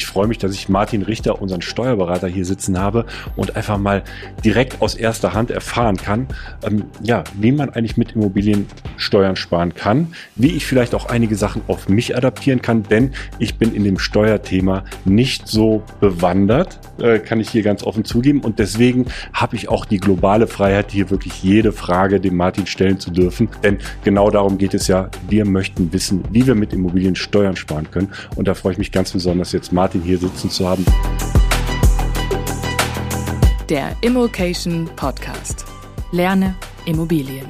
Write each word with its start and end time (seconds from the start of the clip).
Ich 0.00 0.06
freue 0.06 0.28
mich, 0.28 0.38
dass 0.38 0.54
ich 0.54 0.70
Martin 0.70 1.02
Richter, 1.02 1.42
unseren 1.42 1.60
Steuerberater, 1.60 2.26
hier 2.26 2.46
sitzen 2.46 2.78
habe 2.78 3.04
und 3.36 3.54
einfach 3.54 3.76
mal 3.76 4.02
direkt 4.42 4.80
aus 4.80 4.94
erster 4.94 5.34
Hand 5.34 5.50
erfahren 5.50 5.98
kann, 5.98 6.26
ähm, 6.66 6.84
ja, 7.02 7.22
wie 7.38 7.52
man 7.52 7.68
eigentlich 7.68 7.98
mit 7.98 8.12
Immobilien 8.12 8.64
Steuern 8.96 9.36
sparen 9.36 9.74
kann, 9.74 10.14
wie 10.36 10.52
ich 10.52 10.64
vielleicht 10.64 10.94
auch 10.94 11.04
einige 11.04 11.36
Sachen 11.36 11.60
auf 11.66 11.90
mich 11.90 12.16
adaptieren 12.16 12.62
kann, 12.62 12.82
denn 12.84 13.10
ich 13.38 13.56
bin 13.56 13.74
in 13.74 13.84
dem 13.84 13.98
Steuerthema 13.98 14.84
nicht 15.04 15.46
so 15.46 15.82
bewandert, 16.00 16.80
äh, 16.98 17.18
kann 17.18 17.38
ich 17.38 17.50
hier 17.50 17.62
ganz 17.62 17.82
offen 17.82 18.06
zugeben. 18.06 18.40
Und 18.40 18.58
deswegen 18.58 19.04
habe 19.34 19.56
ich 19.56 19.68
auch 19.68 19.84
die 19.84 19.98
globale 19.98 20.46
Freiheit, 20.46 20.92
hier 20.92 21.10
wirklich 21.10 21.42
jede 21.42 21.72
Frage 21.72 22.20
dem 22.20 22.36
Martin 22.36 22.66
stellen 22.66 22.98
zu 22.98 23.10
dürfen, 23.10 23.50
denn 23.62 23.76
genau 24.02 24.30
darum 24.30 24.56
geht 24.56 24.72
es 24.72 24.88
ja. 24.88 25.10
Wir 25.28 25.44
möchten 25.44 25.92
wissen, 25.92 26.24
wie 26.30 26.46
wir 26.46 26.54
mit 26.54 26.72
Immobilien 26.72 27.16
Steuern 27.16 27.56
sparen 27.56 27.90
können. 27.90 28.08
Und 28.36 28.48
da 28.48 28.54
freue 28.54 28.72
ich 28.72 28.78
mich 28.78 28.92
ganz 28.92 29.12
besonders 29.12 29.52
jetzt 29.52 29.74
Martin 29.74 29.89
hier 29.98 30.18
sitzen 30.18 30.50
zu 30.50 30.68
haben. 30.68 30.84
Der 33.68 33.96
Immokation 34.00 34.88
Podcast. 34.96 35.64
Lerne 36.12 36.54
Immobilien. 36.86 37.46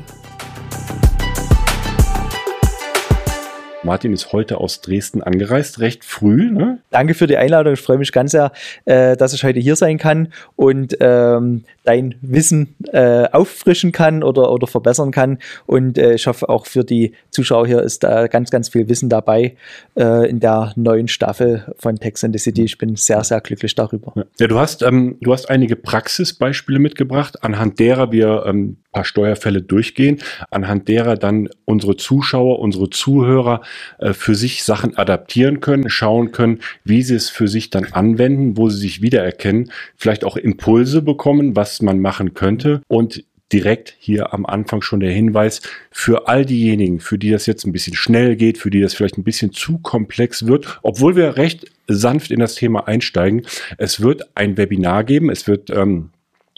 Martin 3.82 4.12
ist 4.12 4.32
heute 4.32 4.58
aus 4.58 4.82
Dresden 4.82 5.22
angereist, 5.22 5.80
recht 5.80 6.04
früh. 6.04 6.50
Ne? 6.50 6.80
Danke 6.90 7.14
für 7.14 7.26
die 7.26 7.38
Einladung. 7.38 7.72
Ich 7.72 7.80
freue 7.80 7.96
mich 7.96 8.12
ganz 8.12 8.32
sehr, 8.32 8.52
äh, 8.84 9.16
dass 9.16 9.32
ich 9.32 9.42
heute 9.42 9.58
hier 9.58 9.74
sein 9.74 9.96
kann 9.96 10.32
und 10.54 10.98
ähm, 11.00 11.64
dein 11.84 12.14
Wissen 12.20 12.76
äh, 12.92 13.26
auffrischen 13.32 13.92
kann 13.92 14.22
oder, 14.22 14.52
oder 14.52 14.66
verbessern 14.66 15.12
kann. 15.12 15.38
Und 15.66 15.96
äh, 15.96 16.14
ich 16.14 16.26
hoffe, 16.26 16.48
auch 16.50 16.66
für 16.66 16.84
die 16.84 17.14
Zuschauer 17.30 17.66
hier 17.66 17.80
ist 17.80 18.02
da 18.02 18.26
ganz, 18.26 18.50
ganz 18.50 18.68
viel 18.68 18.88
Wissen 18.88 19.08
dabei 19.08 19.56
äh, 19.96 20.28
in 20.28 20.40
der 20.40 20.72
neuen 20.76 21.08
Staffel 21.08 21.72
von 21.78 21.96
Text 21.96 22.22
in 22.22 22.32
the 22.34 22.38
City. 22.38 22.64
Ich 22.64 22.76
bin 22.76 22.96
sehr, 22.96 23.24
sehr 23.24 23.40
glücklich 23.40 23.74
darüber. 23.74 24.12
Ja, 24.38 24.46
du 24.46 24.58
hast, 24.58 24.82
ähm, 24.82 25.16
du 25.22 25.32
hast 25.32 25.48
einige 25.48 25.76
Praxisbeispiele 25.76 26.78
mitgebracht, 26.78 27.42
anhand 27.42 27.78
derer 27.78 28.12
wir 28.12 28.44
ähm, 28.46 28.76
paar 28.92 29.04
Steuerfälle 29.04 29.62
durchgehen, 29.62 30.18
anhand 30.50 30.88
derer 30.88 31.16
dann 31.16 31.48
unsere 31.64 31.96
Zuschauer, 31.96 32.58
unsere 32.58 32.90
Zuhörer 32.90 33.62
äh, 33.98 34.12
für 34.12 34.34
sich 34.34 34.64
Sachen 34.64 34.96
adaptieren 34.96 35.60
können, 35.60 35.88
schauen 35.90 36.32
können, 36.32 36.60
wie 36.84 37.02
sie 37.02 37.14
es 37.14 37.30
für 37.30 37.48
sich 37.48 37.70
dann 37.70 37.84
anwenden, 37.92 38.56
wo 38.56 38.68
sie 38.68 38.78
sich 38.78 39.02
wiedererkennen, 39.02 39.70
vielleicht 39.96 40.24
auch 40.24 40.36
Impulse 40.36 41.02
bekommen, 41.02 41.56
was 41.56 41.82
man 41.82 42.00
machen 42.00 42.34
könnte 42.34 42.82
und 42.88 43.24
direkt 43.52 43.96
hier 43.98 44.32
am 44.32 44.46
Anfang 44.46 44.80
schon 44.82 45.00
der 45.00 45.10
Hinweis 45.10 45.60
für 45.90 46.28
all 46.28 46.44
diejenigen, 46.44 47.00
für 47.00 47.18
die 47.18 47.30
das 47.30 47.46
jetzt 47.46 47.64
ein 47.64 47.72
bisschen 47.72 47.96
schnell 47.96 48.36
geht, 48.36 48.58
für 48.58 48.70
die 48.70 48.80
das 48.80 48.94
vielleicht 48.94 49.18
ein 49.18 49.24
bisschen 49.24 49.52
zu 49.52 49.78
komplex 49.78 50.46
wird, 50.46 50.78
obwohl 50.82 51.16
wir 51.16 51.36
recht 51.36 51.66
sanft 51.88 52.30
in 52.30 52.38
das 52.38 52.54
Thema 52.54 52.86
einsteigen. 52.86 53.42
Es 53.76 54.00
wird 54.00 54.28
ein 54.36 54.56
Webinar 54.56 55.04
geben, 55.04 55.30
es 55.30 55.48
wird 55.48 55.70
ähm, 55.70 56.10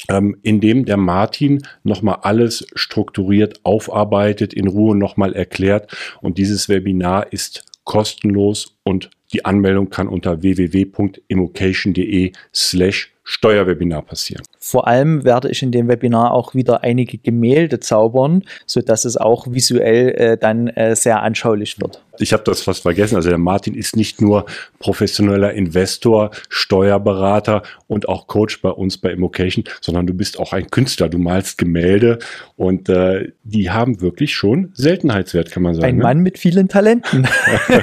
ähm, 0.08 0.36
in 0.42 0.60
dem 0.60 0.84
der 0.84 0.96
Martin 0.96 1.66
nochmal 1.82 2.18
alles 2.22 2.66
strukturiert 2.74 3.60
aufarbeitet, 3.64 4.52
in 4.54 4.68
Ruhe 4.68 4.96
nochmal 4.96 5.34
erklärt. 5.34 5.94
Und 6.20 6.38
dieses 6.38 6.68
Webinar 6.68 7.32
ist 7.32 7.64
kostenlos 7.84 8.78
und 8.84 9.10
die 9.32 9.44
Anmeldung 9.44 9.90
kann 9.90 10.08
unter 10.08 10.42
www.immocation.de 10.42 12.32
slash 12.54 13.12
Steuerwebinar 13.24 14.02
passieren. 14.02 14.42
Vor 14.58 14.88
allem 14.88 15.24
werde 15.24 15.48
ich 15.48 15.62
in 15.62 15.70
dem 15.70 15.86
Webinar 15.86 16.32
auch 16.32 16.54
wieder 16.54 16.82
einige 16.82 17.18
Gemälde 17.18 17.78
zaubern, 17.78 18.42
sodass 18.66 19.04
es 19.04 19.16
auch 19.16 19.46
visuell 19.48 20.08
äh, 20.10 20.36
dann 20.36 20.66
äh, 20.68 20.96
sehr 20.96 21.22
anschaulich 21.22 21.80
wird. 21.80 22.02
Ich 22.18 22.32
habe 22.32 22.42
das 22.42 22.62
fast 22.62 22.82
vergessen. 22.82 23.14
Also 23.14 23.28
der 23.28 23.38
Martin 23.38 23.74
ist 23.74 23.94
nicht 23.94 24.20
nur 24.20 24.46
professioneller 24.80 25.52
Investor, 25.52 26.32
Steuerberater 26.48 27.62
und 27.86 28.08
auch 28.08 28.26
Coach 28.26 28.60
bei 28.60 28.70
uns 28.70 28.98
bei 28.98 29.12
Immocation, 29.12 29.64
sondern 29.80 30.06
du 30.06 30.14
bist 30.14 30.40
auch 30.40 30.52
ein 30.52 30.68
Künstler. 30.70 31.08
Du 31.08 31.18
malst 31.18 31.58
Gemälde 31.58 32.18
und 32.56 32.88
äh, 32.88 33.30
die 33.44 33.70
haben 33.70 34.00
wirklich 34.00 34.34
schon 34.34 34.72
Seltenheitswert, 34.74 35.52
kann 35.52 35.62
man 35.62 35.74
sagen. 35.74 35.86
Ein 35.86 35.96
ne? 35.96 36.02
Mann 36.02 36.18
mit 36.18 36.38
vielen 36.38 36.68
Talenten. 36.68 37.28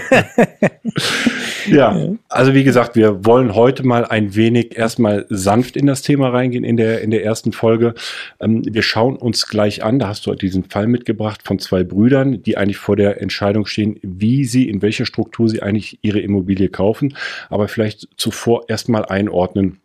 ja, 1.69 2.09
also 2.27 2.53
wie 2.53 2.63
gesagt, 2.63 2.95
wir 2.95 3.25
wollen 3.25 3.55
heute 3.55 3.85
mal 3.85 4.05
ein 4.05 4.35
wenig 4.35 4.77
erstmal 4.77 5.25
sanft 5.29 5.75
in 5.75 5.87
das 5.87 6.01
Thema 6.01 6.29
reingehen 6.29 6.63
in 6.63 6.77
der, 6.77 7.01
in 7.01 7.11
der 7.11 7.23
ersten 7.23 7.51
Folge. 7.51 7.93
Ähm, 8.39 8.63
wir 8.65 8.81
schauen 8.81 9.15
uns 9.15 9.47
gleich 9.47 9.83
an, 9.83 9.99
da 9.99 10.07
hast 10.07 10.25
du 10.25 10.33
diesen 10.33 10.63
Fall 10.63 10.87
mitgebracht 10.87 11.41
von 11.43 11.59
zwei 11.59 11.83
Brüdern, 11.83 12.43
die 12.43 12.57
eigentlich 12.57 12.77
vor 12.77 12.95
der 12.95 13.21
Entscheidung 13.21 13.65
stehen, 13.65 13.99
wie 14.01 14.45
sie, 14.45 14.69
in 14.69 14.81
welcher 14.81 15.05
Struktur 15.05 15.49
sie 15.49 15.61
eigentlich 15.61 15.99
ihre 16.01 16.19
Immobilie 16.19 16.69
kaufen. 16.69 17.15
Aber 17.49 17.67
vielleicht 17.67 18.07
zuvor 18.17 18.69
erstmal 18.69 19.05
einordnen. 19.05 19.79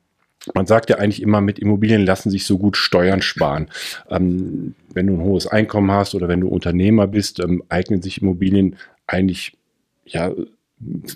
Man 0.53 0.67
sagt 0.67 0.91
ja 0.91 0.99
eigentlich 0.99 1.23
immer, 1.23 1.41
mit 1.41 1.59
Immobilien 1.59 2.05
lassen 2.05 2.31
sich 2.31 2.45
so 2.45 2.59
gut 2.59 2.77
Steuern 2.77 3.23
sparen. 3.23 3.69
Ähm, 4.11 4.75
wenn 4.93 5.07
du 5.07 5.15
ein 5.15 5.23
hohes 5.23 5.47
Einkommen 5.47 5.91
hast 5.91 6.15
oder 6.15 6.29
wenn 6.29 6.41
du 6.41 6.49
Unternehmer 6.49 7.07
bist, 7.07 7.41
ähm, 7.41 7.63
eignen 7.69 8.03
sich 8.03 8.21
Immobilien 8.21 8.77
eigentlich 9.07 9.57
ja 10.05 10.33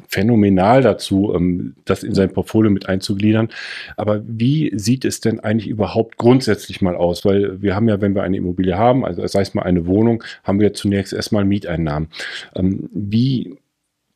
phänomenal 0.08 0.82
dazu, 0.82 1.32
ähm, 1.34 1.74
das 1.84 2.02
in 2.02 2.14
sein 2.14 2.32
Portfolio 2.32 2.70
mit 2.70 2.88
einzugliedern. 2.88 3.48
Aber 3.96 4.22
wie 4.26 4.72
sieht 4.74 5.04
es 5.04 5.20
denn 5.20 5.40
eigentlich 5.40 5.68
überhaupt 5.68 6.16
grundsätzlich 6.16 6.80
mal 6.80 6.96
aus? 6.96 7.24
Weil 7.24 7.62
wir 7.62 7.74
haben 7.74 7.88
ja, 7.88 8.00
wenn 8.00 8.14
wir 8.14 8.22
eine 8.22 8.36
Immobilie 8.36 8.76
haben, 8.76 9.04
also 9.04 9.26
sei 9.26 9.40
es 9.40 9.54
mal 9.54 9.62
eine 9.62 9.86
Wohnung, 9.86 10.24
haben 10.44 10.60
wir 10.60 10.74
zunächst 10.74 11.12
erstmal 11.12 11.44
Mieteinnahmen. 11.44 12.08
Ähm, 12.54 12.88
wie 12.92 13.56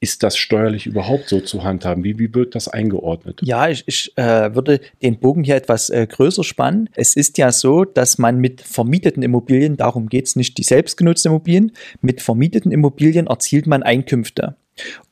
ist 0.02 0.24
das 0.24 0.36
steuerlich 0.36 0.86
überhaupt 0.86 1.28
so 1.28 1.40
zu 1.40 1.62
handhaben? 1.62 2.02
Wie, 2.02 2.18
wie 2.18 2.34
wird 2.34 2.56
das 2.56 2.66
eingeordnet? 2.66 3.40
Ja, 3.44 3.68
ich, 3.68 3.84
ich 3.86 4.12
äh, 4.18 4.52
würde 4.52 4.80
den 5.00 5.20
Bogen 5.20 5.44
hier 5.44 5.54
etwas 5.54 5.90
äh, 5.90 6.08
größer 6.08 6.42
spannen. 6.42 6.90
Es 6.94 7.14
ist 7.14 7.38
ja 7.38 7.52
so, 7.52 7.84
dass 7.84 8.18
man 8.18 8.38
mit 8.38 8.62
vermieteten 8.62 9.22
Immobilien, 9.22 9.76
darum 9.76 10.08
geht 10.08 10.26
es 10.26 10.34
nicht 10.34 10.58
die 10.58 10.64
selbstgenutzten 10.64 11.30
Immobilien, 11.30 11.70
mit 12.00 12.20
vermieteten 12.20 12.72
Immobilien 12.72 13.28
erzielt 13.28 13.68
man 13.68 13.84
Einkünfte. 13.84 14.56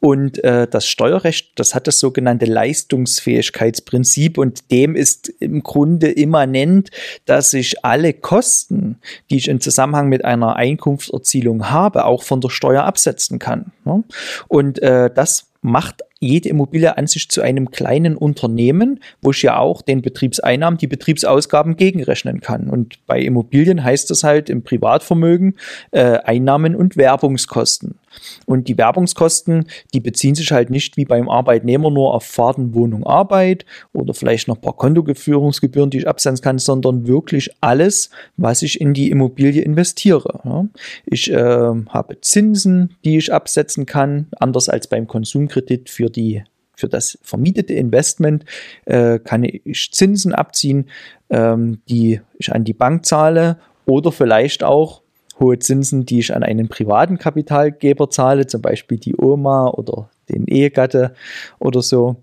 Und 0.00 0.42
äh, 0.42 0.66
das 0.66 0.86
Steuerrecht, 0.86 1.52
das 1.56 1.74
hat 1.74 1.86
das 1.86 1.98
sogenannte 1.98 2.46
Leistungsfähigkeitsprinzip 2.46 4.38
und 4.38 4.70
dem 4.70 4.96
ist 4.96 5.28
im 5.28 5.62
Grunde 5.62 6.10
immanent, 6.10 6.90
dass 7.26 7.52
ich 7.52 7.84
alle 7.84 8.14
Kosten, 8.14 8.98
die 9.28 9.36
ich 9.36 9.48
im 9.48 9.60
Zusammenhang 9.60 10.08
mit 10.08 10.24
einer 10.24 10.56
Einkunftserzielung 10.56 11.70
habe, 11.70 12.06
auch 12.06 12.22
von 12.22 12.40
der 12.40 12.48
Steuer 12.48 12.84
absetzen 12.84 13.38
kann. 13.38 13.72
Ne? 13.84 14.02
Und 14.48 14.80
äh, 14.82 15.10
das 15.14 15.50
macht 15.62 16.02
jede 16.20 16.48
Immobilie 16.48 16.96
an 16.96 17.06
sich 17.06 17.28
zu 17.28 17.40
einem 17.40 17.70
kleinen 17.70 18.16
Unternehmen, 18.16 19.00
wo 19.20 19.30
ich 19.30 19.42
ja 19.42 19.58
auch 19.58 19.82
den 19.82 20.02
Betriebseinnahmen, 20.02 20.78
die 20.78 20.86
Betriebsausgaben 20.86 21.76
gegenrechnen 21.76 22.40
kann. 22.40 22.68
Und 22.68 23.04
bei 23.06 23.20
Immobilien 23.20 23.82
heißt 23.82 24.10
das 24.10 24.22
halt 24.24 24.48
im 24.50 24.62
Privatvermögen 24.62 25.56
äh, 25.90 26.18
Einnahmen 26.18 26.74
und 26.74 26.96
Werbungskosten. 26.96 27.98
Und 28.46 28.68
die 28.68 28.78
Werbungskosten, 28.78 29.66
die 29.94 30.00
beziehen 30.00 30.34
sich 30.34 30.52
halt 30.52 30.70
nicht 30.70 30.96
wie 30.96 31.04
beim 31.04 31.28
Arbeitnehmer 31.28 31.90
nur 31.90 32.14
auf 32.14 32.24
Fahrten, 32.24 32.74
Wohnung, 32.74 33.04
Arbeit 33.04 33.64
oder 33.92 34.14
vielleicht 34.14 34.48
noch 34.48 34.56
ein 34.56 34.60
paar 34.60 34.76
Kontogeführungsgebühren, 34.76 35.90
die 35.90 35.98
ich 35.98 36.08
absetzen 36.08 36.42
kann, 36.42 36.58
sondern 36.58 37.06
wirklich 37.06 37.50
alles, 37.60 38.10
was 38.36 38.62
ich 38.62 38.80
in 38.80 38.94
die 38.94 39.10
Immobilie 39.10 39.62
investiere. 39.62 40.68
Ich 41.06 41.30
äh, 41.30 41.36
habe 41.36 42.20
Zinsen, 42.20 42.96
die 43.04 43.18
ich 43.18 43.32
absetzen 43.32 43.86
kann, 43.86 44.28
anders 44.38 44.68
als 44.68 44.88
beim 44.88 45.06
Konsumkredit 45.06 45.90
für 45.90 46.10
die 46.10 46.42
für 46.80 46.88
das 46.88 47.18
vermietete 47.22 47.74
Investment 47.74 48.46
äh, 48.86 49.18
kann 49.18 49.44
ich 49.44 49.90
Zinsen 49.92 50.34
abziehen, 50.34 50.88
ähm, 51.28 51.82
die 51.90 52.20
ich 52.38 52.52
an 52.52 52.64
die 52.64 52.72
Bank 52.72 53.04
zahle 53.04 53.58
oder 53.84 54.10
vielleicht 54.10 54.64
auch 54.64 55.02
hohe 55.40 55.58
Zinsen, 55.58 56.06
die 56.06 56.20
ich 56.20 56.34
an 56.34 56.42
einen 56.42 56.68
privaten 56.68 57.18
Kapitalgeber 57.18 58.10
zahle, 58.10 58.46
zum 58.46 58.62
Beispiel 58.62 58.98
die 58.98 59.16
Oma 59.16 59.68
oder 59.68 60.10
den 60.28 60.46
Ehegatte 60.46 61.14
oder 61.58 61.82
so. 61.82 62.16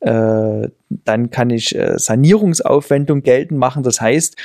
Äh, 0.00 0.68
dann 1.04 1.30
kann 1.30 1.50
ich 1.50 1.76
äh, 1.76 1.98
Sanierungsaufwendung 1.98 3.22
geltend 3.22 3.58
machen. 3.58 3.82
Das 3.82 4.00
heißt, 4.00 4.36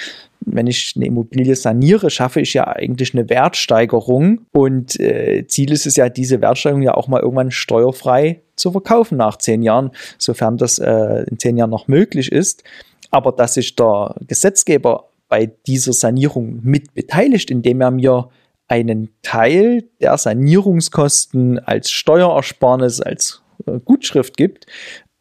wenn 0.42 0.68
ich 0.68 0.94
eine 0.96 1.06
Immobilie 1.06 1.56
saniere, 1.56 2.10
schaffe 2.10 2.42
ich 2.42 2.54
ja 2.54 2.68
eigentlich 2.68 3.14
eine 3.14 3.30
Wertsteigerung 3.30 4.42
und 4.52 5.00
äh, 5.00 5.46
Ziel 5.48 5.72
ist 5.72 5.88
es 5.88 5.96
ja, 5.96 6.10
diese 6.10 6.42
Wertsteigerung 6.42 6.84
ja 6.84 6.94
auch 6.94 7.08
mal 7.08 7.22
irgendwann 7.22 7.52
steuerfrei 7.52 8.42
zu 8.56 8.72
verkaufen 8.72 9.18
nach 9.18 9.38
zehn 9.38 9.64
Jahren, 9.64 9.92
sofern 10.18 10.58
das 10.58 10.78
in 10.78 11.38
zehn 11.40 11.58
Jahren 11.58 11.72
noch 11.72 11.90
möglich 11.90 12.32
ist. 12.32 12.64
Aber 13.12 13.34
dass 13.34 13.56
sich 13.56 13.76
der 13.76 14.16
Gesetzgeber 14.28 15.10
bei 15.36 15.52
dieser 15.68 15.92
Sanierung 15.92 16.62
mit 16.64 16.94
beteiligt, 16.94 17.52
indem 17.52 17.82
er 17.82 17.92
mir 17.92 18.30
einen 18.70 19.10
Teil 19.22 19.84
der 20.00 20.18
Sanierungskosten 20.18 21.60
als 21.60 21.92
Steuerersparnis, 21.92 23.02
als 23.02 23.44
äh, 23.66 23.82
Gutschrift 23.84 24.38
gibt. 24.38 24.66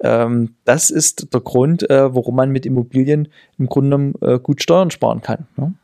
Ähm, 0.05 0.55
das 0.65 0.91
ist 0.91 1.35
der 1.35 1.41
Grund, 1.41 1.91
äh, 1.91 2.15
warum 2.15 2.37
man 2.37 2.51
mit 2.53 2.65
Immobilien 2.65 3.27
im 3.59 3.67
Grunde 3.67 4.13
äh, 4.21 4.39
gut 4.39 4.63
Steuern 4.63 4.93
sparen 4.93 5.21
kann. 5.21 5.49
Ne? 5.57 5.75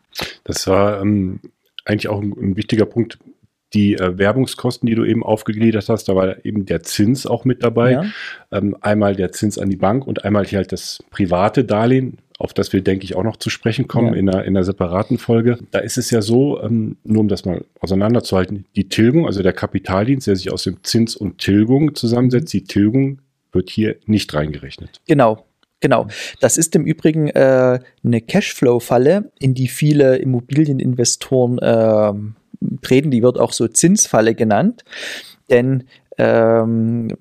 Das 0.45 0.69
war 0.69 1.01
ähm, 1.01 1.41
eigentlich 1.85 2.07
auch 2.07 2.23
ein, 2.23 2.33
ein 2.41 2.57
wichtiger 2.57 2.87
Punkt 2.87 3.19
die 3.75 3.95
äh, 3.95 4.17
Werbungskosten, 4.17 4.87
die 4.87 4.95
du 4.95 5.05
eben 5.05 5.25
aufgegliedert 5.25 5.89
hast, 5.89 6.09
da 6.09 6.15
war 6.15 6.45
eben 6.45 6.67
der 6.67 6.85
Zins 6.85 7.27
auch 7.27 7.45
mit 7.45 7.65
dabei. 7.65 7.93
Ja. 7.93 8.05
Ähm, 8.53 8.77
einmal 8.81 9.17
der 9.17 9.33
Zins 9.33 9.59
an 9.59 9.71
die 9.71 9.77
Bank 9.77 10.07
und 10.07 10.25
einmal 10.25 10.47
hier 10.47 10.59
halt 10.59 10.71
das 10.71 11.03
private 11.11 11.65
Darlehen, 11.65 12.19
auf 12.41 12.55
das 12.55 12.73
wir, 12.73 12.81
denke 12.81 13.05
ich, 13.05 13.15
auch 13.17 13.23
noch 13.23 13.37
zu 13.37 13.51
sprechen 13.51 13.87
kommen 13.87 14.15
ja. 14.15 14.19
in, 14.19 14.29
einer, 14.29 14.45
in 14.45 14.57
einer 14.57 14.65
separaten 14.65 15.19
Folge. 15.19 15.59
Da 15.71 15.79
ist 15.79 15.99
es 15.99 16.11
ja 16.11 16.23
so, 16.23 16.61
ähm, 16.63 16.97
nur 17.05 17.21
um 17.21 17.29
das 17.29 17.45
mal 17.45 17.65
auseinanderzuhalten, 17.81 18.65
die 18.77 18.89
Tilgung, 18.89 19.27
also 19.27 19.43
der 19.43 19.53
Kapitaldienst, 19.53 20.27
der 20.27 20.37
sich 20.37 20.51
aus 20.51 20.65
dem 20.65 20.83
Zins 20.83 21.15
und 21.15 21.39
Tilgung 21.39 21.95
zusammensetzt, 21.95 22.53
die 22.53 22.65
Tilgung 22.65 23.21
wird 23.53 23.69
hier 23.69 23.97
nicht 24.07 24.33
reingerechnet. 24.35 25.01
Genau, 25.07 25.45
Genau. 25.83 26.09
Das 26.41 26.59
ist 26.59 26.77
im 26.77 26.85
Übrigen 26.85 27.29
äh, 27.29 27.81
eine 28.05 28.21
Cashflow-Falle, 28.21 29.33
in 29.39 29.55
die 29.55 29.69
viele 29.69 30.17
Immobilieninvestoren 30.17 31.59
äh, 31.59 32.13
treten. 32.83 33.11
Die 33.11 33.23
wird 33.23 33.41
auch 33.41 33.55
so 33.55 33.67
Zinsfalle 33.67 34.35
genannt. 34.35 34.85
Denn 35.49 35.85
ähm, 36.19 37.17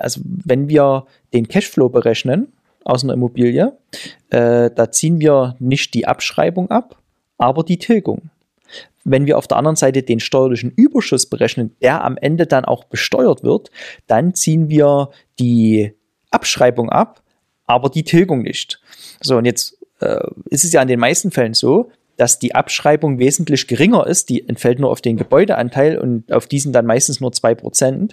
also 0.00 0.20
wenn 0.24 0.68
wir 0.68 1.06
den 1.32 1.46
Cashflow 1.46 1.90
berechnen 1.90 2.48
aus 2.84 3.04
einer 3.04 3.14
Immobilie, 3.14 3.76
äh, 4.30 4.70
da 4.74 4.90
ziehen 4.90 5.20
wir 5.20 5.56
nicht 5.58 5.94
die 5.94 6.06
Abschreibung 6.06 6.70
ab, 6.70 7.00
aber 7.38 7.62
die 7.62 7.78
Tilgung. 7.78 8.30
Wenn 9.04 9.26
wir 9.26 9.36
auf 9.36 9.48
der 9.48 9.58
anderen 9.58 9.76
Seite 9.76 10.02
den 10.02 10.20
steuerlichen 10.20 10.70
Überschuss 10.70 11.26
berechnen, 11.26 11.74
der 11.82 12.04
am 12.04 12.16
Ende 12.16 12.46
dann 12.46 12.64
auch 12.64 12.84
besteuert 12.84 13.42
wird, 13.42 13.70
dann 14.06 14.34
ziehen 14.34 14.68
wir 14.68 15.10
die 15.40 15.92
Abschreibung 16.30 16.88
ab, 16.88 17.22
aber 17.66 17.88
die 17.88 18.04
Tilgung 18.04 18.42
nicht. 18.42 18.80
So, 19.20 19.36
und 19.38 19.44
jetzt 19.44 19.78
äh, 20.00 20.20
ist 20.50 20.64
es 20.64 20.72
ja 20.72 20.82
in 20.82 20.88
den 20.88 21.00
meisten 21.00 21.30
Fällen 21.30 21.54
so, 21.54 21.90
dass 22.16 22.38
die 22.38 22.54
Abschreibung 22.54 23.18
wesentlich 23.18 23.66
geringer 23.66 24.06
ist. 24.06 24.28
Die 24.28 24.48
entfällt 24.48 24.78
nur 24.78 24.90
auf 24.90 25.00
den 25.00 25.16
Gebäudeanteil 25.16 25.98
und 25.98 26.32
auf 26.32 26.46
diesen 26.46 26.72
dann 26.72 26.86
meistens 26.86 27.20
nur 27.20 27.30
2%. 27.30 28.12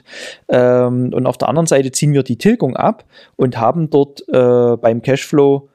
Ähm, 0.50 1.14
und 1.14 1.26
auf 1.26 1.38
der 1.38 1.50
anderen 1.50 1.68
Seite 1.68 1.92
ziehen 1.92 2.14
wir 2.14 2.24
die 2.24 2.38
Tilgung 2.38 2.76
ab 2.76 3.06
und 3.36 3.58
haben 3.58 3.90
dort 3.90 4.28
äh, 4.30 4.78
beim 4.78 5.02
Cashflow 5.02 5.70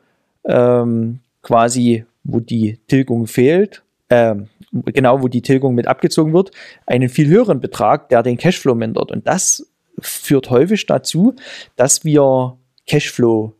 ähm, 0.46 1.20
quasi, 1.42 2.04
wo 2.24 2.40
die 2.40 2.78
Tilgung 2.88 3.26
fehlt, 3.26 3.82
äh, 4.08 4.34
genau 4.72 5.22
wo 5.22 5.28
die 5.28 5.42
Tilgung 5.42 5.74
mit 5.74 5.86
abgezogen 5.86 6.32
wird, 6.32 6.50
einen 6.86 7.08
viel 7.08 7.28
höheren 7.28 7.60
Betrag, 7.60 8.08
der 8.08 8.22
den 8.22 8.38
Cashflow 8.38 8.74
mindert. 8.74 9.12
Und 9.12 9.26
das 9.26 9.66
führt 10.00 10.50
häufig 10.50 10.86
dazu, 10.86 11.34
dass 11.76 12.04
wir 12.04 12.56
Cashflow 12.86 13.52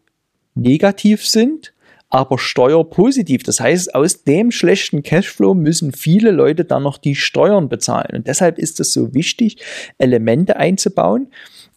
negativ 0.55 1.27
sind, 1.27 1.74
aber 2.15 2.39
steuerpositiv. 2.39 3.43
Das 3.43 3.59
heißt, 3.59 3.93
aus 3.97 4.23
dem 4.23 4.53
schlechten 4.53 5.03
Cashflow 5.03 5.53
müssen 5.53 5.91
viele 5.91 6.31
Leute 6.31 6.65
dann 6.65 6.85
noch 6.85 6.97
die 6.97 7.17
Steuern 7.17 7.69
bezahlen. 7.69 8.11
Und 8.15 8.29
deshalb 8.29 8.57
ist 8.57 8.79
es 8.79 8.93
so 8.93 9.13
wichtig, 9.15 9.57
Elemente 9.99 10.55
einzubauen, 10.57 11.33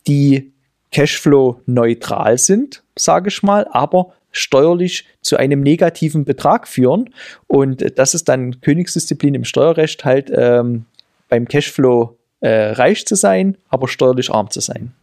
die 0.05 0.53
Cashflow 0.91 1.61
neutral 1.65 2.37
sind, 2.37 2.83
sage 2.95 3.29
ich 3.29 3.41
mal, 3.41 3.67
aber 3.71 4.13
steuerlich 4.29 5.05
zu 5.21 5.37
einem 5.37 5.61
negativen 5.61 6.23
Betrag 6.23 6.67
führen. 6.67 7.09
Und 7.47 7.97
das 7.97 8.13
ist 8.13 8.29
dann 8.29 8.61
Königsdisziplin 8.61 9.33
im 9.33 9.43
Steuerrecht, 9.43 10.05
halt 10.05 10.31
ähm, 10.31 10.85
beim 11.29 11.47
Cashflow 11.47 12.15
äh, 12.41 12.73
reich 12.73 13.07
zu 13.07 13.15
sein, 13.15 13.57
aber 13.69 13.87
steuerlich 13.87 14.29
arm 14.29 14.51
zu 14.51 14.59
sein. 14.59 14.93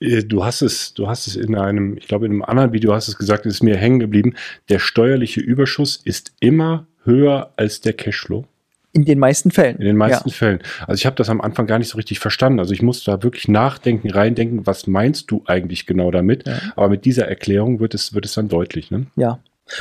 Äh, 0.00 0.24
du 0.24 0.44
hast 0.44 0.62
es, 0.62 0.94
du 0.94 1.08
hast 1.08 1.26
es 1.26 1.36
in 1.36 1.54
einem, 1.54 1.96
ich 1.96 2.08
glaube 2.08 2.26
in 2.26 2.32
einem 2.32 2.42
anderen 2.42 2.72
Video 2.72 2.94
hast 2.94 3.08
es 3.08 3.16
gesagt, 3.16 3.46
ist 3.46 3.62
mir 3.62 3.76
hängen 3.76 3.98
geblieben. 3.98 4.34
Der 4.68 4.78
steuerliche 4.78 5.40
Überschuss 5.40 6.00
ist 6.04 6.32
immer 6.40 6.86
höher 7.04 7.52
als 7.56 7.80
der 7.80 7.92
Cashflow. 7.92 8.44
In 8.92 9.04
den 9.04 9.18
meisten 9.18 9.50
Fällen. 9.50 9.76
In 9.76 9.84
den 9.84 9.96
meisten 9.96 10.28
ja. 10.28 10.34
Fällen. 10.34 10.60
Also 10.86 10.98
ich 10.98 11.06
habe 11.06 11.16
das 11.16 11.28
am 11.28 11.40
Anfang 11.40 11.66
gar 11.66 11.78
nicht 11.78 11.88
so 11.88 11.96
richtig 11.96 12.18
verstanden. 12.18 12.58
Also 12.58 12.72
ich 12.72 12.82
musste 12.82 13.10
da 13.10 13.22
wirklich 13.22 13.46
nachdenken, 13.46 14.10
reindenken, 14.10 14.66
was 14.66 14.86
meinst 14.86 15.30
du 15.30 15.42
eigentlich 15.46 15.86
genau 15.86 16.10
damit? 16.10 16.46
Ja. 16.46 16.58
Aber 16.74 16.88
mit 16.88 17.04
dieser 17.04 17.28
Erklärung 17.28 17.80
wird 17.80 17.94
es, 17.94 18.14
wird 18.14 18.24
es 18.24 18.34
dann 18.34 18.48
deutlich. 18.48 18.90
Ne? 18.90 19.06
Ja. 19.16 19.40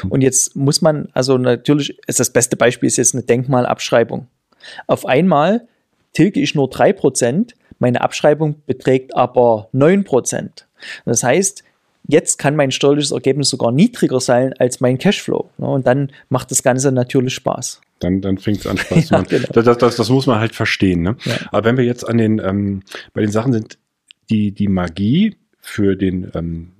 Und 0.09 0.21
jetzt 0.21 0.55
muss 0.55 0.81
man, 0.81 1.07
also 1.13 1.37
natürlich 1.37 1.97
ist 2.07 2.19
das 2.19 2.31
beste 2.31 2.57
Beispiel 2.57 2.87
ist 2.87 2.97
jetzt 2.97 3.15
eine 3.15 3.23
Denkmalabschreibung. 3.23 4.27
Auf 4.87 5.05
einmal 5.05 5.67
tilge 6.13 6.41
ich 6.41 6.55
nur 6.55 6.69
drei 6.69 6.91
Prozent 6.91 7.55
meine 7.79 8.01
Abschreibung 8.01 8.61
beträgt 8.65 9.15
aber 9.15 9.69
9%. 9.73 10.65
Das 11.05 11.23
heißt, 11.23 11.63
jetzt 12.07 12.37
kann 12.37 12.55
mein 12.55 12.71
steuerliches 12.71 13.11
Ergebnis 13.11 13.49
sogar 13.49 13.71
niedriger 13.71 14.19
sein 14.19 14.53
als 14.59 14.79
mein 14.79 14.97
Cashflow. 14.97 15.49
Und 15.57 15.85
dann 15.85 16.11
macht 16.29 16.51
das 16.51 16.63
Ganze 16.63 16.91
natürlich 16.91 17.33
Spaß. 17.35 17.81
Dann, 17.99 18.21
dann 18.21 18.37
fängt 18.37 18.59
es 18.59 18.67
an 18.67 18.77
Spaß 18.77 19.07
zu 19.07 19.13
machen. 19.13 19.27
ja, 19.29 19.39
genau. 19.39 19.61
das, 19.61 19.77
das, 19.77 19.95
das, 19.95 20.09
muss 20.09 20.27
man 20.27 20.39
halt 20.39 20.55
verstehen. 20.55 21.01
Ne? 21.01 21.17
Ja. 21.25 21.37
Aber 21.51 21.65
wenn 21.65 21.77
wir 21.77 21.83
jetzt 21.83 22.07
an 22.07 22.17
den, 22.17 22.39
ähm, 22.39 22.83
bei 23.13 23.21
den 23.21 23.31
Sachen 23.31 23.53
sind, 23.53 23.77
die, 24.29 24.51
die 24.51 24.67
Magie 24.67 25.35
für 25.59 25.95
den 25.95 26.31
ähm, 26.33 26.73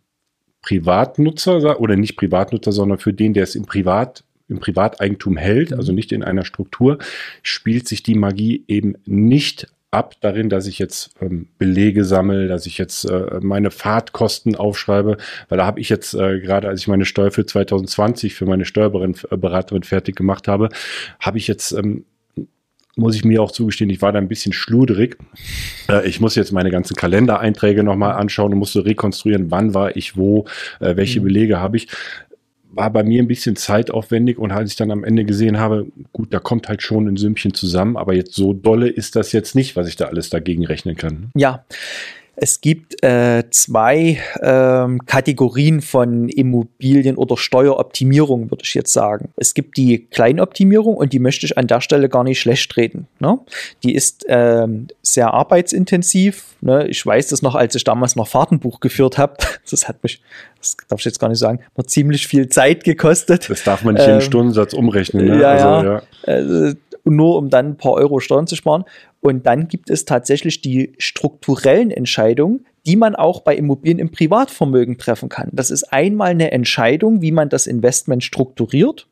Privatnutzer 0.61 1.79
oder 1.79 1.95
nicht 1.95 2.17
Privatnutzer, 2.17 2.71
sondern 2.71 2.97
für 2.97 3.13
den, 3.13 3.33
der 3.33 3.43
es 3.43 3.55
im 3.55 3.65
Privat 3.65 4.23
im 4.49 4.59
Privateigentum 4.59 5.35
hält, 5.35 5.73
also 5.73 5.91
nicht 5.91 6.11
in 6.13 6.23
einer 6.23 6.45
Struktur, 6.45 6.99
spielt 7.43 7.87
sich 7.87 8.01
die 8.01 8.15
Magie 8.15 8.63
eben 8.67 8.95
nicht 9.05 9.67
ab 9.91 10.15
darin, 10.21 10.49
dass 10.49 10.67
ich 10.67 10.79
jetzt 10.79 11.11
ähm, 11.21 11.47
Belege 11.57 12.03
sammle, 12.03 12.47
dass 12.47 12.65
ich 12.65 12.77
jetzt 12.77 13.05
äh, 13.05 13.39
meine 13.41 13.71
Fahrtkosten 13.71 14.55
aufschreibe, 14.55 15.17
weil 15.49 15.57
da 15.57 15.65
habe 15.65 15.79
ich 15.79 15.89
jetzt 15.89 16.13
äh, 16.13 16.39
gerade, 16.39 16.67
als 16.67 16.81
ich 16.81 16.87
meine 16.87 17.05
Steuer 17.05 17.31
für 17.31 17.45
2020 17.45 18.35
für 18.35 18.45
meine 18.45 18.65
Steuerberaterin 18.65 19.83
fertig 19.83 20.15
gemacht 20.15 20.47
habe, 20.47 20.69
habe 21.19 21.37
ich 21.37 21.47
jetzt 21.47 21.71
ähm, 21.71 22.05
muss 22.97 23.15
ich 23.15 23.23
mir 23.23 23.43
auch 23.43 23.51
zugestehen, 23.51 23.91
ich 23.91 24.01
war 24.01 24.11
da 24.11 24.17
ein 24.17 24.27
bisschen 24.27 24.53
schluderig. 24.53 25.17
Äh, 25.87 26.07
ich 26.07 26.19
muss 26.19 26.35
jetzt 26.35 26.51
meine 26.51 26.71
ganzen 26.71 26.95
Kalendereinträge 26.95 27.83
nochmal 27.83 28.13
anschauen 28.13 28.51
und 28.51 28.59
musste 28.59 28.85
rekonstruieren, 28.85 29.51
wann 29.51 29.73
war 29.73 29.95
ich 29.95 30.17
wo, 30.17 30.45
äh, 30.79 30.95
welche 30.95 31.21
mhm. 31.21 31.25
Belege 31.25 31.59
habe 31.59 31.77
ich 31.77 31.87
war 32.77 32.91
bei 32.91 33.03
mir 33.03 33.21
ein 33.21 33.27
bisschen 33.27 33.55
zeitaufwendig 33.55 34.37
und 34.37 34.51
als 34.51 34.71
ich 34.71 34.77
dann 34.77 34.91
am 34.91 35.03
Ende 35.03 35.25
gesehen 35.25 35.59
habe, 35.59 35.87
gut, 36.13 36.33
da 36.33 36.39
kommt 36.39 36.69
halt 36.69 36.81
schon 36.81 37.07
ein 37.07 37.17
Sümmchen 37.17 37.53
zusammen, 37.53 37.97
aber 37.97 38.13
jetzt 38.13 38.33
so 38.33 38.53
dolle 38.53 38.87
ist 38.87 39.15
das 39.15 39.31
jetzt 39.31 39.55
nicht, 39.55 39.75
was 39.75 39.87
ich 39.87 39.95
da 39.95 40.05
alles 40.05 40.29
dagegen 40.29 40.65
rechnen 40.65 40.95
kann. 40.95 41.31
Ja, 41.35 41.65
es 42.39 42.61
gibt 42.61 43.03
äh, 43.03 43.45
zwei 43.49 44.19
ähm, 44.43 45.03
Kategorien 45.07 45.81
von 45.81 46.29
Immobilien 46.29 47.17
oder 47.17 47.35
Steueroptimierung, 47.35 48.51
würde 48.51 48.61
ich 48.63 48.75
jetzt 48.75 48.93
sagen. 48.93 49.29
Es 49.37 49.55
gibt 49.55 49.75
die 49.75 50.05
Kleinoptimierung 50.05 50.95
und 50.95 51.13
die 51.13 51.19
möchte 51.19 51.47
ich 51.47 51.57
an 51.57 51.65
der 51.65 51.81
Stelle 51.81 52.09
gar 52.09 52.23
nicht 52.23 52.39
schlecht 52.39 52.77
reden. 52.77 53.07
Ne? 53.19 53.39
Die 53.83 53.95
ist 53.95 54.23
ähm, 54.27 54.85
sehr 55.01 55.33
arbeitsintensiv. 55.33 56.45
Ne? 56.61 56.87
Ich 56.87 57.03
weiß 57.03 57.29
das 57.29 57.41
noch, 57.41 57.55
als 57.55 57.73
ich 57.73 57.83
damals 57.83 58.15
noch 58.15 58.27
Fahrtenbuch 58.27 58.79
geführt 58.79 59.17
habe. 59.17 59.35
Das 59.69 59.89
hat 59.89 60.01
mich, 60.01 60.21
das 60.59 60.77
darf 60.87 60.99
ich 60.99 61.05
jetzt 61.05 61.19
gar 61.19 61.27
nicht 61.27 61.39
sagen, 61.39 61.59
noch 61.75 61.85
ziemlich 61.85 62.25
viel 62.25 62.47
Zeit 62.47 62.85
gekostet. 62.85 63.49
Das 63.49 63.65
darf 63.65 63.83
man 63.83 63.95
nicht 63.95 64.03
ähm, 64.03 64.11
in 64.11 64.15
den 64.19 64.21
Stundensatz 64.21 64.71
umrechnen. 64.71 65.25
Ne? 65.25 65.41
Ja, 65.41 65.51
also, 65.51 65.89
ja. 65.89 66.01
ja. 66.25 66.73
Nur 67.09 67.37
um 67.37 67.49
dann 67.49 67.69
ein 67.71 67.77
paar 67.77 67.93
Euro 67.93 68.19
Steuern 68.19 68.47
zu 68.47 68.55
sparen. 68.55 68.83
Und 69.21 69.45
dann 69.45 69.67
gibt 69.67 69.89
es 69.89 70.05
tatsächlich 70.05 70.61
die 70.61 70.93
strukturellen 70.97 71.91
Entscheidungen, 71.91 72.65
die 72.85 72.95
man 72.95 73.15
auch 73.15 73.41
bei 73.41 73.55
Immobilien 73.55 73.99
im 73.99 74.11
Privatvermögen 74.11 74.97
treffen 74.97 75.29
kann. 75.29 75.49
Das 75.51 75.71
ist 75.71 75.91
einmal 75.91 76.29
eine 76.29 76.51
Entscheidung, 76.51 77.21
wie 77.21 77.31
man 77.31 77.49
das 77.49 77.67
Investment 77.67 78.23
strukturiert, 78.23 79.07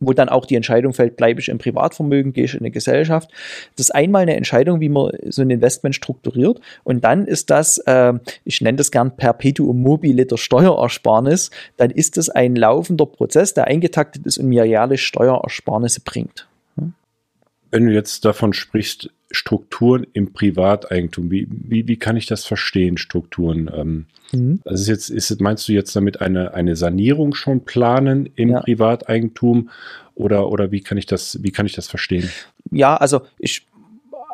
wo 0.00 0.12
dann 0.12 0.28
auch 0.28 0.46
die 0.46 0.56
Entscheidung 0.56 0.92
fällt, 0.92 1.16
bleibe 1.16 1.40
ich 1.40 1.48
im 1.48 1.58
Privatvermögen, 1.58 2.32
gehe 2.32 2.44
ich 2.44 2.54
in 2.54 2.60
eine 2.60 2.70
Gesellschaft. 2.70 3.30
Das 3.76 3.86
ist 3.86 3.94
einmal 3.94 4.22
eine 4.22 4.36
Entscheidung, 4.36 4.80
wie 4.80 4.88
man 4.88 5.10
so 5.28 5.42
ein 5.42 5.50
Investment 5.50 5.94
strukturiert. 5.94 6.60
Und 6.84 7.04
dann 7.04 7.26
ist 7.26 7.50
das, 7.50 7.78
äh, 7.86 8.14
ich 8.44 8.60
nenne 8.60 8.76
das 8.76 8.90
gern 8.90 9.16
Perpetuum 9.16 9.82
mobile 9.82 10.26
der 10.26 10.36
Steuerersparnis, 10.36 11.50
dann 11.76 11.90
ist 11.90 12.16
das 12.16 12.28
ein 12.28 12.56
laufender 12.56 13.06
Prozess, 13.06 13.54
der 13.54 13.66
eingetaktet 13.66 14.26
ist 14.26 14.38
und 14.38 14.46
mir 14.46 14.64
jährlich 14.64 15.02
Steuerersparnisse 15.02 16.00
bringt. 16.00 16.46
Wenn 17.76 17.88
du 17.88 17.92
jetzt 17.92 18.24
davon 18.24 18.54
sprichst, 18.54 19.10
Strukturen 19.30 20.06
im 20.14 20.32
Privateigentum, 20.32 21.30
wie, 21.30 21.46
wie, 21.50 21.86
wie 21.86 21.98
kann 21.98 22.16
ich 22.16 22.24
das 22.24 22.46
verstehen, 22.46 22.96
Strukturen? 22.96 23.70
Ähm, 23.70 24.06
mhm. 24.32 24.60
Also 24.64 24.80
ist 24.80 24.88
jetzt, 24.88 25.10
ist, 25.10 25.40
meinst 25.42 25.68
du 25.68 25.74
jetzt 25.74 25.94
damit 25.94 26.22
eine, 26.22 26.54
eine 26.54 26.74
Sanierung 26.74 27.34
schon 27.34 27.66
planen 27.66 28.30
im 28.34 28.52
ja. 28.52 28.60
Privateigentum 28.60 29.68
oder, 30.14 30.48
oder 30.48 30.72
wie 30.72 30.80
kann 30.80 30.96
ich 30.96 31.04
das, 31.04 31.42
wie 31.42 31.50
kann 31.50 31.66
ich 31.66 31.74
das 31.74 31.86
verstehen? 31.86 32.30
Ja, 32.70 32.96
also 32.96 33.26
ich 33.38 33.66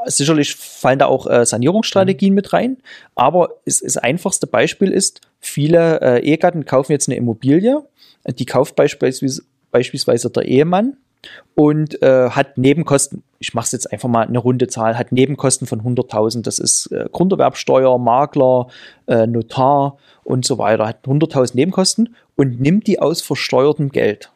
sicherlich 0.07 0.55
fallen 0.55 1.01
da 1.01 1.07
auch 1.07 1.27
äh, 1.27 1.45
Sanierungsstrategien 1.45 2.31
mhm. 2.31 2.37
mit 2.37 2.53
rein, 2.53 2.77
aber 3.17 3.57
es, 3.65 3.81
das 3.81 3.97
einfachste 3.97 4.47
Beispiel 4.47 4.93
ist, 4.93 5.21
viele 5.41 6.01
äh, 6.01 6.25
Ehegatten 6.25 6.65
kaufen 6.65 6.93
jetzt 6.93 7.09
eine 7.09 7.17
Immobilie, 7.17 7.83
die 8.25 8.47
kauft 8.47 8.77
beispielsweise, 8.77 9.43
beispielsweise 9.73 10.31
der 10.31 10.45
Ehemann 10.45 10.97
und 11.55 12.03
äh, 12.03 12.31
hat 12.31 12.59
Nebenkosten, 12.59 13.23
ich 13.39 13.55
mache 13.55 13.67
es 13.67 13.73
jetzt 13.73 13.93
einfach 13.93 14.09
mal 14.09 14.27
eine 14.27 14.39
runde 14.39 14.69
Zahl, 14.69 14.99
hat 14.99 15.13
Nebenkosten 15.13 15.67
von 15.67 15.83
100.000, 15.83 16.43
das 16.43 16.59
ist 16.59 16.87
äh, 16.87 17.09
Grunderwerbsteuer, 17.11 17.99
Makler, 17.99 18.69
äh, 19.07 19.27
Notar 19.27 19.99
und 20.25 20.45
so 20.45 20.59
weiter, 20.59 20.87
hat 20.87 21.05
100.000 21.05 21.53
Nebenkosten 21.55 22.17
und 22.37 22.61
nimmt 22.61 22.87
die 22.87 23.01
aus 23.01 23.23
versteuertem 23.23 23.91
Geld. 23.91 24.31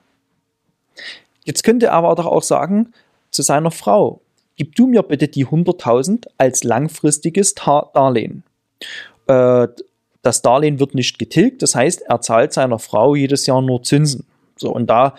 Jetzt 1.44 1.62
könnte 1.62 1.86
er 1.86 1.92
aber 1.92 2.14
doch 2.14 2.26
auch 2.26 2.42
sagen 2.42 2.92
zu 3.30 3.42
seiner 3.42 3.70
Frau, 3.70 4.20
gib 4.56 4.74
du 4.74 4.86
mir 4.86 5.02
bitte 5.02 5.28
die 5.28 5.46
100.000 5.46 6.26
als 6.38 6.64
langfristiges 6.64 7.54
Darlehen. 7.54 8.42
Äh, 9.26 9.68
das 10.22 10.42
Darlehen 10.42 10.80
wird 10.80 10.94
nicht 10.94 11.18
getilgt, 11.18 11.62
das 11.62 11.74
heißt, 11.74 12.02
er 12.02 12.20
zahlt 12.20 12.52
seiner 12.52 12.80
Frau 12.80 13.14
jedes 13.14 13.46
Jahr 13.46 13.62
nur 13.62 13.82
Zinsen. 13.82 14.26
So, 14.56 14.72
und 14.72 14.88
da 14.88 15.14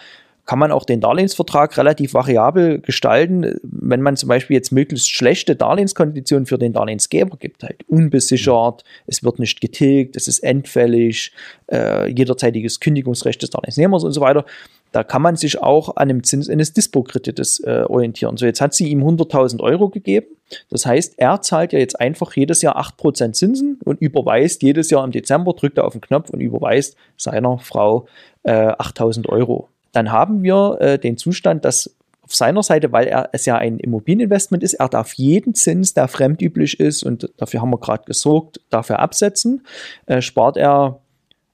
kann 0.47 0.59
man 0.59 0.71
auch 0.71 0.85
den 0.85 1.01
Darlehensvertrag 1.01 1.77
relativ 1.77 2.13
variabel 2.13 2.79
gestalten, 2.79 3.59
wenn 3.61 4.01
man 4.01 4.15
zum 4.15 4.29
Beispiel 4.29 4.55
jetzt 4.55 4.71
möglichst 4.71 5.09
schlechte 5.09 5.57
Darlehenskonditionen 5.57 6.45
für 6.45 6.57
den 6.57 6.71
Darlehensgeber 6.71 7.35
gibt, 7.37 7.63
halt 7.63 7.83
unbesichert, 7.89 8.85
es 9.07 9.23
wird 9.23 9.39
nicht 9.39 9.59
getilgt, 9.59 10.15
es 10.15 10.29
ist 10.29 10.39
endfällig, 10.39 11.33
äh, 11.69 12.09
jederzeitiges 12.09 12.79
Kündigungsrecht 12.79 13.41
des 13.41 13.49
Darlehensnehmers 13.49 14.05
und 14.05 14.13
so 14.13 14.21
weiter. 14.21 14.45
Da 14.93 15.03
kann 15.03 15.21
man 15.21 15.35
sich 15.35 15.61
auch 15.61 15.97
an 15.97 16.07
dem 16.07 16.23
Zins 16.23 16.49
eines 16.49 16.71
Dispo-Kredites 16.71 17.59
äh, 17.59 17.83
orientieren. 17.85 18.37
So, 18.37 18.45
jetzt 18.45 18.61
hat 18.61 18.73
sie 18.73 18.87
ihm 18.87 19.03
100.000 19.03 19.59
Euro 19.59 19.89
gegeben. 19.89 20.27
Das 20.69 20.85
heißt, 20.85 21.15
er 21.17 21.41
zahlt 21.41 21.73
ja 21.73 21.79
jetzt 21.79 21.99
einfach 21.99 22.33
jedes 22.37 22.61
Jahr 22.61 22.79
8% 22.79 23.33
Zinsen 23.33 23.81
und 23.83 23.99
überweist 23.99 24.63
jedes 24.63 24.89
Jahr 24.91 25.03
im 25.03 25.11
Dezember, 25.11 25.51
drückt 25.51 25.77
er 25.77 25.83
auf 25.83 25.91
den 25.91 25.99
Knopf 25.99 26.29
und 26.29 26.39
überweist 26.39 26.95
seiner 27.17 27.59
Frau 27.59 28.07
äh, 28.43 28.51
8.000 28.53 29.27
Euro 29.27 29.67
dann 29.91 30.11
haben 30.11 30.43
wir 30.43 30.77
äh, 30.79 30.99
den 30.99 31.17
Zustand, 31.17 31.65
dass 31.65 31.95
auf 32.23 32.35
seiner 32.35 32.61
Seite, 32.61 32.91
weil 32.91 33.07
er 33.07 33.29
es 33.31 33.45
ja 33.45 33.57
ein 33.57 33.79
Immobilieninvestment 33.79 34.61
ist, 34.61 34.73
er 34.73 34.89
darf 34.89 35.13
jeden 35.13 35.55
Zins, 35.55 35.93
der 35.93 36.09
fremdüblich 36.09 36.77
ist, 36.77 37.03
und 37.03 37.29
dafür 37.37 37.61
haben 37.61 37.69
wir 37.69 37.79
gerade 37.79 38.03
gesorgt, 38.03 38.59
dafür 38.69 38.99
absetzen, 38.99 39.65
äh, 40.07 40.21
spart 40.21 40.57
er 40.57 40.99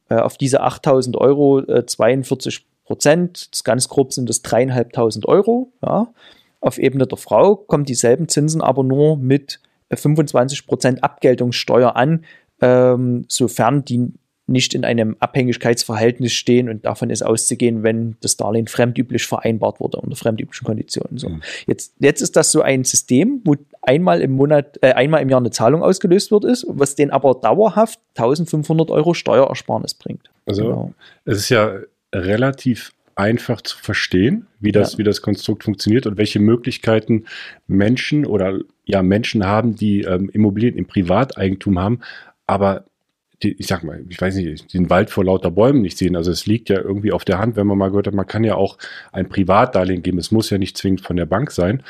äh, 0.10 0.16
auf 0.16 0.38
diese 0.38 0.62
8000 0.62 1.16
Euro 1.16 1.62
42 1.84 2.58
äh, 2.58 2.60
Prozent, 2.86 3.50
ganz 3.64 3.88
grob 3.88 4.14
sind 4.14 4.30
das 4.30 4.42
dreieinhalbtausend 4.42 5.26
Euro. 5.28 5.72
Ja. 5.82 6.14
Auf 6.60 6.78
Ebene 6.78 7.08
der 7.08 7.18
Frau 7.18 7.56
kommen 7.56 7.86
dieselben 7.86 8.28
Zinsen 8.28 8.62
aber 8.62 8.84
nur 8.84 9.18
mit 9.18 9.60
25 9.94 10.60
äh, 10.60 10.66
Prozent 10.66 11.04
Abgeltungssteuer 11.04 11.96
an, 11.96 12.26
ähm, 12.62 13.26
sofern 13.28 13.86
die 13.86 14.12
nicht 14.54 14.74
in 14.74 14.86
einem 14.86 15.18
Abhängigkeitsverhältnis 15.20 16.32
stehen 16.32 16.70
und 16.70 16.86
davon 16.86 17.10
ist 17.10 17.24
auszugehen, 17.24 17.84
wenn 17.84 18.16
das 18.22 18.38
Darlehen 18.38 18.68
fremdüblich 18.68 19.28
vereinbart 19.28 19.82
wurde 19.82 19.98
unter 19.98 20.16
fremdüblichen 20.16 20.66
Konditionen. 20.66 21.18
So. 21.18 21.28
Mhm. 21.28 21.42
Jetzt, 21.68 21.94
jetzt 22.00 22.22
ist 22.22 22.38
das 22.38 22.54
so 22.54 22.62
ein 22.62 22.86
System, 22.86 23.42
wo 23.44 23.56
einmal 23.82 24.22
im 24.22 24.32
Monat, 24.32 24.80
äh, 24.82 24.94
einmal 24.94 25.22
im 25.22 25.30
Jahr 25.30 25.42
eine 25.42 25.52
Zahlung 25.52 25.84
ausgelöst 25.84 26.32
wird, 26.32 26.46
ist, 26.46 26.66
was 26.70 26.96
den 26.96 27.12
aber 27.12 27.34
dauerhaft 27.36 28.00
1500 28.16 28.90
Euro 28.92 29.14
Steuerersparnis 29.14 29.96
bringt. 29.96 30.30
Also 30.46 30.64
genau. 30.64 30.94
es 31.26 31.38
ist 31.40 31.50
ja 31.50 31.80
relativ 32.14 32.94
einfach 33.16 33.62
zu 33.62 33.78
verstehen, 33.78 34.48
wie 34.60 34.72
das, 34.72 34.94
ja. 34.94 35.00
wie 35.00 35.04
das 35.04 35.22
Konstrukt 35.22 35.64
funktioniert 35.64 36.08
und 36.08 36.18
welche 36.18 36.40
Möglichkeiten 36.40 37.26
Menschen 37.68 38.26
oder 38.26 38.60
ja 38.86 39.04
Menschen 39.04 39.46
haben, 39.46 39.76
die 39.76 40.02
ähm, 40.02 40.30
Immobilien 40.30 40.78
im 40.78 40.86
Privateigentum 40.86 41.80
haben, 41.80 42.00
aber 42.48 42.86
die, 43.44 43.54
ich 43.54 43.68
sag 43.68 43.84
mal, 43.84 44.04
ich 44.10 44.20
weiß 44.20 44.36
nicht, 44.36 44.74
den 44.74 44.90
Wald 44.90 45.10
vor 45.10 45.26
lauter 45.26 45.52
Bäumen 45.52 45.82
nicht 45.82 45.98
sehen. 45.98 46.16
Also 46.16 46.32
es 46.32 46.46
liegt 46.46 46.70
ja 46.70 46.80
irgendwie 46.80 47.12
auf 47.12 47.26
der 47.26 47.40
Hand, 47.40 47.56
wenn 47.56 47.68
man 47.68 47.78
mal 47.78 47.90
gehört 47.90 48.08
hat, 48.08 48.14
man 48.14 48.28
kann 48.28 48.44
ja 48.44 48.56
auch 48.56 48.78
ein 49.12 49.30
Privatdarlehen 49.30 50.02
geben. 50.02 50.18
Es 50.18 50.32
muss 50.32 50.50
ja 50.50 50.58
nicht 50.58 50.78
zwingend 50.78 51.02
von 51.02 51.16
der 51.16 51.26
Bank 51.26 51.52
sein. 51.52 51.84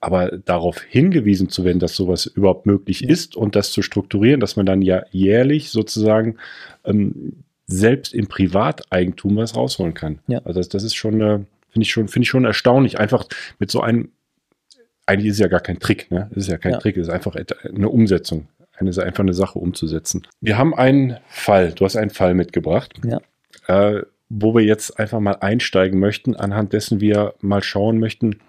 Aber 0.00 0.38
darauf 0.38 0.80
hingewiesen 0.80 1.48
zu 1.48 1.64
werden, 1.64 1.80
dass 1.80 1.96
sowas 1.96 2.26
überhaupt 2.26 2.66
möglich 2.66 3.00
ja. 3.00 3.08
ist 3.08 3.34
und 3.34 3.56
das 3.56 3.72
zu 3.72 3.82
strukturieren, 3.82 4.38
dass 4.38 4.54
man 4.54 4.64
dann 4.64 4.80
ja 4.80 5.02
jährlich 5.10 5.70
sozusagen 5.70 6.36
ähm, 6.84 7.42
selbst 7.66 8.14
im 8.14 8.28
Privateigentum 8.28 9.36
was 9.36 9.56
rausholen 9.56 9.94
kann. 9.94 10.20
Ja. 10.28 10.40
Also 10.44 10.60
das, 10.60 10.68
das 10.68 10.84
ist 10.84 10.94
schon, 10.94 11.20
äh, 11.20 11.40
finde 11.70 11.82
ich 11.82 11.90
schon, 11.90 12.06
finde 12.06 12.24
ich 12.24 12.28
schon 12.28 12.44
erstaunlich. 12.44 13.00
Einfach 13.00 13.24
mit 13.58 13.72
so 13.72 13.80
einem, 13.80 14.10
eigentlich 15.04 15.30
ist 15.30 15.34
es 15.34 15.40
ja 15.40 15.48
gar 15.48 15.60
kein 15.60 15.80
Trick, 15.80 16.10
ne? 16.12 16.30
Es 16.30 16.44
ist 16.44 16.48
ja 16.48 16.58
kein 16.58 16.72
ja. 16.72 16.78
Trick, 16.78 16.96
es 16.96 17.08
ist 17.08 17.12
einfach 17.12 17.34
eine 17.34 17.88
Umsetzung 17.88 18.46
eine, 18.80 18.90
einfach 18.90 19.24
eine 19.24 19.34
Sache 19.34 19.58
umzusetzen. 19.58 20.26
Wir 20.40 20.58
haben 20.58 20.74
einen 20.74 21.18
Fall, 21.28 21.72
du 21.72 21.84
hast 21.84 21.96
einen 21.96 22.10
Fall 22.10 22.34
mitgebracht, 22.34 22.94
ja. 23.04 23.20
äh, 23.66 24.02
wo 24.28 24.54
wir 24.54 24.62
jetzt 24.62 24.98
einfach 24.98 25.20
mal 25.20 25.36
einsteigen 25.40 25.98
möchten, 25.98 26.36
anhand 26.36 26.72
dessen 26.72 27.00
wir 27.00 27.34
mal 27.40 27.62
schauen 27.62 27.98
möchten, 27.98 28.40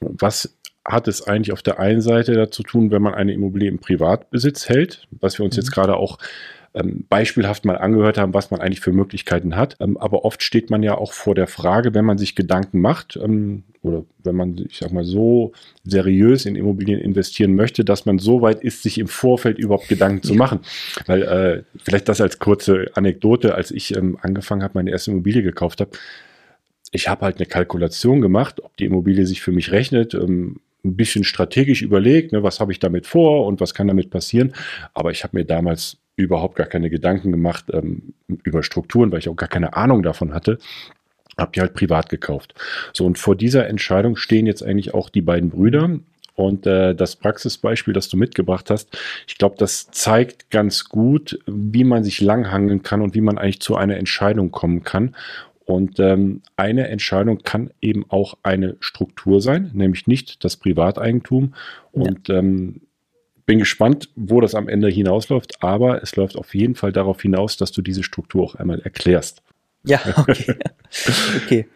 was 0.00 0.56
hat 0.84 1.06
es 1.06 1.26
eigentlich 1.26 1.52
auf 1.52 1.62
der 1.62 1.78
einen 1.78 2.00
Seite 2.00 2.32
dazu 2.32 2.62
tun, 2.62 2.90
wenn 2.90 3.02
man 3.02 3.14
eine 3.14 3.32
Immobilie 3.32 3.68
im 3.68 3.78
Privatbesitz 3.78 4.68
hält, 4.68 5.06
was 5.20 5.38
wir 5.38 5.44
uns 5.44 5.56
mhm. 5.56 5.60
jetzt 5.60 5.70
gerade 5.70 5.96
auch 5.96 6.18
ähm, 6.74 7.04
beispielhaft 7.08 7.64
mal 7.64 7.76
angehört 7.76 8.18
haben, 8.18 8.34
was 8.34 8.50
man 8.50 8.60
eigentlich 8.60 8.80
für 8.80 8.92
Möglichkeiten 8.92 9.56
hat. 9.56 9.76
Ähm, 9.80 9.96
aber 9.98 10.24
oft 10.24 10.42
steht 10.42 10.70
man 10.70 10.82
ja 10.82 10.96
auch 10.96 11.12
vor 11.12 11.34
der 11.34 11.46
Frage, 11.46 11.94
wenn 11.94 12.04
man 12.04 12.18
sich 12.18 12.34
Gedanken 12.34 12.80
macht 12.80 13.16
ähm, 13.16 13.64
oder 13.82 14.04
wenn 14.22 14.36
man, 14.36 14.56
ich 14.68 14.78
sag 14.78 14.92
mal, 14.92 15.04
so 15.04 15.52
seriös 15.84 16.46
in 16.46 16.56
Immobilien 16.56 17.00
investieren 17.00 17.54
möchte, 17.54 17.84
dass 17.84 18.06
man 18.06 18.18
so 18.18 18.40
weit 18.40 18.62
ist, 18.62 18.82
sich 18.82 18.98
im 18.98 19.08
Vorfeld 19.08 19.58
überhaupt 19.58 19.88
Gedanken 19.88 20.22
zu 20.22 20.34
machen. 20.34 20.60
Weil 21.06 21.22
äh, 21.22 21.62
vielleicht 21.82 22.08
das 22.08 22.20
als 22.20 22.38
kurze 22.38 22.90
Anekdote, 22.94 23.54
als 23.54 23.70
ich 23.70 23.96
ähm, 23.96 24.16
angefangen 24.22 24.62
habe, 24.62 24.74
meine 24.74 24.90
erste 24.90 25.10
Immobilie 25.10 25.42
gekauft 25.42 25.80
habe, 25.80 25.90
ich 26.92 27.08
habe 27.08 27.24
halt 27.24 27.36
eine 27.36 27.46
Kalkulation 27.46 28.20
gemacht, 28.20 28.62
ob 28.62 28.76
die 28.76 28.84
Immobilie 28.84 29.26
sich 29.26 29.42
für 29.42 29.52
mich 29.52 29.72
rechnet. 29.72 30.14
Ähm, 30.14 30.60
ein 30.84 30.96
bisschen 30.96 31.24
strategisch 31.24 31.82
überlegt, 31.82 32.32
ne, 32.32 32.42
was 32.42 32.60
habe 32.60 32.72
ich 32.72 32.78
damit 32.78 33.06
vor 33.06 33.46
und 33.46 33.60
was 33.60 33.74
kann 33.74 33.88
damit 33.88 34.10
passieren. 34.10 34.52
Aber 34.94 35.10
ich 35.10 35.22
habe 35.24 35.36
mir 35.36 35.44
damals 35.44 35.98
überhaupt 36.16 36.56
gar 36.56 36.66
keine 36.66 36.90
Gedanken 36.90 37.32
gemacht 37.32 37.66
ähm, 37.72 38.14
über 38.42 38.62
Strukturen, 38.62 39.12
weil 39.12 39.20
ich 39.20 39.28
auch 39.28 39.36
gar 39.36 39.48
keine 39.48 39.74
Ahnung 39.74 40.02
davon 40.02 40.34
hatte. 40.34 40.58
Hab 41.38 41.52
die 41.54 41.60
halt 41.60 41.74
privat 41.74 42.08
gekauft. 42.10 42.54
So, 42.92 43.06
und 43.06 43.18
vor 43.18 43.36
dieser 43.36 43.66
Entscheidung 43.66 44.16
stehen 44.16 44.46
jetzt 44.46 44.62
eigentlich 44.62 44.92
auch 44.92 45.08
die 45.08 45.22
beiden 45.22 45.50
Brüder. 45.50 45.98
Und 46.34 46.66
äh, 46.66 46.94
das 46.94 47.16
Praxisbeispiel, 47.16 47.92
das 47.92 48.08
du 48.08 48.16
mitgebracht 48.16 48.70
hast, 48.70 48.96
ich 49.26 49.36
glaube, 49.36 49.56
das 49.58 49.90
zeigt 49.90 50.50
ganz 50.50 50.88
gut, 50.88 51.38
wie 51.46 51.84
man 51.84 52.04
sich 52.04 52.20
langhangeln 52.20 52.82
kann 52.82 53.02
und 53.02 53.14
wie 53.14 53.20
man 53.20 53.38
eigentlich 53.38 53.60
zu 53.60 53.76
einer 53.76 53.96
Entscheidung 53.96 54.50
kommen 54.50 54.82
kann. 54.82 55.14
Und 55.64 56.00
ähm, 56.00 56.42
eine 56.56 56.88
Entscheidung 56.88 57.38
kann 57.42 57.70
eben 57.80 58.04
auch 58.08 58.34
eine 58.42 58.76
Struktur 58.80 59.40
sein, 59.40 59.70
nämlich 59.74 60.06
nicht 60.06 60.44
das 60.44 60.56
Privateigentum. 60.56 61.54
Und 61.92 62.28
ja. 62.28 62.38
ähm, 62.38 62.82
bin 63.46 63.58
gespannt, 63.58 64.08
wo 64.16 64.40
das 64.40 64.54
am 64.54 64.68
Ende 64.68 64.88
hinausläuft, 64.88 65.62
aber 65.62 66.02
es 66.02 66.16
läuft 66.16 66.36
auf 66.36 66.54
jeden 66.54 66.74
Fall 66.74 66.92
darauf 66.92 67.20
hinaus, 67.22 67.56
dass 67.56 67.72
du 67.72 67.82
diese 67.82 68.02
Struktur 68.02 68.44
auch 68.44 68.54
einmal 68.54 68.80
erklärst. 68.80 69.42
Ja, 69.84 70.00
okay. 70.16 70.54
okay. 71.44 71.66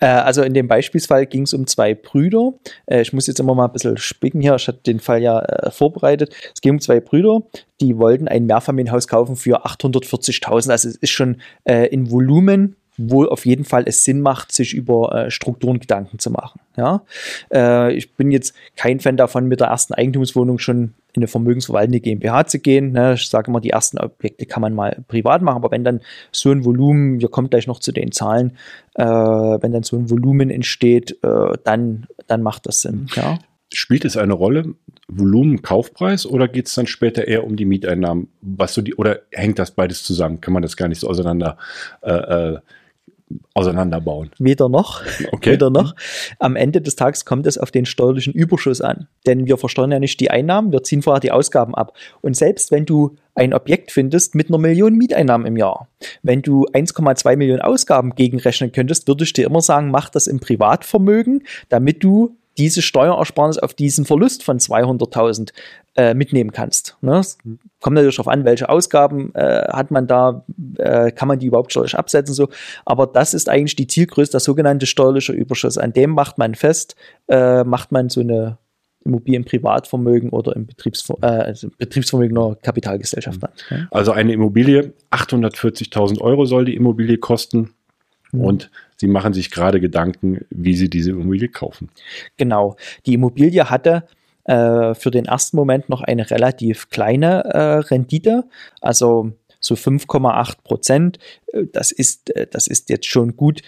Äh, 0.00 0.06
also 0.06 0.42
in 0.42 0.54
dem 0.54 0.68
Beispielsfall 0.68 1.26
ging 1.26 1.42
es 1.42 1.54
um 1.54 1.66
zwei 1.66 1.94
Brüder. 1.94 2.52
Äh, 2.86 3.02
ich 3.02 3.12
muss 3.12 3.26
jetzt 3.26 3.40
immer 3.40 3.54
mal 3.54 3.66
ein 3.66 3.72
bisschen 3.72 3.96
spicken 3.96 4.40
hier. 4.40 4.54
Ich 4.54 4.68
hatte 4.68 4.80
den 4.86 5.00
Fall 5.00 5.22
ja 5.22 5.40
äh, 5.40 5.70
vorbereitet. 5.70 6.34
Es 6.54 6.60
ging 6.60 6.72
um 6.72 6.80
zwei 6.80 7.00
Brüder, 7.00 7.42
die 7.80 7.98
wollten 7.98 8.28
ein 8.28 8.46
Mehrfamilienhaus 8.46 9.08
kaufen 9.08 9.36
für 9.36 9.66
840.000. 9.66 10.70
Also 10.70 10.88
es 10.88 10.96
ist 10.96 11.10
schon 11.10 11.40
in 11.64 12.10
Volumen 12.10 12.76
wo 12.98 13.24
auf 13.24 13.46
jeden 13.46 13.64
Fall 13.64 13.84
es 13.86 14.04
Sinn 14.04 14.20
macht, 14.20 14.52
sich 14.52 14.74
über 14.74 15.14
äh, 15.14 15.30
Strukturen 15.30 15.78
Gedanken 15.78 16.18
zu 16.18 16.30
machen. 16.30 16.60
Ja? 16.76 17.02
Äh, 17.52 17.94
ich 17.94 18.14
bin 18.14 18.30
jetzt 18.30 18.54
kein 18.76 19.00
Fan 19.00 19.16
davon, 19.16 19.46
mit 19.46 19.60
der 19.60 19.68
ersten 19.68 19.94
Eigentumswohnung 19.94 20.58
schon 20.58 20.94
in 21.14 21.22
eine 21.22 21.28
vermögensverwaltende 21.28 22.00
GmbH 22.00 22.46
zu 22.46 22.58
gehen. 22.58 22.92
Ne? 22.92 23.14
Ich 23.14 23.28
sage 23.28 23.50
immer, 23.50 23.60
die 23.60 23.70
ersten 23.70 23.98
Objekte 23.98 24.46
kann 24.46 24.60
man 24.60 24.74
mal 24.74 24.98
privat 25.06 25.42
machen, 25.42 25.56
aber 25.56 25.70
wenn 25.70 25.84
dann 25.84 26.00
so 26.32 26.50
ein 26.50 26.64
Volumen, 26.64 27.20
wir 27.20 27.28
kommen 27.28 27.50
gleich 27.50 27.68
noch 27.68 27.80
zu 27.80 27.92
den 27.92 28.12
Zahlen, 28.12 28.58
äh, 28.94 29.04
wenn 29.04 29.72
dann 29.72 29.84
so 29.84 29.96
ein 29.96 30.10
Volumen 30.10 30.50
entsteht, 30.50 31.16
äh, 31.22 31.56
dann, 31.64 32.06
dann 32.26 32.42
macht 32.42 32.66
das 32.66 32.80
Sinn. 32.82 33.06
Ja? 33.14 33.38
Spielt 33.72 34.04
es 34.04 34.16
eine 34.16 34.32
Rolle, 34.32 34.74
Volumen, 35.08 35.62
Kaufpreis 35.62 36.26
oder 36.26 36.48
geht 36.48 36.66
es 36.66 36.74
dann 36.74 36.86
später 36.86 37.28
eher 37.28 37.44
um 37.44 37.56
die 37.56 37.64
Mieteinnahmen? 37.64 38.28
Was 38.40 38.74
so 38.74 38.82
die, 38.82 38.94
oder 38.94 39.20
hängt 39.30 39.58
das 39.58 39.70
beides 39.70 40.02
zusammen? 40.02 40.40
Kann 40.40 40.52
man 40.52 40.62
das 40.62 40.76
gar 40.76 40.88
nicht 40.88 41.00
so 41.00 41.08
auseinander 41.08 41.56
äh, 42.02 42.10
äh 42.12 42.58
auseinanderbauen. 43.54 44.30
Weder 44.38 44.68
noch. 44.68 45.02
Okay. 45.32 45.52
Weder 45.52 45.70
noch. 45.70 45.94
Am 46.38 46.56
Ende 46.56 46.80
des 46.80 46.96
Tages 46.96 47.24
kommt 47.24 47.46
es 47.46 47.58
auf 47.58 47.70
den 47.70 47.86
steuerlichen 47.86 48.32
Überschuss 48.32 48.80
an. 48.80 49.08
Denn 49.26 49.46
wir 49.46 49.58
versteuern 49.58 49.92
ja 49.92 49.98
nicht 49.98 50.20
die 50.20 50.30
Einnahmen, 50.30 50.72
wir 50.72 50.82
ziehen 50.82 51.02
vorher 51.02 51.20
die 51.20 51.32
Ausgaben 51.32 51.74
ab. 51.74 51.96
Und 52.20 52.36
selbst 52.36 52.70
wenn 52.70 52.86
du 52.86 53.16
ein 53.34 53.54
Objekt 53.54 53.92
findest 53.92 54.34
mit 54.34 54.48
einer 54.48 54.58
Million 54.58 54.96
Mieteinnahmen 54.96 55.46
im 55.46 55.56
Jahr, 55.56 55.88
wenn 56.22 56.42
du 56.42 56.66
1,2 56.66 57.36
Millionen 57.36 57.60
Ausgaben 57.60 58.14
gegenrechnen 58.14 58.72
könntest, 58.72 59.06
würde 59.06 59.24
ich 59.24 59.32
dir 59.32 59.46
immer 59.46 59.60
sagen, 59.60 59.90
mach 59.90 60.08
das 60.08 60.26
im 60.26 60.40
Privatvermögen, 60.40 61.44
damit 61.68 62.02
du 62.02 62.36
diese 62.58 62.82
Steuerersparnis 62.82 63.58
auf 63.58 63.72
diesen 63.72 64.04
Verlust 64.04 64.42
von 64.42 64.58
200.000 64.58 65.52
äh, 65.98 66.14
mitnehmen 66.14 66.52
kannst. 66.52 66.96
Ne? 67.00 67.20
Kommt 67.80 67.94
natürlich 67.94 68.14
darauf 68.14 68.28
an, 68.28 68.44
welche 68.44 68.68
Ausgaben 68.68 69.34
äh, 69.34 69.66
hat 69.68 69.90
man 69.90 70.06
da, 70.06 70.44
äh, 70.78 71.10
kann 71.10 71.26
man 71.26 71.40
die 71.40 71.46
überhaupt 71.46 71.72
steuerlich 71.72 71.98
absetzen, 71.98 72.34
so. 72.34 72.48
Aber 72.84 73.08
das 73.08 73.34
ist 73.34 73.48
eigentlich 73.48 73.74
die 73.74 73.88
Zielgröße, 73.88 74.30
der 74.30 74.38
sogenannte 74.38 74.86
steuerliche 74.86 75.32
Überschuss. 75.32 75.76
An 75.76 75.92
dem 75.92 76.10
macht 76.10 76.38
man 76.38 76.54
fest, 76.54 76.94
äh, 77.26 77.64
macht 77.64 77.90
man 77.90 78.10
so 78.10 78.20
eine 78.20 78.58
Immobilien 79.04 79.44
Privatvermögen 79.44 80.30
oder 80.30 80.54
im 80.54 80.66
Betriebsver 80.66 81.16
äh, 81.20 81.26
also 81.26 81.68
Betriebsvermögen 81.76 82.38
einer 82.38 82.54
Kapitalgesellschaft 82.54 83.42
an. 83.42 83.88
Also 83.90 84.12
eine 84.12 84.32
Immobilie, 84.32 84.92
840.000 85.10 86.20
Euro 86.20 86.44
soll 86.44 86.64
die 86.64 86.76
Immobilie 86.76 87.18
kosten. 87.18 87.74
Mhm. 88.30 88.40
Und 88.40 88.70
sie 88.96 89.08
machen 89.08 89.32
sich 89.32 89.50
gerade 89.50 89.80
Gedanken, 89.80 90.44
wie 90.50 90.76
sie 90.76 90.88
diese 90.88 91.10
Immobilie 91.10 91.48
kaufen. 91.48 91.88
Genau. 92.36 92.76
Die 93.04 93.14
Immobilie 93.14 93.68
hatte 93.68 94.04
äh, 94.48 94.94
für 94.94 95.10
den 95.10 95.26
ersten 95.26 95.56
Moment 95.56 95.88
noch 95.88 96.00
eine 96.00 96.30
relativ 96.30 96.88
kleine 96.90 97.44
äh, 97.44 97.78
Rendite. 97.78 98.44
Also 98.80 99.32
so 99.60 99.74
5,8 99.74 100.62
Prozent. 100.64 101.18
Äh, 101.52 101.64
das 101.72 101.92
ist, 101.92 102.34
äh, 102.34 102.46
das 102.50 102.66
ist 102.66 102.88
jetzt 102.90 103.06
schon 103.06 103.36
gut. 103.36 103.62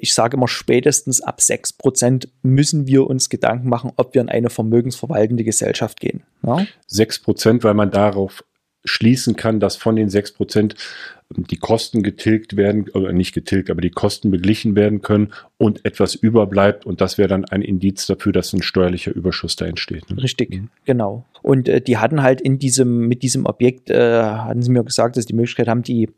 Ich 0.00 0.14
sage 0.14 0.36
immer, 0.36 0.48
spätestens 0.48 1.20
ab 1.20 1.40
6 1.40 1.74
Prozent 1.74 2.28
müssen 2.42 2.88
wir 2.88 3.06
uns 3.06 3.28
Gedanken 3.28 3.68
machen, 3.68 3.92
ob 3.96 4.12
wir 4.12 4.20
in 4.20 4.28
eine 4.28 4.50
vermögensverwaltende 4.50 5.44
Gesellschaft 5.44 6.00
gehen. 6.00 6.24
Ja? 6.44 6.66
6 6.88 7.22
Prozent, 7.22 7.62
weil 7.62 7.74
man 7.74 7.92
darauf 7.92 8.42
schließen 8.84 9.36
kann, 9.36 9.60
dass 9.60 9.76
von 9.76 9.96
den 9.96 10.10
6 10.10 10.32
Prozent 10.32 10.74
die 11.30 11.56
Kosten 11.56 12.02
getilgt 12.02 12.56
werden, 12.56 12.88
oder 12.90 13.12
nicht 13.12 13.34
getilgt, 13.34 13.70
aber 13.70 13.80
die 13.80 13.90
Kosten 13.90 14.30
beglichen 14.30 14.76
werden 14.76 15.00
können 15.00 15.32
und 15.56 15.84
etwas 15.84 16.14
überbleibt. 16.14 16.84
Und 16.84 17.00
das 17.00 17.18
wäre 17.18 17.28
dann 17.28 17.44
ein 17.46 17.62
Indiz 17.62 18.06
dafür, 18.06 18.32
dass 18.32 18.52
ein 18.52 18.62
steuerlicher 18.62 19.12
Überschuss 19.12 19.56
da 19.56 19.64
entsteht. 19.64 20.10
Ne? 20.10 20.22
Richtig, 20.22 20.50
mhm. 20.50 20.68
genau. 20.84 21.24
Und 21.42 21.68
äh, 21.68 21.80
die 21.80 21.96
hatten 21.96 22.22
halt 22.22 22.40
in 22.40 22.58
diesem, 22.58 23.08
mit 23.08 23.22
diesem 23.22 23.46
Objekt, 23.46 23.90
äh, 23.90 24.22
hatten 24.22 24.62
sie 24.62 24.70
mir 24.70 24.84
gesagt, 24.84 25.16
dass 25.16 25.26
die 25.26 25.34
Möglichkeit 25.34 25.66
haben, 25.66 25.82
die 25.82 26.10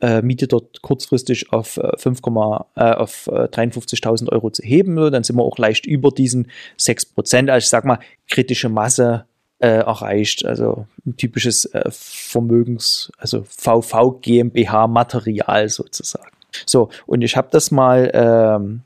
äh, 0.00 0.22
Miete 0.22 0.48
dort 0.48 0.82
kurzfristig 0.82 1.52
auf 1.52 1.78
5, 1.98 2.20
äh, 2.24 2.30
äh, 2.76 2.94
auf 2.94 3.28
53.000 3.28 4.26
äh, 4.26 4.32
Euro 4.32 4.50
zu 4.50 4.62
heben. 4.62 4.96
Dann 4.96 5.24
sind 5.24 5.36
wir 5.36 5.44
auch 5.44 5.58
leicht 5.58 5.86
über 5.86 6.10
diesen 6.10 6.48
6 6.78 7.06
Prozent. 7.06 7.50
Also 7.50 7.64
ich 7.64 7.70
sag 7.70 7.84
mal, 7.84 7.98
kritische 8.28 8.70
Masse 8.70 9.26
äh, 9.64 9.78
erreicht. 9.78 10.44
Also 10.44 10.86
ein 11.06 11.16
typisches 11.16 11.64
äh, 11.64 11.90
Vermögens, 11.90 13.10
also 13.16 13.44
VV 13.44 14.20
GmbH 14.20 14.88
Material 14.88 15.70
sozusagen. 15.70 16.36
So, 16.66 16.90
und 17.06 17.22
ich 17.22 17.38
habe 17.38 17.48
das 17.50 17.70
mal, 17.70 18.10
ähm, 18.12 18.82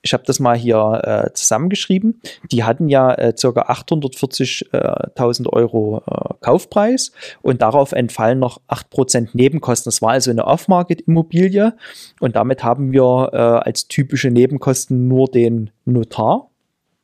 ich 0.00 0.12
habe 0.12 0.22
das 0.24 0.38
mal 0.38 0.56
hier 0.56 1.00
äh, 1.02 1.32
zusammengeschrieben. 1.32 2.20
Die 2.52 2.62
hatten 2.62 2.88
ja 2.88 3.12
äh, 3.14 3.32
ca. 3.32 3.48
840.000 3.48 5.48
Euro 5.48 6.04
äh, 6.06 6.34
Kaufpreis 6.40 7.10
und 7.42 7.60
darauf 7.60 7.90
entfallen 7.90 8.38
noch 8.38 8.60
8% 8.68 9.30
Nebenkosten. 9.32 9.90
Das 9.90 10.02
war 10.02 10.12
also 10.12 10.30
eine 10.30 10.46
Off-Market-Immobilie 10.46 11.74
und 12.20 12.36
damit 12.36 12.62
haben 12.62 12.92
wir 12.92 13.30
äh, 13.32 13.36
als 13.36 13.88
typische 13.88 14.30
Nebenkosten 14.30 15.08
nur 15.08 15.26
den 15.26 15.70
Notar, 15.84 16.48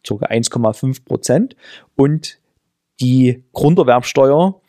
ca. 0.07 0.15
1,5% 0.15 1.57
und 1.97 2.39
die 3.01 3.45
Grunderwerbsteuer. 3.53 4.61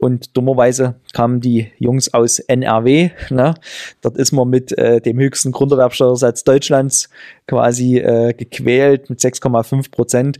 Und 0.00 0.36
dummerweise 0.36 0.94
kamen 1.12 1.40
die 1.40 1.72
Jungs 1.78 2.14
aus 2.14 2.38
NRW. 2.38 3.10
Ne? 3.30 3.54
Dort 4.00 4.16
ist 4.16 4.30
man 4.30 4.48
mit 4.48 4.76
äh, 4.78 5.00
dem 5.00 5.18
höchsten 5.18 5.50
Grunderwerbsteuersatz 5.50 6.44
Deutschlands 6.44 7.08
quasi 7.48 7.98
äh, 7.98 8.32
gequält 8.32 9.10
mit 9.10 9.18
6,5 9.18 9.90
Prozent. 9.90 10.38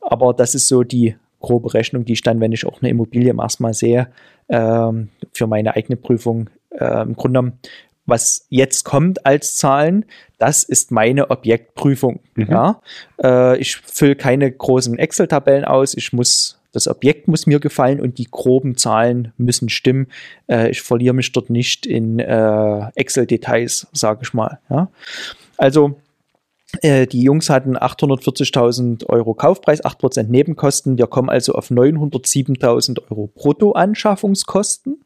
Aber 0.00 0.34
das 0.34 0.56
ist 0.56 0.66
so 0.66 0.82
die 0.82 1.14
grobe 1.40 1.72
Rechnung, 1.72 2.04
die 2.04 2.14
ich 2.14 2.22
dann, 2.22 2.40
wenn 2.40 2.50
ich 2.50 2.66
auch 2.66 2.82
eine 2.82 2.90
Immobilie 2.90 3.30
im 3.30 3.38
ersten 3.38 3.62
Mal 3.62 3.74
sehe, 3.74 4.08
ähm, 4.48 5.10
für 5.32 5.46
meine 5.46 5.76
eigene 5.76 5.96
Prüfung 5.96 6.50
äh, 6.70 7.02
im 7.02 7.14
Grunde 7.14 7.38
genommen 7.38 7.58
was 8.06 8.46
jetzt 8.48 8.84
kommt 8.84 9.26
als 9.26 9.56
Zahlen, 9.56 10.04
das 10.38 10.62
ist 10.62 10.90
meine 10.90 11.30
Objektprüfung. 11.30 12.20
Mhm. 12.34 12.46
Ja? 12.50 12.80
Äh, 13.22 13.58
ich 13.58 13.76
fülle 13.76 14.16
keine 14.16 14.50
großen 14.50 14.98
Excel-Tabellen 14.98 15.64
aus. 15.64 15.94
Ich 15.94 16.12
muss 16.12 16.58
das 16.76 16.88
Objekt 16.88 17.26
muss 17.26 17.46
mir 17.46 17.58
gefallen 17.58 18.00
und 18.00 18.18
die 18.18 18.28
groben 18.30 18.76
Zahlen 18.76 19.32
müssen 19.38 19.70
stimmen. 19.70 20.08
Äh, 20.46 20.68
ich 20.68 20.82
verliere 20.82 21.14
mich 21.14 21.32
dort 21.32 21.48
nicht 21.48 21.86
in 21.86 22.18
äh, 22.18 22.90
Excel-Details, 22.94 23.86
sage 23.92 24.20
ich 24.24 24.34
mal. 24.34 24.58
Ja? 24.68 24.90
Also 25.56 25.98
äh, 26.82 27.06
die 27.06 27.22
Jungs 27.22 27.48
hatten 27.48 27.78
840.000 27.78 29.06
Euro 29.06 29.32
Kaufpreis, 29.32 29.82
8% 29.82 30.24
Nebenkosten. 30.24 30.98
Wir 30.98 31.06
kommen 31.06 31.30
also 31.30 31.54
auf 31.54 31.70
907.000 31.70 33.10
Euro 33.10 33.30
Bruttoanschaffungskosten. 33.34 35.00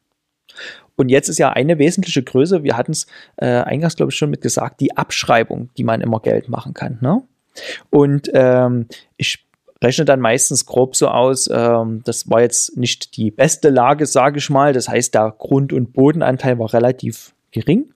Und 1.01 1.09
jetzt 1.09 1.31
ist 1.31 1.39
ja 1.39 1.49
eine 1.49 1.79
wesentliche 1.79 2.23
Größe, 2.23 2.63
wir 2.63 2.77
hatten 2.77 2.93
es 2.93 3.07
äh, 3.39 3.47
eingangs, 3.47 3.97
glaube 3.97 4.13
ich, 4.13 4.19
schon 4.19 4.29
mit 4.29 4.43
gesagt, 4.43 4.81
die 4.81 4.99
Abschreibung, 4.99 5.71
die 5.79 5.83
man 5.83 6.03
immer 6.03 6.21
Geld 6.21 6.51
machen 6.51 6.75
kann. 6.75 6.99
Ne? 7.01 7.23
Und 7.89 8.31
ähm, 8.35 8.85
ich 9.17 9.47
rechne 9.83 10.05
dann 10.05 10.21
meistens 10.21 10.67
grob 10.67 10.95
so 10.95 11.09
aus, 11.09 11.49
ähm, 11.51 12.03
das 12.05 12.29
war 12.29 12.43
jetzt 12.43 12.77
nicht 12.77 13.17
die 13.17 13.31
beste 13.31 13.71
Lage, 13.71 14.05
sage 14.05 14.37
ich 14.41 14.51
mal. 14.51 14.75
Das 14.75 14.91
heißt, 14.91 15.15
der 15.15 15.35
Grund- 15.39 15.73
und 15.73 15.95
Bodenanteil 15.95 16.59
war 16.59 16.71
relativ 16.75 17.33
gering. 17.51 17.95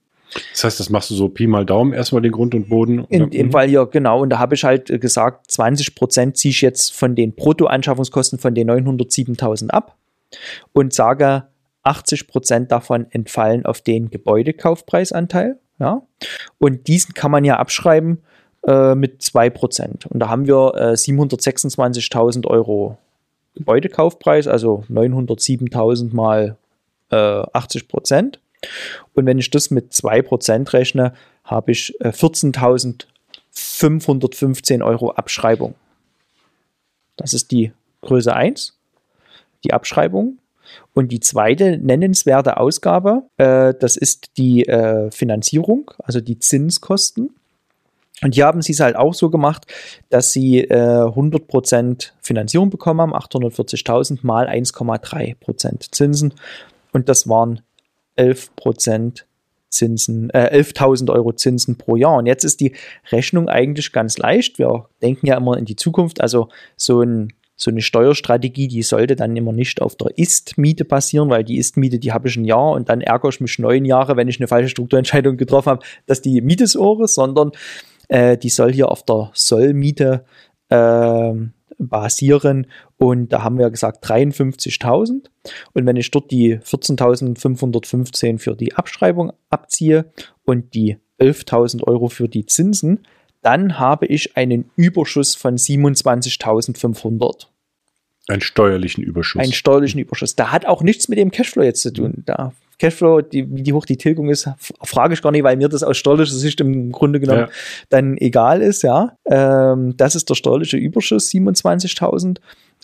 Das 0.53 0.63
heißt, 0.63 0.79
das 0.79 0.89
machst 0.89 1.11
du 1.11 1.13
so 1.13 1.29
Pi 1.29 1.45
mal 1.45 1.63
Daumen, 1.63 1.93
erstmal 1.93 2.23
den 2.23 2.31
Grund 2.31 2.55
und 2.55 2.69
Boden? 2.69 3.05
In 3.09 3.29
dem 3.29 3.51
Fall 3.51 3.69
ja, 3.69 3.83
genau. 3.83 4.23
Und 4.23 4.31
da 4.31 4.39
habe 4.39 4.55
ich 4.55 4.63
halt 4.63 4.89
äh, 4.89 4.97
gesagt, 4.97 5.51
20 5.51 5.93
Prozent 5.93 6.37
ziehe 6.37 6.49
ich 6.49 6.61
jetzt 6.61 6.91
von 6.91 7.13
den 7.13 7.35
Bruttoanschaffungskosten 7.35 8.39
von 8.39 8.55
den 8.55 8.67
907.000 8.67 9.69
ab 9.69 9.95
und 10.73 10.91
sage, 10.91 11.43
80 11.85 12.27
Prozent 12.27 12.71
davon 12.71 13.05
entfallen 13.11 13.65
auf 13.65 13.81
den 13.81 14.09
Gebäudekaufpreisanteil. 14.09 15.59
Ja? 15.79 16.01
Und 16.57 16.87
diesen 16.87 17.13
kann 17.13 17.31
man 17.31 17.45
ja 17.45 17.57
abschreiben 17.57 18.23
äh, 18.67 18.95
mit 18.95 19.21
2%. 19.21 20.07
Und 20.07 20.19
da 20.19 20.29
haben 20.29 20.47
wir 20.47 20.73
äh, 20.75 20.93
726.000 20.93 22.47
Euro 22.47 22.97
Gebäudekaufpreis, 23.55 24.47
also 24.47 24.83
907.000 24.89 26.13
mal 26.13 26.57
äh, 27.11 27.43
80 27.53 27.87
Prozent. 27.87 28.39
Und 29.13 29.25
wenn 29.25 29.39
ich 29.39 29.49
das 29.49 29.71
mit 29.71 29.93
2% 29.93 30.73
rechne, 30.73 31.13
habe 31.43 31.71
ich 31.71 31.99
äh, 32.01 32.09
14.515 32.09 34.83
Euro 34.83 35.11
Abschreibung. 35.11 35.75
Das 37.15 37.33
ist 37.33 37.51
die 37.51 37.71
Größe 38.01 38.35
1, 38.35 38.77
die 39.63 39.71
Abschreibung. 39.73 40.39
Und 40.93 41.11
die 41.11 41.19
zweite 41.19 41.77
nennenswerte 41.77 42.57
Ausgabe, 42.57 43.23
äh, 43.37 43.73
das 43.79 43.97
ist 43.97 44.37
die 44.37 44.65
äh, 44.65 45.11
Finanzierung, 45.11 45.91
also 45.99 46.21
die 46.21 46.39
Zinskosten. 46.39 47.35
Und 48.21 48.33
hier 48.33 48.45
haben 48.45 48.61
sie 48.61 48.71
es 48.71 48.79
halt 48.79 48.95
auch 48.95 49.13
so 49.13 49.29
gemacht, 49.29 49.65
dass 50.09 50.31
sie 50.31 50.61
äh, 50.61 50.73
100% 50.73 52.11
Finanzierung 52.21 52.69
bekommen 52.69 53.01
haben, 53.01 53.13
840.000 53.13 54.19
mal 54.21 54.47
1,3% 54.47 55.91
Zinsen. 55.91 56.33
Und 56.93 57.09
das 57.09 57.27
waren 57.27 57.61
11% 58.17 59.23
Zinsen, 59.69 60.29
äh, 60.29 60.57
11.000 60.57 61.11
Euro 61.11 61.33
Zinsen 61.33 61.77
pro 61.77 61.97
Jahr. 61.97 62.17
Und 62.17 62.25
jetzt 62.25 62.45
ist 62.45 62.61
die 62.61 62.73
Rechnung 63.11 63.49
eigentlich 63.49 63.91
ganz 63.91 64.17
leicht. 64.17 64.59
Wir 64.59 64.87
denken 65.01 65.27
ja 65.27 65.35
immer 65.35 65.57
in 65.57 65.65
die 65.65 65.75
Zukunft. 65.75 66.21
Also 66.21 66.47
so 66.77 67.01
ein 67.01 67.33
so 67.55 67.71
eine 67.71 67.81
Steuerstrategie, 67.81 68.67
die 68.67 68.83
sollte 68.83 69.15
dann 69.15 69.35
immer 69.35 69.53
nicht 69.53 69.81
auf 69.81 69.95
der 69.95 70.17
Ist-Miete 70.17 70.83
basieren, 70.83 71.29
weil 71.29 71.43
die 71.43 71.57
Ist-Miete, 71.57 71.99
die 71.99 72.11
habe 72.11 72.27
ich 72.27 72.35
ein 72.35 72.43
Jahr 72.43 72.71
und 72.71 72.89
dann 72.89 73.01
ärgere 73.01 73.29
ich 73.29 73.39
mich 73.39 73.59
neun 73.59 73.85
Jahre, 73.85 74.17
wenn 74.17 74.27
ich 74.27 74.39
eine 74.39 74.47
falsche 74.47 74.69
Strukturentscheidung 74.69 75.37
getroffen 75.37 75.69
habe, 75.69 75.85
dass 76.05 76.21
die 76.21 76.41
Miete 76.41 76.67
so 76.67 77.01
ist, 77.01 77.15
sondern 77.15 77.51
äh, 78.09 78.37
die 78.37 78.49
soll 78.49 78.73
hier 78.73 78.91
auf 78.91 79.03
der 79.03 79.31
Sollmiete 79.33 80.25
äh, 80.69 81.33
basieren. 81.77 82.67
Und 82.97 83.29
da 83.29 83.43
haben 83.43 83.57
wir 83.57 83.69
gesagt 83.69 84.05
53.000. 84.05 85.29
Und 85.73 85.85
wenn 85.85 85.95
ich 85.95 86.11
dort 86.11 86.31
die 86.31 86.57
14.515 86.59 88.39
für 88.39 88.55
die 88.55 88.75
Abschreibung 88.75 89.31
abziehe 89.49 90.11
und 90.43 90.73
die 90.73 90.97
11.000 91.19 91.83
Euro 91.83 92.09
für 92.09 92.27
die 92.27 92.45
Zinsen, 92.45 93.05
dann 93.45 93.77
habe 93.77 94.07
ich 94.07 94.35
einen 94.35 94.71
Überschuss 94.75 95.35
von 95.35 95.57
27.500. 95.57 97.45
Einen 98.27 98.41
steuerlichen 98.41 99.03
Überschuss. 99.03 99.39
Einen 99.39 99.53
steuerlichen 99.53 99.99
Überschuss. 99.99 100.35
Da 100.35 100.51
hat 100.51 100.65
auch 100.65 100.81
nichts 100.81 101.09
mit 101.09 101.19
dem 101.19 101.29
Cashflow 101.29 101.61
jetzt 101.61 101.81
zu 101.81 101.93
tun. 101.93 102.23
Da 102.25 102.53
Cashflow, 102.79 103.21
die, 103.21 103.45
wie 103.47 103.71
hoch 103.71 103.85
die 103.85 103.97
Tilgung 103.97 104.29
ist, 104.29 104.49
frage 104.81 105.13
ich 105.13 105.21
gar 105.21 105.31
nicht, 105.31 105.43
weil 105.43 105.57
mir 105.57 105.69
das 105.69 105.83
aus 105.83 105.95
steuerlicher 105.95 106.33
Sicht 106.33 106.59
im 106.59 106.91
Grunde 106.91 107.19
genommen 107.19 107.41
ja. 107.41 107.49
dann 107.89 108.17
egal 108.17 108.61
ist, 108.61 108.81
ja. 108.81 109.15
Ähm, 109.25 109.95
das 109.95 110.15
ist 110.15 110.29
der 110.29 110.35
steuerliche 110.35 110.77
Überschuss, 110.77 111.29
27.000. 111.29 112.39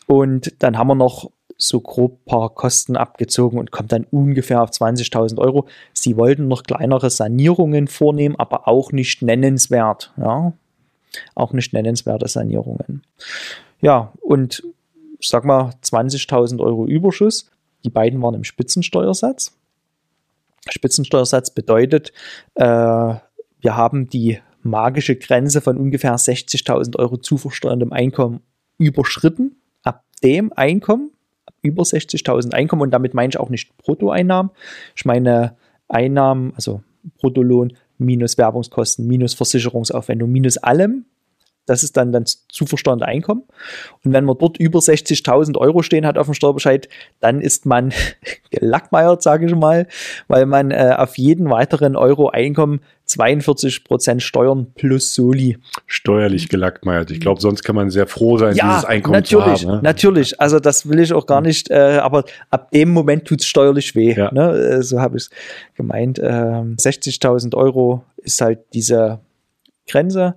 Und 0.05 0.53
dann 0.59 0.77
haben 0.77 0.87
wir 0.87 0.95
noch 0.95 1.31
so 1.61 1.79
grob 1.79 2.25
paar 2.25 2.49
Kosten 2.49 2.97
abgezogen 2.97 3.59
und 3.59 3.71
kommt 3.71 3.91
dann 3.91 4.05
ungefähr 4.09 4.63
auf 4.63 4.71
20.000 4.71 5.37
Euro. 5.37 5.67
Sie 5.93 6.17
wollten 6.17 6.47
noch 6.47 6.63
kleinere 6.63 7.09
Sanierungen 7.09 7.87
vornehmen, 7.87 8.35
aber 8.37 8.67
auch 8.67 8.91
nicht 8.91 9.21
nennenswert, 9.21 10.11
ja. 10.17 10.53
Auch 11.35 11.51
nicht 11.53 11.73
nennenswerte 11.73 12.27
Sanierungen. 12.27 13.03
Ja, 13.81 14.13
und 14.21 14.63
sag 15.19 15.43
mal 15.43 15.73
20.000 15.83 16.61
Euro 16.61 16.87
Überschuss. 16.87 17.51
Die 17.83 17.89
beiden 17.89 18.21
waren 18.21 18.35
im 18.35 18.43
Spitzensteuersatz. 18.43 19.53
Spitzensteuersatz 20.69 21.51
bedeutet, 21.51 22.11
äh, 22.55 22.63
wir 22.63 23.75
haben 23.75 24.09
die 24.09 24.39
magische 24.63 25.15
Grenze 25.15 25.61
von 25.61 25.77
ungefähr 25.77 26.15
60.000 26.15 26.97
Euro 26.97 27.17
zu 27.17 27.37
versteuerndem 27.37 27.91
Einkommen 27.91 28.41
überschritten. 28.77 29.57
Ab 29.83 30.05
dem 30.23 30.53
Einkommen, 30.53 31.11
über 31.61 31.83
60.000 31.83 32.53
Einkommen, 32.53 32.81
und 32.83 32.91
damit 32.91 33.13
meine 33.13 33.29
ich 33.29 33.39
auch 33.39 33.49
nicht 33.49 33.75
Bruttoeinnahmen, 33.77 34.51
ich 34.95 35.05
meine 35.05 35.55
Einnahmen, 35.87 36.53
also 36.55 36.81
Bruttolohn 37.19 37.73
minus 37.97 38.37
Werbungskosten, 38.37 39.07
minus 39.07 39.33
Versicherungsaufwendung, 39.33 40.31
minus 40.31 40.57
allem. 40.57 41.05
Das 41.71 41.83
ist 41.83 41.95
dann, 41.95 42.11
dann 42.11 42.25
zu 42.25 42.65
versteuernde 42.65 43.05
Einkommen. 43.05 43.43
Und 44.03 44.11
wenn 44.11 44.25
man 44.25 44.37
dort 44.37 44.57
über 44.57 44.79
60.000 44.79 45.57
Euro 45.57 45.83
stehen 45.83 46.05
hat 46.05 46.17
auf 46.17 46.27
dem 46.27 46.33
Steuerbescheid, 46.33 46.89
dann 47.21 47.39
ist 47.39 47.65
man 47.65 47.93
gelackmeiert, 48.51 49.23
sage 49.23 49.45
ich 49.45 49.55
mal, 49.55 49.87
weil 50.27 50.45
man 50.45 50.71
äh, 50.71 50.95
auf 50.97 51.17
jeden 51.17 51.49
weiteren 51.49 51.95
Euro 51.95 52.27
Einkommen 52.27 52.81
42 53.05 53.85
Prozent 53.85 54.21
Steuern 54.21 54.67
plus 54.75 55.15
Soli. 55.15 55.57
Steuerlich 55.85 56.49
gelackmeiert. 56.49 57.09
Ich 57.09 57.21
glaube, 57.21 57.39
sonst 57.39 57.63
kann 57.63 57.77
man 57.77 57.89
sehr 57.89 58.05
froh 58.05 58.37
sein, 58.37 58.53
ja, 58.55 58.67
dieses 58.67 58.85
Einkommen 58.85 59.15
natürlich, 59.15 59.61
zu 59.61 59.67
haben. 59.67 59.75
Ne? 59.77 59.81
Natürlich, 59.81 60.41
also 60.41 60.59
das 60.59 60.89
will 60.89 60.99
ich 60.99 61.13
auch 61.13 61.25
gar 61.25 61.39
nicht, 61.39 61.71
äh, 61.71 61.99
aber 62.01 62.25
ab 62.49 62.71
dem 62.71 62.91
Moment 62.91 63.25
tut 63.25 63.39
es 63.39 63.47
steuerlich 63.47 63.95
weh. 63.95 64.13
Ja. 64.13 64.29
Ne? 64.33 64.51
Äh, 64.51 64.83
So 64.83 64.99
habe 64.99 65.15
ich 65.15 65.23
es 65.23 65.29
gemeint. 65.75 66.19
Ähm, 66.19 66.75
60.000 66.77 67.55
Euro 67.55 68.03
ist 68.17 68.41
halt 68.41 68.59
diese 68.73 69.19
Grenze 69.87 70.35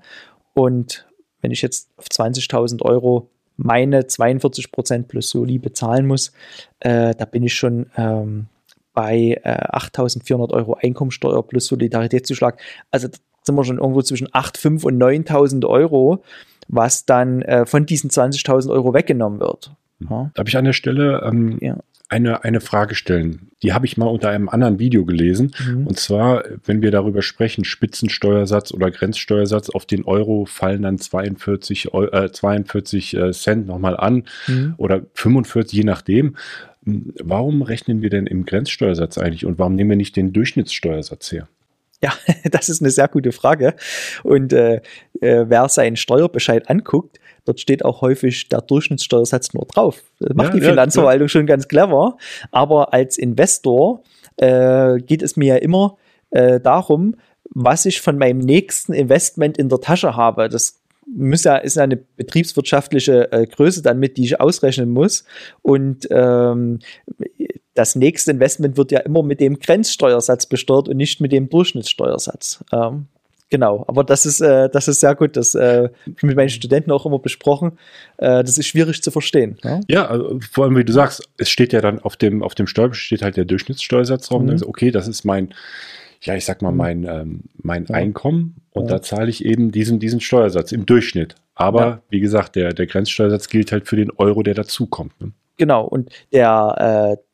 und 0.54 1.06
wenn 1.44 1.50
ich 1.50 1.60
jetzt 1.60 1.90
auf 1.98 2.06
20.000 2.06 2.80
Euro 2.80 3.28
meine 3.58 4.06
42 4.06 4.72
Prozent 4.72 5.08
plus 5.08 5.28
Soli 5.28 5.58
bezahlen 5.58 6.06
muss, 6.06 6.32
äh, 6.80 7.14
da 7.14 7.26
bin 7.26 7.42
ich 7.42 7.54
schon 7.54 7.86
ähm, 7.98 8.46
bei 8.94 9.38
äh, 9.44 9.76
8.400 9.76 10.54
Euro 10.54 10.78
Einkommensteuer 10.82 11.46
plus 11.46 11.66
Solidaritätszuschlag. 11.66 12.58
Also 12.90 13.08
da 13.08 13.18
sind 13.42 13.54
wir 13.56 13.64
schon 13.64 13.76
irgendwo 13.76 14.00
zwischen 14.00 14.28
8.500 14.28 14.86
und 14.86 15.02
9.000 15.02 15.66
Euro, 15.66 16.24
was 16.68 17.04
dann 17.04 17.42
äh, 17.42 17.66
von 17.66 17.84
diesen 17.84 18.08
20.000 18.08 18.70
Euro 18.70 18.94
weggenommen 18.94 19.38
wird. 19.38 19.70
Ja. 20.08 20.30
Darf 20.34 20.48
ich 20.48 20.56
an 20.56 20.64
der 20.64 20.72
Stelle 20.72 21.22
ähm, 21.26 21.58
Ja. 21.60 21.76
Eine, 22.08 22.44
eine 22.44 22.60
Frage 22.60 22.94
stellen? 22.94 23.50
Die 23.62 23.72
habe 23.72 23.86
ich 23.86 23.96
mal 23.96 24.06
unter 24.06 24.28
einem 24.30 24.48
anderen 24.48 24.78
Video 24.78 25.04
gelesen. 25.04 25.54
Mhm. 25.66 25.86
Und 25.86 25.98
zwar, 25.98 26.44
wenn 26.64 26.82
wir 26.82 26.90
darüber 26.90 27.22
sprechen, 27.22 27.64
Spitzensteuersatz 27.64 28.72
oder 28.72 28.90
Grenzsteuersatz, 28.90 29.70
auf 29.70 29.86
den 29.86 30.04
Euro 30.04 30.44
fallen 30.44 30.82
dann 30.82 30.98
42, 30.98 31.94
Eu- 31.94 32.08
äh, 32.12 32.30
42 32.30 33.14
äh, 33.16 33.32
Cent 33.32 33.66
nochmal 33.66 33.96
an 33.96 34.24
Mhm. 34.46 34.74
oder 34.76 35.02
45, 35.14 35.78
je 35.78 35.84
nachdem. 35.84 36.36
Hm, 36.84 37.14
Warum 37.22 37.62
rechnen 37.62 38.02
wir 38.02 38.10
denn 38.10 38.26
im 38.26 38.44
Grenzsteuersatz 38.44 39.16
eigentlich 39.18 39.46
und 39.46 39.58
warum 39.58 39.74
nehmen 39.74 39.90
wir 39.90 39.96
nicht 39.96 40.16
den 40.16 40.32
Durchschnittssteuersatz 40.32 41.32
her? 41.32 41.48
Ja, 42.02 42.12
das 42.50 42.68
ist 42.68 42.82
eine 42.82 42.90
sehr 42.90 43.08
gute 43.08 43.32
Frage. 43.32 43.74
Und 44.22 44.52
äh, 44.52 44.82
äh, 45.20 45.46
wer 45.48 45.68
seinen 45.70 45.96
Steuerbescheid 45.96 46.68
anguckt, 46.68 47.18
dort 47.44 47.60
steht 47.60 47.84
auch 47.84 48.00
häufig 48.00 48.48
der 48.48 48.60
Durchschnittssteuersatz 48.60 49.54
nur 49.54 49.66
drauf. 49.66 50.02
Das 50.20 50.34
macht 50.34 50.54
Ja, 50.54 50.60
die 50.60 50.64
ja, 50.64 50.70
Finanzverwaltung 50.70 51.28
schon 51.28 51.46
ganz 51.46 51.68
clever. 51.68 52.16
Aber 52.50 52.92
als 52.92 53.18
Investor 53.18 54.02
äh, 54.36 54.98
geht 54.98 55.22
es 55.22 55.36
mir 55.36 55.54
ja 55.54 55.56
immer 55.56 55.96
äh, 56.30 56.60
darum, 56.60 57.16
was 57.50 57.86
ich 57.86 58.00
von 58.00 58.18
meinem 58.18 58.38
nächsten 58.38 58.92
Investment 58.92 59.58
in 59.58 59.68
der 59.68 59.80
Tasche 59.80 60.16
habe. 60.16 60.48
Das 60.48 60.80
muss 61.06 61.44
ja, 61.44 61.56
ist 61.56 61.76
ja 61.76 61.82
eine 61.82 61.96
betriebswirtschaftliche 61.96 63.30
äh, 63.30 63.46
Größe 63.46 63.82
dann 63.82 63.98
mit, 63.98 64.16
die 64.16 64.24
ich 64.24 64.40
ausrechnen 64.40 64.90
muss. 64.90 65.24
Und 65.62 66.08
ähm, 66.10 66.80
das 67.74 67.94
nächste 67.94 68.30
Investment 68.30 68.76
wird 68.76 68.92
ja 68.92 69.00
immer 69.00 69.22
mit 69.22 69.40
dem 69.40 69.58
Grenzsteuersatz 69.58 70.46
besteuert 70.46 70.88
und 70.88 70.96
nicht 70.96 71.20
mit 71.20 71.32
dem 71.32 71.48
Durchschnittssteuersatz. 71.48 72.64
Ähm, 72.72 73.06
genau, 73.54 73.84
aber 73.86 74.02
das 74.02 74.26
ist, 74.26 74.40
äh, 74.40 74.68
das 74.68 74.88
ist 74.88 74.98
sehr 75.00 75.14
gut. 75.14 75.36
Das 75.36 75.54
äh, 75.54 75.84
hab 75.84 76.16
ich 76.16 76.22
mit 76.24 76.36
meinen 76.36 76.48
Studenten 76.48 76.90
auch 76.90 77.06
immer 77.06 77.20
besprochen. 77.20 77.78
Äh, 78.16 78.42
das 78.42 78.58
ist 78.58 78.66
schwierig 78.66 79.00
zu 79.00 79.12
verstehen. 79.12 79.56
Ja? 79.62 79.80
Ja, 79.88 80.06
also 80.06 80.40
vor 80.50 80.64
allem, 80.64 80.76
wie 80.76 80.84
du 80.84 80.92
sagst, 80.92 81.22
es 81.38 81.48
steht 81.48 81.72
ja 81.72 81.80
dann 81.80 82.00
auf 82.00 82.16
dem, 82.16 82.42
auf 82.42 82.54
dem 82.56 82.66
Steuerbescheid 82.66 83.04
steht 83.06 83.22
halt 83.22 83.36
der 83.36 83.44
Durchschnittssteuersatz 83.44 84.26
drauf. 84.28 84.40
Und 84.40 84.46
dann 84.48 84.54
Mhm. 84.54 84.58
sagst 84.58 84.64
du, 84.66 84.70
okay, 84.70 84.90
das 84.90 85.06
ist 85.06 85.24
mein, 85.24 85.54
ja, 86.22 86.34
ich 86.34 86.44
sag 86.44 86.62
mal, 86.62 86.72
Mhm. 86.72 86.76
mein, 86.76 87.04
ähm, 87.04 87.40
mein 87.62 87.84
Ja. 87.86 87.94
Einkommen 87.94 88.56
und 88.72 88.84
Ja. 88.90 88.96
da 88.96 89.02
zahle 89.02 89.30
ich 89.30 89.44
eben 89.44 89.70
diesen, 89.70 90.00
diesen 90.00 90.20
Steuersatz 90.20 90.72
im 90.72 90.84
Durchschnitt. 90.86 91.36
Aber 91.54 91.80
Ja. 91.80 92.02
wie 92.10 92.20
gesagt, 92.20 92.56
der, 92.56 92.72
der 92.72 92.86
Grenzsteuersatz 92.86 93.48
gilt 93.48 93.70
halt 93.70 93.86
für 93.86 93.96
den 93.96 94.10
Euro, 94.16 94.42
der 94.42 94.54
dazukommt. 94.54 95.12
Ne? 95.20 95.30
Genau, 95.56 95.84
und 95.84 96.10
der, 96.32 97.16
äh, 97.16 97.22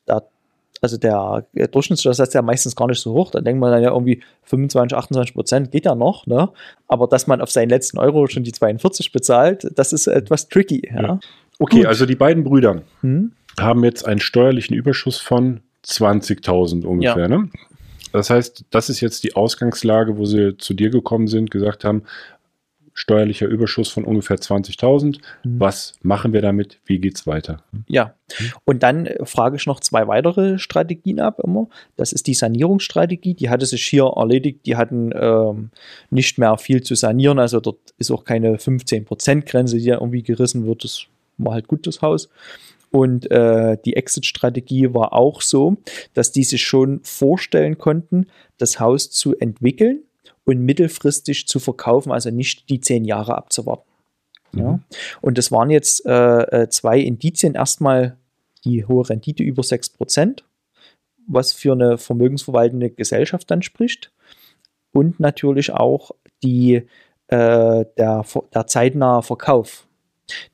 also 0.81 0.97
der 0.97 1.45
Durchschnittssteuersatz 1.71 2.29
ist 2.29 2.33
ja 2.33 2.41
meistens 2.41 2.75
gar 2.75 2.87
nicht 2.87 2.99
so 2.99 3.13
hoch. 3.13 3.29
Da 3.31 3.39
denkt 3.41 3.59
man 3.61 3.71
dann 3.71 3.83
ja 3.83 3.91
irgendwie 3.91 4.21
25, 4.43 4.97
28 4.97 5.33
Prozent 5.35 5.71
geht 5.71 5.85
ja 5.85 5.93
noch, 5.95 6.25
ne? 6.25 6.49
Aber 6.87 7.07
dass 7.07 7.27
man 7.27 7.39
auf 7.39 7.51
seinen 7.51 7.69
letzten 7.69 7.99
Euro 7.99 8.27
schon 8.27 8.43
die 8.43 8.51
42 8.51 9.11
bezahlt, 9.11 9.67
das 9.75 9.93
ist 9.93 10.07
etwas 10.07 10.49
tricky. 10.49 10.81
Ja. 10.91 11.01
Ja. 11.01 11.19
Okay, 11.59 11.77
Gut. 11.81 11.85
also 11.85 12.05
die 12.07 12.15
beiden 12.15 12.43
Brüder 12.43 12.81
Hm? 13.01 13.31
haben 13.59 13.83
jetzt 13.83 14.07
einen 14.07 14.19
steuerlichen 14.19 14.75
Überschuss 14.75 15.17
von 15.19 15.61
20.000 15.85 16.85
ungefähr. 16.85 17.27
Ne? 17.27 17.49
Das 18.11 18.29
heißt, 18.29 18.65
das 18.71 18.89
ist 18.89 19.01
jetzt 19.01 19.23
die 19.23 19.35
Ausgangslage, 19.35 20.17
wo 20.17 20.25
sie 20.25 20.57
zu 20.57 20.73
dir 20.73 20.89
gekommen 20.89 21.27
sind, 21.27 21.51
gesagt 21.51 21.83
haben, 21.85 22.03
steuerlicher 22.93 23.47
Überschuss 23.47 23.89
von 23.89 24.03
ungefähr 24.03 24.37
20.000. 24.37 25.19
Mhm. 25.43 25.59
Was 25.59 25.93
machen 26.01 26.33
wir 26.33 26.41
damit? 26.41 26.79
Wie 26.85 26.99
geht's 26.99 27.25
weiter? 27.25 27.63
Ja, 27.87 28.15
und 28.65 28.83
dann 28.83 29.05
äh, 29.05 29.25
frage 29.25 29.55
ich 29.55 29.65
noch 29.65 29.79
zwei 29.79 30.07
weitere 30.07 30.59
Strategien 30.59 31.19
ab 31.19 31.39
immer. 31.43 31.67
Das 31.97 32.13
ist 32.13 32.27
die 32.27 32.33
Sanierungsstrategie, 32.33 33.33
die 33.33 33.49
hatte 33.49 33.65
sich 33.65 33.83
hier 33.83 34.11
erledigt. 34.15 34.65
Die 34.65 34.75
hatten 34.75 35.11
ähm, 35.13 35.69
nicht 36.09 36.37
mehr 36.37 36.57
viel 36.57 36.83
zu 36.83 36.95
sanieren, 36.95 37.39
also 37.39 37.59
dort 37.59 37.79
ist 37.97 38.11
auch 38.11 38.23
keine 38.23 38.55
15%-Grenze, 38.57 39.77
die 39.77 39.89
irgendwie 39.89 40.23
gerissen 40.23 40.65
wird. 40.65 40.83
Das 40.83 41.05
war 41.37 41.53
halt 41.53 41.67
gut, 41.67 41.87
das 41.87 42.01
Haus. 42.01 42.29
Und 42.91 43.31
äh, 43.31 43.77
die 43.85 43.95
Exit-Strategie 43.95 44.93
war 44.93 45.13
auch 45.13 45.41
so, 45.41 45.77
dass 46.13 46.33
die 46.33 46.43
sich 46.43 46.61
schon 46.61 46.99
vorstellen 47.03 47.77
konnten, 47.77 48.27
das 48.57 48.81
Haus 48.81 49.09
zu 49.09 49.37
entwickeln 49.37 50.03
und 50.45 50.59
mittelfristig 50.59 51.47
zu 51.47 51.59
verkaufen, 51.59 52.11
also 52.11 52.29
nicht 52.29 52.69
die 52.69 52.79
zehn 52.79 53.05
Jahre 53.05 53.37
abzuwarten. 53.37 53.89
Ja. 54.55 54.79
Und 55.21 55.37
das 55.37 55.51
waren 55.51 55.69
jetzt 55.69 56.05
äh, 56.05 56.63
äh, 56.63 56.69
zwei 56.69 56.99
Indizien. 56.99 57.55
Erstmal 57.55 58.17
die 58.65 58.85
hohe 58.85 59.07
Rendite 59.09 59.43
über 59.43 59.61
6%, 59.61 60.43
was 61.27 61.53
für 61.53 61.71
eine 61.71 61.97
vermögensverwaltende 61.97 62.89
Gesellschaft 62.89 63.49
dann 63.49 63.61
spricht. 63.61 64.11
Und 64.91 65.19
natürlich 65.19 65.71
auch 65.71 66.11
die, 66.43 66.87
äh, 67.27 67.85
der, 67.97 68.25
der 68.53 68.67
zeitnahe 68.67 69.23
Verkauf. 69.23 69.87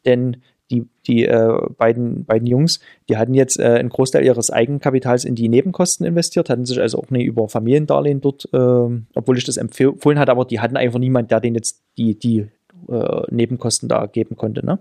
Denn 0.06 0.44
die, 0.70 0.88
die 1.06 1.26
äh, 1.26 1.58
beiden, 1.78 2.26
beiden 2.26 2.48
Jungs, 2.48 2.80
die 3.08 3.18
hatten 3.18 3.34
jetzt 3.34 3.60
äh, 3.60 3.76
einen 3.80 3.90
Großteil 3.90 4.26
ihres 4.26 4.52
Eigenkapitals 4.52 5.24
in 5.24 5.36
die 5.36 5.50
Nebenkosten 5.50 6.06
investiert, 6.06 6.50
hatten 6.50 6.66
sich 6.66 6.80
also 6.80 7.00
auch 7.00 7.10
nicht 7.10 7.26
über 7.26 7.48
Familiendarlehen 7.48 8.22
dort, 8.22 8.50
äh, 8.54 8.58
obwohl 8.58 9.38
ich 9.38 9.46
das 9.46 9.58
empfohlen 9.58 10.20
hatte, 10.20 10.32
aber 10.32 10.46
die 10.46 10.60
hatten 10.60 10.78
einfach 10.78 11.00
niemand, 11.00 11.32
der 11.32 11.40
denen 11.40 11.56
jetzt 11.56 11.82
die, 11.98 12.20
die 12.20 12.48
äh, 12.90 13.22
Nebenkosten 13.30 13.88
da 13.88 14.06
geben 14.06 14.36
konnte. 14.36 14.66
Ne? 14.66 14.80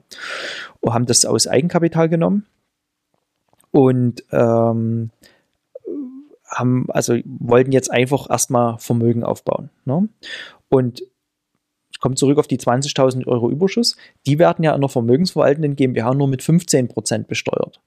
Und 0.80 0.94
haben 0.94 1.06
das 1.06 1.24
aus 1.24 1.46
Eigenkapital 1.46 2.08
genommen 2.08 2.46
und 3.70 4.24
ähm, 4.32 5.10
haben, 6.48 6.86
also 6.88 7.16
wollten 7.24 7.72
jetzt 7.72 7.90
einfach 7.90 8.28
erstmal 8.30 8.78
Vermögen 8.78 9.24
aufbauen. 9.24 9.70
Ne? 9.84 10.08
Und 10.68 11.02
ich 11.96 12.00
komme 12.00 12.14
zurück 12.14 12.36
auf 12.36 12.46
die 12.46 12.58
20.000 12.58 13.26
Euro 13.26 13.50
Überschuss. 13.50 13.96
Die 14.26 14.38
werden 14.38 14.62
ja 14.62 14.74
in 14.74 14.82
der 14.82 14.90
vermögensverwaltenden 14.90 15.76
GmbH 15.76 16.12
nur 16.12 16.28
mit 16.28 16.42
15% 16.42 17.24
besteuert. 17.24 17.80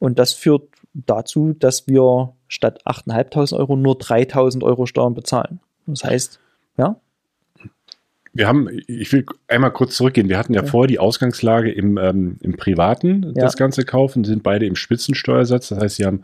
Und 0.00 0.18
das 0.18 0.32
führt 0.32 0.68
dazu, 0.94 1.52
dass 1.52 1.86
wir 1.86 2.34
statt 2.48 2.84
8.500 2.84 3.56
Euro 3.56 3.76
nur 3.76 3.94
3.000 3.94 4.64
Euro 4.64 4.86
Steuern 4.86 5.14
bezahlen. 5.14 5.60
Das 5.86 6.02
heißt, 6.02 6.40
ja, 6.76 6.96
Wir 8.34 8.48
haben, 8.48 8.68
ich 8.86 9.12
will 9.12 9.26
einmal 9.46 9.72
kurz 9.72 9.94
zurückgehen. 9.96 10.28
Wir 10.30 10.38
hatten 10.38 10.54
ja, 10.54 10.62
Ja. 10.62 10.66
vorher 10.66 10.86
die 10.88 10.98
Ausgangslage 10.98 11.70
im, 11.70 11.98
ähm, 11.98 12.38
im 12.40 12.56
Privaten, 12.56 13.24
Ja. 13.36 13.42
das 13.44 13.56
Ganze 13.58 13.84
kaufen, 13.84 14.24
sind 14.24 14.42
beide 14.42 14.64
im 14.64 14.74
Spitzensteuersatz. 14.74 15.68
Das 15.68 15.78
heißt, 15.78 15.96
sie 15.96 16.06
haben 16.06 16.22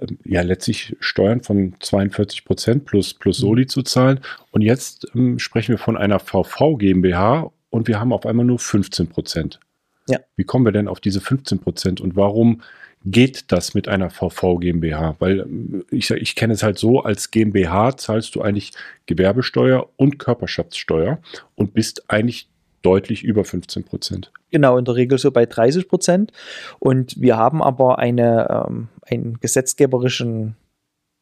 ähm, 0.00 0.18
ja 0.24 0.42
letztlich 0.42 0.96
Steuern 0.98 1.42
von 1.42 1.74
42 1.78 2.44
Prozent 2.44 2.84
plus, 2.86 3.14
plus 3.14 3.38
Mhm. 3.38 3.42
Soli 3.42 3.66
zu 3.68 3.82
zahlen. 3.82 4.18
Und 4.50 4.62
jetzt 4.62 5.06
ähm, 5.14 5.38
sprechen 5.38 5.72
wir 5.72 5.78
von 5.78 5.96
einer 5.96 6.18
VV 6.18 6.76
GmbH 6.76 7.52
und 7.70 7.86
wir 7.86 8.00
haben 8.00 8.12
auf 8.12 8.26
einmal 8.26 8.44
nur 8.46 8.58
15 8.58 9.08
Prozent. 9.08 9.60
Ja. 10.08 10.18
Wie 10.36 10.44
kommen 10.44 10.64
wir 10.66 10.72
denn 10.72 10.88
auf 10.88 11.00
diese 11.00 11.20
15 11.20 11.60
Prozent 11.60 12.00
und 12.00 12.16
warum 12.16 12.62
geht 13.04 13.52
das 13.52 13.74
mit 13.74 13.88
einer 13.88 14.10
VV 14.10 14.58
GmbH? 14.58 15.16
Weil 15.18 15.40
ähm, 15.40 15.84
ich, 15.90 16.10
ich 16.10 16.34
kenne 16.34 16.54
es 16.54 16.62
halt 16.62 16.78
so, 16.78 17.00
als 17.00 17.30
GmbH 17.30 17.96
zahlst 17.96 18.34
du 18.34 18.42
eigentlich 18.42 18.72
Gewerbesteuer 19.06 19.88
und 19.96 20.18
Körperschaftssteuer 20.18 21.18
und 21.54 21.74
bist 21.74 22.10
eigentlich 22.10 22.48
deutlich 22.82 23.24
über 23.24 23.44
15 23.44 23.84
Prozent. 23.84 24.30
Genau, 24.50 24.76
in 24.76 24.84
der 24.84 24.94
Regel 24.94 25.18
so 25.18 25.30
bei 25.30 25.46
30 25.46 25.88
Prozent. 25.88 26.32
Und 26.78 27.20
wir 27.20 27.36
haben 27.36 27.62
aber 27.62 27.98
eine, 27.98 28.66
ähm, 28.68 28.88
einen 29.06 29.38
gesetzgeberischen 29.40 30.56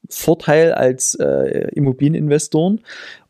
Vorteil 0.09 0.73
als 0.73 1.15
äh, 1.15 1.69
Immobilieninvestoren. 1.73 2.81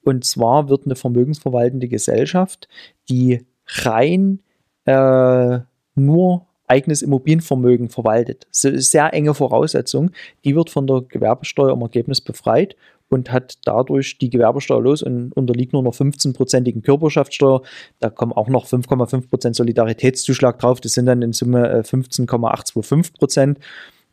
Und 0.02 0.24
zwar 0.24 0.68
wird 0.68 0.86
eine 0.86 0.96
vermögensverwaltende 0.96 1.88
Gesellschaft, 1.88 2.68
die 3.08 3.46
rein 3.66 4.40
äh, 4.86 5.58
nur 5.94 6.46
eigenes 6.72 7.02
Immobilienvermögen 7.02 7.90
verwaltet. 7.90 8.46
Das 8.48 8.64
ist 8.64 8.72
eine 8.72 8.80
sehr 8.80 9.12
enge 9.12 9.34
Voraussetzung. 9.34 10.10
Die 10.44 10.56
wird 10.56 10.70
von 10.70 10.86
der 10.86 11.02
Gewerbesteuer 11.02 11.74
im 11.74 11.82
Ergebnis 11.82 12.22
befreit 12.22 12.76
und 13.10 13.30
hat 13.30 13.58
dadurch 13.66 14.16
die 14.16 14.30
Gewerbesteuer 14.30 14.80
los 14.80 15.02
und 15.02 15.32
unterliegt 15.34 15.74
nur 15.74 15.82
noch 15.82 15.94
15-prozentigen 15.94 16.82
Körperschaftssteuer. 16.82 17.60
Da 18.00 18.08
kommen 18.08 18.32
auch 18.32 18.48
noch 18.48 18.66
5,5 18.66 19.28
Prozent 19.28 19.56
Solidaritätszuschlag 19.56 20.58
drauf. 20.58 20.80
Das 20.80 20.94
sind 20.94 21.04
dann 21.04 21.20
in 21.20 21.34
Summe 21.34 21.84
15,825 21.84 23.14
äh, 23.14 23.18
Prozent. 23.18 23.58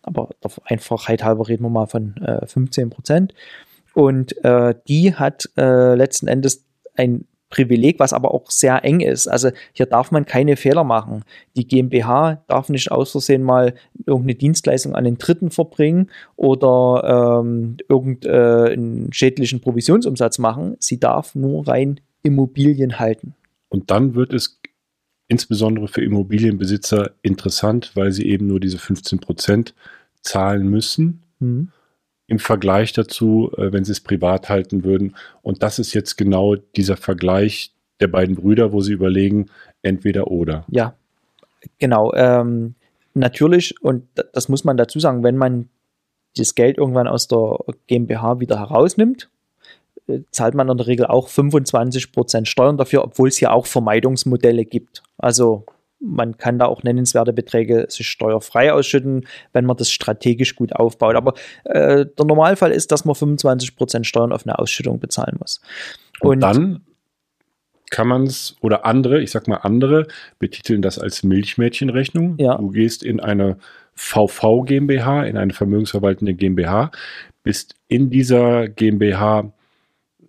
Aber 0.01 0.29
der 0.43 0.51
Einfachheit 0.65 1.23
halber 1.23 1.47
reden 1.47 1.63
wir 1.63 1.69
mal 1.69 1.87
von 1.87 2.17
äh, 2.17 2.45
15 2.45 2.89
Prozent. 2.89 3.33
Und 3.93 4.43
äh, 4.43 4.75
die 4.89 5.15
hat 5.15 5.49
äh, 5.57 5.95
letzten 5.95 6.27
Endes 6.27 6.65
ein 6.95 7.25
Privileg, 7.49 7.99
was 7.99 8.13
aber 8.13 8.33
auch 8.33 8.49
sehr 8.51 8.83
eng 8.83 8.99
ist. 8.99 9.27
Also 9.27 9.49
hier 9.73 9.85
darf 9.85 10.12
man 10.12 10.25
keine 10.25 10.55
Fehler 10.55 10.83
machen. 10.83 11.23
Die 11.55 11.67
GmbH 11.67 12.43
darf 12.47 12.69
nicht 12.69 12.91
aus 12.91 13.12
Versehen 13.12 13.43
mal 13.43 13.73
irgendeine 14.05 14.35
Dienstleistung 14.35 14.95
an 14.95 15.03
den 15.03 15.17
Dritten 15.17 15.49
verbringen 15.49 16.12
oder 16.35 17.41
ähm, 17.41 17.77
irgendeinen 17.88 19.09
äh, 19.09 19.13
schädlichen 19.13 19.62
Provisionsumsatz 19.62 20.38
machen. 20.38 20.75
Sie 20.79 20.99
darf 20.99 21.35
nur 21.35 21.67
rein 21.67 21.99
Immobilien 22.21 22.99
halten. 22.99 23.35
Und 23.69 23.89
dann 23.91 24.15
wird 24.15 24.33
es 24.33 24.62
insbesondere 25.27 25.88
für 25.88 26.03
Immobilienbesitzer 26.03 27.12
interessant, 27.21 27.91
weil 27.95 28.12
sie 28.12 28.25
eben 28.27 28.47
nur 28.47 28.59
diese 28.59 28.77
15 28.77 29.19
Prozent 29.19 29.73
zahlen 30.21 30.67
müssen. 30.69 31.23
Mhm 31.39 31.71
im 32.29 32.39
Vergleich 32.39 32.93
dazu, 32.93 33.51
äh, 33.57 33.71
wenn 33.73 33.83
sie 33.83 33.91
es 33.91 34.01
privat 34.01 34.49
halten 34.49 34.83
würden. 34.83 35.15
Und 35.41 35.63
das 35.63 35.79
ist 35.79 35.93
jetzt 35.93 36.15
genau 36.15 36.55
dieser 36.55 36.95
Vergleich 36.95 37.73
der 37.99 38.07
beiden 38.07 38.35
Brüder, 38.35 38.71
wo 38.71 38.81
sie 38.81 38.93
überlegen, 38.93 39.47
entweder 39.81 40.27
oder. 40.27 40.63
Ja, 40.69 40.93
genau. 41.79 42.13
Ähm, 42.13 42.75
natürlich, 43.13 43.81
und 43.81 44.07
das 44.33 44.47
muss 44.47 44.63
man 44.63 44.77
dazu 44.77 44.99
sagen, 44.99 45.23
wenn 45.23 45.37
man 45.37 45.69
das 46.37 46.55
Geld 46.55 46.77
irgendwann 46.77 47.07
aus 47.07 47.27
der 47.27 47.57
GmbH 47.87 48.39
wieder 48.39 48.59
herausnimmt, 48.59 49.29
äh, 50.07 50.19
zahlt 50.31 50.53
man 50.53 50.69
in 50.69 50.77
der 50.77 50.87
Regel 50.87 51.07
auch 51.07 51.29
25% 51.29 52.45
Steuern 52.45 52.77
dafür, 52.77 53.03
obwohl 53.03 53.29
es 53.29 53.37
hier 53.37 53.51
auch 53.51 53.65
Vermeidungsmodelle 53.65 54.65
gibt. 54.65 55.03
Also 55.17 55.65
man 55.99 56.38
kann 56.38 56.59
da 56.59 56.65
auch 56.65 56.83
nennenswerte 56.83 57.33
Beträge 57.33 57.85
sich 57.89 58.07
steuerfrei 58.07 58.71
ausschütten, 58.71 59.27
wenn 59.53 59.65
man 59.65 59.77
das 59.77 59.91
strategisch 59.91 60.55
gut 60.55 60.73
aufbaut. 60.73 61.15
Aber 61.15 61.33
äh, 61.65 62.05
der 62.05 62.25
Normalfall 62.25 62.71
ist, 62.71 62.91
dass 62.91 63.05
man 63.05 63.15
25% 63.15 64.03
Steuern 64.05 64.31
auf 64.31 64.45
eine 64.45 64.57
Ausschüttung 64.59 64.99
bezahlen 64.99 65.38
muss. 65.39 65.62
Und, 66.21 66.29
Und 66.29 66.39
dann 66.41 66.81
kann 67.89 68.07
man 68.07 68.23
es, 68.23 68.55
oder 68.62 68.85
andere, 68.85 69.21
ich 69.21 69.31
sag 69.31 69.47
mal 69.47 69.57
andere, 69.57 70.07
betiteln 70.38 70.81
das 70.81 70.99
als 70.99 71.23
Milchmädchenrechnung. 71.23 72.35
Ja. 72.38 72.55
Du 72.57 72.69
gehst 72.69 73.03
in 73.03 73.19
eine 73.19 73.57
VV 73.95 74.63
GmbH, 74.63 75.23
in 75.25 75.38
eine 75.38 75.53
vermögensverwaltende 75.53 76.33
GmbH, 76.33 76.91
bist 77.43 77.75
in 77.88 78.09
dieser 78.09 78.69
GmbH 78.69 79.51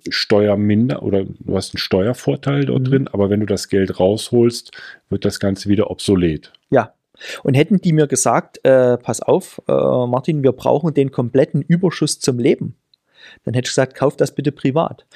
Steuerminder 0.08 1.02
oder 1.02 1.24
du 1.24 1.56
hast 1.56 1.74
einen 1.74 1.78
Steuervorteil 1.78 2.64
dort 2.64 2.80
mhm. 2.80 2.84
drin, 2.84 3.08
aber 3.08 3.30
wenn 3.30 3.40
du 3.40 3.46
das 3.46 3.68
Geld 3.68 4.00
rausholst, 4.00 4.72
wird 5.08 5.24
das 5.24 5.40
Ganze 5.40 5.68
wieder 5.68 5.90
obsolet. 5.90 6.52
Ja. 6.70 6.94
Und 7.42 7.54
hätten 7.54 7.80
die 7.80 7.92
mir 7.92 8.06
gesagt, 8.06 8.64
äh, 8.64 8.96
pass 8.96 9.20
auf, 9.20 9.60
äh, 9.68 9.72
Martin, 9.72 10.42
wir 10.42 10.52
brauchen 10.52 10.94
den 10.94 11.10
kompletten 11.10 11.60
Überschuss 11.60 12.18
zum 12.18 12.38
Leben, 12.38 12.76
dann 13.44 13.54
hätte 13.54 13.66
ich 13.66 13.72
gesagt, 13.72 13.94
kauf 13.94 14.16
das 14.16 14.34
bitte 14.34 14.52
privat. 14.52 15.06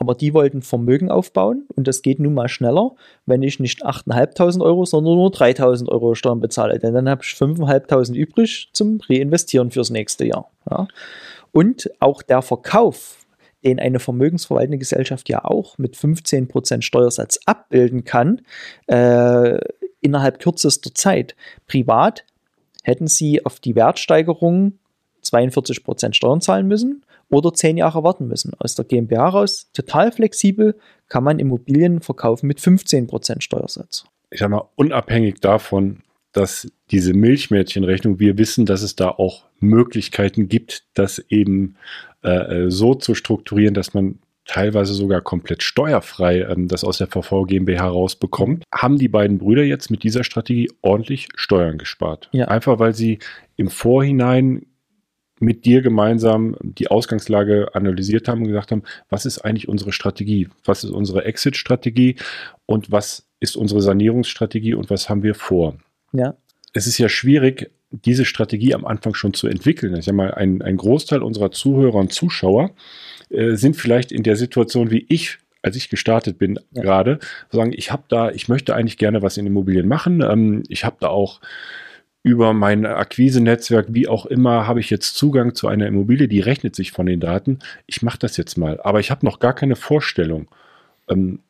Aber 0.00 0.14
die 0.14 0.32
wollten 0.32 0.62
Vermögen 0.62 1.10
aufbauen 1.10 1.66
und 1.74 1.88
das 1.88 2.02
geht 2.02 2.20
nun 2.20 2.32
mal 2.32 2.48
schneller, 2.48 2.92
wenn 3.26 3.42
ich 3.42 3.58
nicht 3.58 3.84
8.500 3.84 4.62
Euro, 4.62 4.84
sondern 4.84 5.16
nur 5.16 5.30
3.000 5.30 5.88
Euro 5.88 6.14
Steuern 6.14 6.40
bezahle. 6.40 6.78
Denn 6.78 6.94
dann 6.94 7.08
habe 7.08 7.22
ich 7.24 7.30
5.500 7.30 8.14
übrig 8.14 8.70
zum 8.72 9.00
Reinvestieren 9.08 9.72
fürs 9.72 9.90
nächste 9.90 10.24
Jahr. 10.24 10.50
Ja. 10.70 10.86
Und 11.50 11.90
auch 11.98 12.22
der 12.22 12.42
Verkauf 12.42 13.26
den 13.64 13.78
eine 13.78 13.98
vermögensverwaltende 13.98 14.78
Gesellschaft 14.78 15.28
ja 15.28 15.44
auch 15.44 15.78
mit 15.78 15.96
15% 15.96 16.82
Steuersatz 16.82 17.40
abbilden 17.44 18.04
kann, 18.04 18.42
äh, 18.86 19.58
innerhalb 20.00 20.38
kürzester 20.38 20.94
Zeit. 20.94 21.34
Privat 21.66 22.24
hätten 22.82 23.06
sie 23.06 23.44
auf 23.44 23.60
die 23.60 23.74
Wertsteigerung 23.74 24.78
42% 25.22 26.14
Steuern 26.14 26.40
zahlen 26.40 26.68
müssen 26.68 27.04
oder 27.30 27.52
10 27.52 27.76
Jahre 27.76 28.02
warten 28.04 28.28
müssen. 28.28 28.52
Aus 28.58 28.74
der 28.74 28.84
GmbH 28.84 29.28
raus, 29.28 29.70
total 29.72 30.12
flexibel, 30.12 30.78
kann 31.08 31.24
man 31.24 31.38
Immobilien 31.38 32.00
verkaufen 32.00 32.46
mit 32.46 32.60
15% 32.60 33.40
Steuersatz. 33.42 34.04
Ich 34.30 34.40
sage 34.40 34.52
mal, 34.52 34.68
unabhängig 34.76 35.40
davon, 35.40 36.02
dass 36.32 36.68
diese 36.90 37.12
Milchmädchenrechnung, 37.12 38.18
wir 38.18 38.38
wissen, 38.38 38.66
dass 38.66 38.82
es 38.82 38.96
da 38.96 39.10
auch 39.10 39.44
Möglichkeiten 39.60 40.48
gibt, 40.48 40.84
das 40.94 41.18
eben 41.28 41.76
äh, 42.22 42.64
äh, 42.64 42.70
so 42.70 42.94
zu 42.94 43.14
strukturieren, 43.14 43.74
dass 43.74 43.94
man 43.94 44.18
teilweise 44.44 44.94
sogar 44.94 45.20
komplett 45.20 45.62
steuerfrei 45.62 46.40
ähm, 46.40 46.68
das 46.68 46.82
aus 46.82 46.98
der 46.98 47.06
VV 47.06 47.44
GmbH 47.44 47.86
rausbekommt, 47.86 48.64
haben 48.72 48.98
die 48.98 49.08
beiden 49.08 49.38
Brüder 49.38 49.62
jetzt 49.62 49.90
mit 49.90 50.02
dieser 50.02 50.24
Strategie 50.24 50.70
ordentlich 50.80 51.28
Steuern 51.36 51.78
gespart. 51.78 52.28
Ja. 52.32 52.48
Einfach 52.48 52.78
weil 52.78 52.94
sie 52.94 53.18
im 53.56 53.68
Vorhinein 53.68 54.66
mit 55.40 55.64
dir 55.64 55.82
gemeinsam 55.82 56.56
die 56.62 56.88
Ausgangslage 56.88 57.74
analysiert 57.74 58.26
haben 58.26 58.40
und 58.40 58.48
gesagt 58.48 58.72
haben, 58.72 58.82
was 59.08 59.26
ist 59.26 59.38
eigentlich 59.38 59.68
unsere 59.68 59.92
Strategie? 59.92 60.48
Was 60.64 60.82
ist 60.82 60.90
unsere 60.90 61.24
Exit-Strategie? 61.24 62.16
Und 62.66 62.90
was 62.90 63.28
ist 63.38 63.56
unsere 63.56 63.80
Sanierungsstrategie 63.80 64.74
und 64.74 64.90
was 64.90 65.08
haben 65.08 65.22
wir 65.22 65.36
vor? 65.36 65.78
Ja. 66.12 66.34
Es 66.72 66.86
ist 66.86 66.98
ja 66.98 67.08
schwierig, 67.08 67.70
diese 67.90 68.24
Strategie 68.24 68.74
am 68.74 68.84
Anfang 68.84 69.14
schon 69.14 69.34
zu 69.34 69.46
entwickeln. 69.46 69.96
Ich 69.96 70.04
sage 70.04 70.16
mal, 70.16 70.34
ein, 70.34 70.62
ein 70.62 70.76
Großteil 70.76 71.22
unserer 71.22 71.50
Zuhörer 71.50 71.96
und 71.96 72.12
Zuschauer 72.12 72.70
äh, 73.30 73.54
sind 73.54 73.76
vielleicht 73.76 74.12
in 74.12 74.22
der 74.22 74.36
Situation 74.36 74.90
wie 74.90 75.06
ich 75.08 75.38
als 75.62 75.76
ich 75.76 75.88
gestartet 75.88 76.38
bin 76.38 76.58
ja. 76.70 76.82
gerade, 76.82 77.18
sagen, 77.50 77.72
ich 77.74 77.90
habe 77.90 78.04
da, 78.08 78.30
ich 78.30 78.48
möchte 78.48 78.74
eigentlich 78.74 78.96
gerne 78.96 79.22
was 79.22 79.36
in 79.36 79.46
Immobilien 79.46 79.88
machen. 79.88 80.22
Ähm, 80.22 80.62
ich 80.68 80.84
habe 80.84 80.96
da 81.00 81.08
auch 81.08 81.40
über 82.22 82.52
mein 82.52 82.84
Akquise-Netzwerk, 82.84 83.86
wie 83.90 84.08
auch 84.08 84.26
immer, 84.26 84.66
habe 84.66 84.80
ich 84.80 84.90
jetzt 84.90 85.14
Zugang 85.16 85.54
zu 85.54 85.68
einer 85.68 85.86
Immobilie, 85.86 86.28
die 86.28 86.40
rechnet 86.40 86.74
sich 86.76 86.92
von 86.92 87.06
den 87.06 87.20
Daten. 87.20 87.60
Ich 87.86 88.02
mache 88.02 88.18
das 88.18 88.36
jetzt 88.36 88.56
mal, 88.58 88.80
aber 88.82 89.00
ich 89.00 89.10
habe 89.10 89.24
noch 89.24 89.38
gar 89.38 89.54
keine 89.54 89.76
Vorstellung. 89.76 90.48
Ähm, 91.08 91.40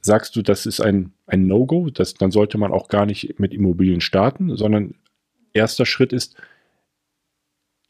sagst 0.00 0.36
du, 0.36 0.42
das 0.42 0.66
ist 0.66 0.80
ein, 0.80 1.12
ein 1.26 1.46
No-Go, 1.46 1.90
dann 1.90 2.30
sollte 2.30 2.58
man 2.58 2.72
auch 2.72 2.88
gar 2.88 3.06
nicht 3.06 3.38
mit 3.38 3.52
Immobilien 3.52 4.00
starten, 4.00 4.56
sondern 4.56 4.94
erster 5.52 5.86
Schritt 5.86 6.12
ist 6.12 6.36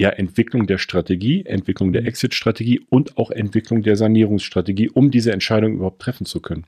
ja 0.01 0.09
Entwicklung 0.09 0.67
der 0.67 0.79
Strategie, 0.79 1.45
Entwicklung 1.45 1.93
der 1.93 2.03
mhm. 2.03 2.09
Exit-Strategie 2.09 2.81
und 2.89 3.19
auch 3.19 3.31
Entwicklung 3.31 3.83
der 3.83 3.97
Sanierungsstrategie, 3.97 4.89
um 4.89 5.11
diese 5.11 5.33
Entscheidung 5.33 5.75
überhaupt 5.75 6.01
treffen 6.01 6.25
zu 6.25 6.41
können. 6.41 6.65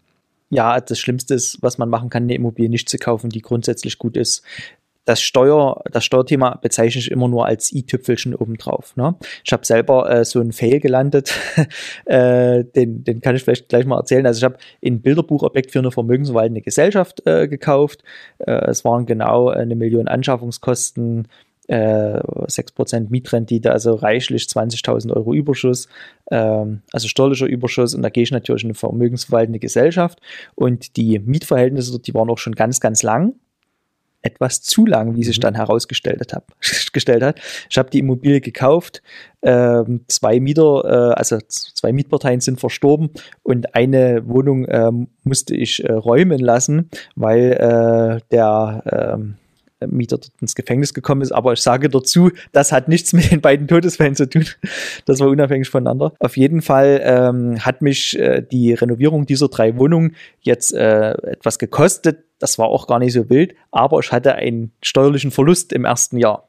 Ja, 0.51 0.79
das 0.81 0.99
Schlimmste 0.99 1.33
ist, 1.33 1.63
was 1.63 1.79
man 1.79 1.89
machen 1.89 2.11
kann, 2.11 2.25
eine 2.25 2.35
Immobilie 2.35 2.69
nicht 2.69 2.91
zu 2.91 2.99
kaufen, 2.99 3.31
die 3.31 3.41
grundsätzlich 3.41 3.97
gut 3.97 4.19
ist 4.19 4.45
das 5.05 5.21
Steuer, 5.21 5.83
das 5.91 6.05
Steuerthema 6.05 6.59
bezeichne 6.63 7.01
ich 7.01 7.11
immer 7.11 7.29
nur 7.29 7.47
als 7.47 7.73
i-Tüpfelchen 7.73 8.35
obendrauf. 8.35 8.97
Ne? 8.97 9.17
Ich 9.45 9.53
habe 9.53 9.67
selber 9.67 10.11
äh, 10.11 10.25
so 10.25 10.41
einen 10.41 10.53
Fail 10.53 10.79
gelandet, 10.81 11.35
äh, 12.05 12.65
den, 12.65 13.03
den 13.03 13.21
kann 13.21 13.35
ich 13.35 13.43
vielleicht 13.43 13.69
gleich 13.69 13.85
mal 13.85 13.99
erzählen. 13.99 14.27
Also 14.27 14.39
ich 14.39 14.45
habe 14.45 14.59
ein 14.85 15.03
Bilderbuchobjekt 15.03 15.73
für 15.73 15.81
eine 15.81 15.91
vermögensverwaltende 15.91 16.63
Gesellschaft 16.63 17.27
äh, 17.27 17.49
gekauft. 17.49 18.05
Äh, 18.39 18.53
es 18.67 18.85
waren 18.85 19.07
genau 19.07 19.49
eine 19.49 19.75
Million 19.75 20.07
Anschaffungskosten, 20.07 21.27
äh, 21.67 22.21
6% 22.21 23.11
Mietrendite, 23.11 23.73
also 23.73 23.95
reichlich 23.95 24.45
20.000 24.45 25.13
Euro 25.15 25.35
Überschuss, 25.35 25.89
ähm, 26.31 26.83
also 26.93 27.09
steuerlicher 27.09 27.47
Überschuss. 27.47 27.95
Und 27.95 28.03
da 28.03 28.11
gehe 28.11 28.23
ich 28.23 28.31
natürlich 28.31 28.63
in 28.63 28.71
eine 28.71 28.75
vermögensverwaltende 28.75 29.59
Gesellschaft. 29.59 30.21
Und 30.55 30.97
die 30.97 31.19
Mietverhältnisse 31.19 31.99
die 31.99 32.15
waren 32.15 32.31
auch 32.31 32.39
schon 32.39 32.55
ganz, 32.55 32.81
ganz 32.81 33.03
lang 33.03 33.35
etwas 34.23 34.63
zu 34.63 34.87
lang, 34.87 35.17
wie 35.17 35.25
sich 35.25 35.39
mhm. 35.39 35.43
dann 35.43 35.55
herausgestellt 35.55 36.33
hat. 36.33 36.45
gestellt 36.93 37.23
hat. 37.23 37.41
Ich 37.69 37.79
habe 37.79 37.91
die 37.91 37.99
Immobilie 37.99 38.41
gekauft, 38.41 39.03
ähm, 39.43 40.05
zwei 40.09 40.41
Mieter, 40.41 40.85
äh, 40.85 41.15
also 41.15 41.39
zwei 41.49 41.93
Mietparteien 41.93 42.41
sind 42.41 42.61
verstorben 42.61 43.11
und 43.43 43.75
eine 43.75 44.27
Wohnung 44.27 44.67
ähm, 44.69 45.09
musste 45.25 45.55
ich 45.55 45.85
äh, 45.85 45.93
räumen 45.93 46.39
lassen, 46.39 46.91
weil 47.17 47.53
äh, 47.53 48.21
der 48.31 49.15
ähm, 49.15 49.37
Mieter 49.87 50.19
dort 50.19 50.33
ins 50.41 50.55
Gefängnis 50.55 50.95
gekommen 50.95 51.23
ist. 51.23 51.33
Aber 51.33 51.53
ich 51.53 51.61
sage 51.61 51.89
dazu, 51.89 52.31
das 52.53 52.73
hat 52.73 52.89
nichts 52.89 53.13
mit 53.13 53.31
den 53.31 53.41
beiden 53.41 53.69
Todesfällen 53.69 54.17
zu 54.17 54.29
tun. 54.29 54.45
Das 55.05 55.21
war 55.21 55.29
unabhängig 55.29 55.69
voneinander. 55.69 56.13
Auf 56.21 56.37
jeden 56.37 56.63
Fall 56.63 57.01
ähm, 57.03 57.65
hat 57.65 57.83
mich 57.83 58.19
äh, 58.19 58.43
die 58.43 58.73
Renovierung 58.73 59.27
dieser 59.27 59.49
drei 59.49 59.77
Wohnungen 59.77 60.15
jetzt 60.41 60.73
äh, 60.73 61.13
etwas 61.13 61.59
gekostet. 61.59 62.25
Das 62.39 62.59
war 62.59 62.67
auch 62.67 62.87
gar 62.87 62.99
nicht 62.99 63.13
so 63.13 63.29
wild, 63.29 63.55
aber 63.71 63.99
ich 64.01 64.13
hatte 64.13 64.35
einen 64.35 64.73
steuerlichen 64.83 65.31
Verlust 65.31 65.73
im 65.73 65.85
ersten 65.85 66.19
Jahr. 66.19 66.49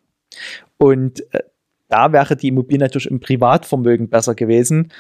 Und 0.78 1.22
äh, 1.34 1.44
da 1.90 2.12
wäre 2.12 2.36
die 2.36 2.48
Immobilie 2.50 2.80
natürlich 2.80 3.10
im 3.10 3.20
Privatvermögen 3.20 4.10
besser 4.10 4.36
gewesen. 4.36 4.92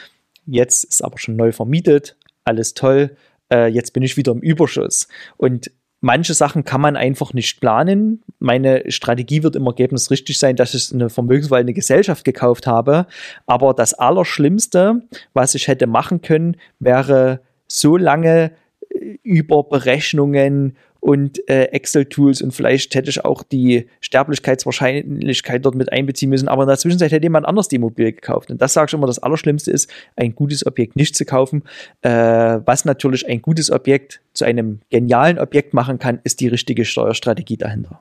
Jetzt 0.45 0.83
ist 0.83 1.03
aber 1.03 1.17
schon 1.17 1.35
neu 1.35 1.51
vermietet, 1.51 2.17
alles 2.43 2.73
toll. 2.73 3.15
Äh, 3.51 3.67
jetzt 3.67 3.93
bin 3.93 4.03
ich 4.03 4.17
wieder 4.17 4.31
im 4.31 4.41
Überschuss. 4.41 5.07
Und 5.37 5.71
manche 6.03 6.33
Sachen 6.33 6.65
kann 6.65 6.81
man 6.81 6.97
einfach 6.97 7.33
nicht 7.33 7.61
planen. 7.61 8.23
Meine 8.39 8.91
Strategie 8.91 9.41
wird 9.41 9.55
im 9.55 9.65
Ergebnis 9.65 10.11
richtig 10.11 10.37
sein, 10.37 10.57
dass 10.57 10.73
ich 10.73 10.93
eine 10.93 11.09
vermögenswaldende 11.09 11.73
Gesellschaft 11.73 12.25
gekauft 12.25 12.67
habe. 12.67 13.07
Aber 13.47 13.73
das 13.73 13.93
Allerschlimmste, 13.93 15.01
was 15.33 15.55
ich 15.55 15.69
hätte 15.69 15.87
machen 15.87 16.21
können, 16.21 16.57
wäre 16.79 17.39
so 17.67 17.95
lange 17.95 18.51
äh, 18.89 19.17
über 19.23 19.63
Berechnungen 19.63 20.75
und 21.03 21.49
äh, 21.49 21.65
Excel-Tools 21.65 22.41
und 22.41 22.53
vielleicht 22.53 22.95
hätte 22.95 23.09
ich 23.09 23.25
auch 23.25 23.43
die 23.43 23.87
Sterblichkeitswahrscheinlichkeit 23.99 25.65
dort 25.65 25.75
mit 25.75 25.91
einbeziehen 25.91 26.29
müssen. 26.29 26.47
Aber 26.47 26.63
in 26.63 26.69
der 26.69 26.77
Zwischenzeit 26.77 27.11
hätte 27.11 27.25
jemand 27.25 27.45
anders 27.45 27.67
die 27.67 27.75
Immobilie 27.75 28.13
gekauft. 28.13 28.49
Und 28.51 28.61
das 28.61 28.71
sage 28.71 28.87
ich 28.87 28.93
immer, 28.93 29.05
das 29.05 29.19
Allerschlimmste 29.19 29.69
ist, 29.69 29.91
ein 30.15 30.33
gutes 30.33 30.65
Objekt 30.65 30.95
nicht 30.95 31.17
zu 31.17 31.25
kaufen. 31.25 31.63
Äh, 32.03 32.09
was 32.09 32.85
natürlich 32.85 33.27
ein 33.27 33.41
gutes 33.41 33.69
Objekt 33.69 34.21
zu 34.33 34.45
einem 34.45 34.79
genialen 34.91 35.39
Objekt 35.39 35.73
machen 35.73 35.99
kann, 35.99 36.21
ist 36.23 36.39
die 36.39 36.47
richtige 36.47 36.85
Steuerstrategie 36.85 37.57
dahinter. 37.57 37.99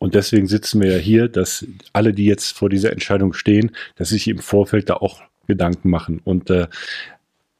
Und 0.00 0.16
deswegen 0.16 0.48
sitzen 0.48 0.82
wir 0.82 0.90
ja 0.90 0.98
hier, 0.98 1.28
dass 1.28 1.64
alle, 1.92 2.12
die 2.12 2.26
jetzt 2.26 2.58
vor 2.58 2.68
dieser 2.68 2.90
Entscheidung 2.90 3.34
stehen, 3.34 3.70
dass 3.94 4.08
sich 4.08 4.26
im 4.26 4.38
Vorfeld 4.38 4.90
da 4.90 4.94
auch 4.94 5.22
Gedanken 5.46 5.90
machen 5.90 6.20
und 6.24 6.50
äh, 6.50 6.66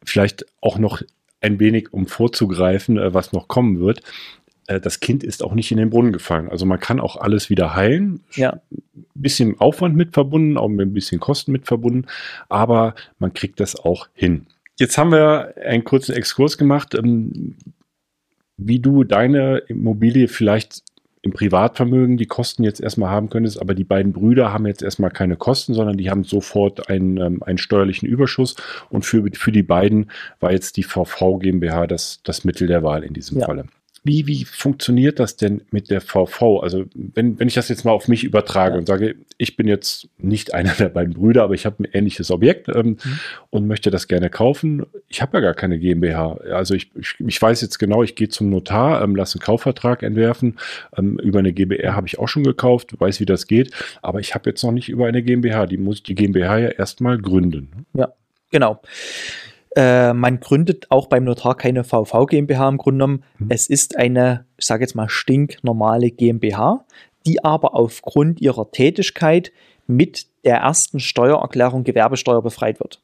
vielleicht 0.03 0.45
auch 0.61 0.79
noch 0.79 1.03
ein 1.41 1.61
wenig, 1.61 1.93
um 1.93 2.09
vorzugreifen, 2.09 2.99
äh, 2.99 3.15
was 3.15 3.33
noch 3.33 3.47
kommen 3.47 3.79
wird. 3.79 4.01
Äh, 4.67 4.81
das 4.81 5.01
Kind 5.01 5.25
ist 5.25 5.43
auch 5.43 5.55
nicht 5.55 5.71
in 5.71 5.79
den 5.79 5.91
Brunnen 5.91 6.13
gefallen. 6.13 6.49
Also 6.49 6.67
man 6.67 6.81
kann 6.81 7.01
auch 7.01 7.17
alles 7.17 7.51
wieder 7.51 7.75
heilen. 7.75 8.21
Ja. 8.35 8.61
Ein 8.71 9.05
bisschen 9.15 9.61
Aufwand 9.61 9.97
mit 9.97 10.15
verbunden, 10.15 10.57
auch 10.57 10.69
mit 10.69 10.89
ein 10.89 10.95
bisschen 10.95 11.21
Kosten 11.21 11.53
mit 11.53 11.67
verbunden, 11.67 12.07
aber 12.49 12.95
man 13.19 13.33
kriegt 13.33 13.61
das 13.61 13.77
auch 13.77 14.09
hin. 14.15 14.47
Jetzt 14.79 14.99
haben 14.99 15.13
wir 15.13 15.55
einen 15.65 15.85
kurzen 15.85 16.15
Exkurs 16.15 16.59
gemacht, 16.59 16.95
ähm, 16.95 17.57
wie 18.57 18.81
du 18.81 19.05
deine 19.05 19.59
Immobilie 19.69 20.29
vielleicht 20.29 20.83
im 21.25 21.33
Privatvermögen 21.33 22.17
die 22.17 22.27
Kosten 22.27 22.65
jetzt 22.65 22.81
erstmal 22.81 23.11
haben 23.11 23.31
könntest, 23.31 23.61
aber 23.61 23.75
die 23.75 23.85
beiden 23.85 24.13
Brüder 24.13 24.53
haben 24.53 24.67
jetzt 24.67 24.83
erstmal 24.83 25.11
keine 25.11 25.37
Kosten, 25.37 25.73
sondern 25.73 25.97
die 25.97 26.11
haben 26.11 26.25
sofort 26.25 26.91
einen, 26.91 27.17
ähm, 27.19 27.43
einen 27.45 27.59
steuerlichen 27.59 28.09
Überschuss 28.09 28.57
und 28.91 29.05
für, 29.05 29.25
für 29.33 29.53
die 29.53 29.63
beiden 29.63 30.11
war 30.41 30.51
jetzt 30.51 30.77
die 30.77 30.83
VV 30.83 31.39
GmbH 31.39 31.87
das, 31.87 32.21
das 32.25 32.45
Mittel 32.45 32.67
der 32.67 32.83
Wahl 32.83 33.05
in 33.05 33.15
diesem 33.15 33.39
ja. 33.39 33.47
Falle. 33.47 33.67
Wie, 34.05 34.27
wie 34.27 34.45
funktioniert 34.45 35.21
das 35.21 35.37
denn 35.37 35.63
mit 35.71 35.89
der 35.89 36.01
VV? 36.01 36.61
Also, 36.61 36.87
wenn, 36.95 37.39
wenn 37.39 37.47
ich 37.47 37.55
das 37.55 37.69
jetzt 37.69 37.85
mal 37.85 37.93
auf 37.93 38.09
mich 38.09 38.25
übertrage 38.25 38.75
ja. 38.75 38.79
und 38.79 38.87
sage, 38.87 39.15
ich 39.39 39.57
bin 39.57 39.69
jetzt 39.69 40.09
nicht 40.19 40.55
einer 40.55 40.73
der 40.73 40.89
beiden 40.89 41.15
Brüder, 41.15 41.45
aber 41.45 41.55
ich 41.55 41.67
habe 41.67 41.83
ein 41.83 41.89
ähnliches 41.93 42.31
Objekt 42.33 42.69
ähm, 42.69 42.99
mhm. 43.03 43.21
und 43.51 43.67
möchte 43.69 43.91
das 43.91 44.09
gerne 44.09 44.29
kaufen. 44.29 44.85
Ich 45.09 45.23
habe 45.23 45.37
ja 45.37 45.41
gar 45.41 45.55
keine 45.55 45.79
GmbH. 45.79 46.39
Also, 46.51 46.75
ich, 46.75 46.91
ich, 46.97 47.15
ich 47.19 47.41
weiß 47.41 47.61
jetzt 47.61 47.79
genau, 47.79 48.03
ich 48.03 48.17
gehe 48.17 48.29
zum 48.29 48.51
Notar, 48.51 49.03
ähm, 49.03 49.15
lasse 49.15 49.39
einen 49.39 49.45
Kaufvertrag 49.45 50.03
entwerfen. 50.03 50.59
Ähm, 50.97 51.19
über 51.19 51.39
eine 51.39 51.53
GbR 51.53 51.95
habe 51.95 52.09
ich 52.09 52.19
auch 52.19 52.29
schon 52.29 52.43
gekauft, 52.43 52.99
weiß, 52.99 53.21
wie 53.21 53.27
das 53.27 53.47
geht. 53.47 53.71
Aber 54.03 54.19
ich 54.19 54.35
habe 54.35 54.51
jetzt 54.51 54.65
noch 54.65 54.73
nicht 54.73 54.89
über 54.89 55.07
eine 55.07 55.23
GmbH. 55.23 55.67
Die 55.67 55.79
muss 55.79 56.03
die 56.03 56.17
GmbH 56.17 56.59
ja 56.59 56.69
erstmal 56.69 57.19
gründen. 57.19 57.87
Ja, 57.95 58.13
genau. 58.51 58.81
Äh, 59.75 60.13
man 60.13 60.41
gründet 60.41 60.87
auch 60.91 61.07
beim 61.07 61.25
Notar 61.25 61.57
keine 61.57 61.85
VV 61.85 62.27
GmbH 62.27 62.69
im 62.69 62.79
Grunde 62.79 63.05
genommen. 63.05 63.25
Mhm. 63.39 63.47
Es 63.49 63.69
ist 63.69 63.97
eine, 63.97 64.45
ich 64.59 64.67
sage 64.67 64.85
jetzt 64.85 64.95
mal, 64.95 65.09
stinknormale 65.09 66.11
GmbH, 66.11 66.85
die 67.27 67.43
aber 67.45 67.75
aufgrund 67.75 68.41
ihrer 68.41 68.71
Tätigkeit 68.71 69.53
mit 69.87 70.27
der 70.45 70.59
ersten 70.59 71.01
Steuererklärung 71.01 71.85
Gewerbesteuer 71.85 72.43
befreit 72.43 72.81
wird. 72.81 73.01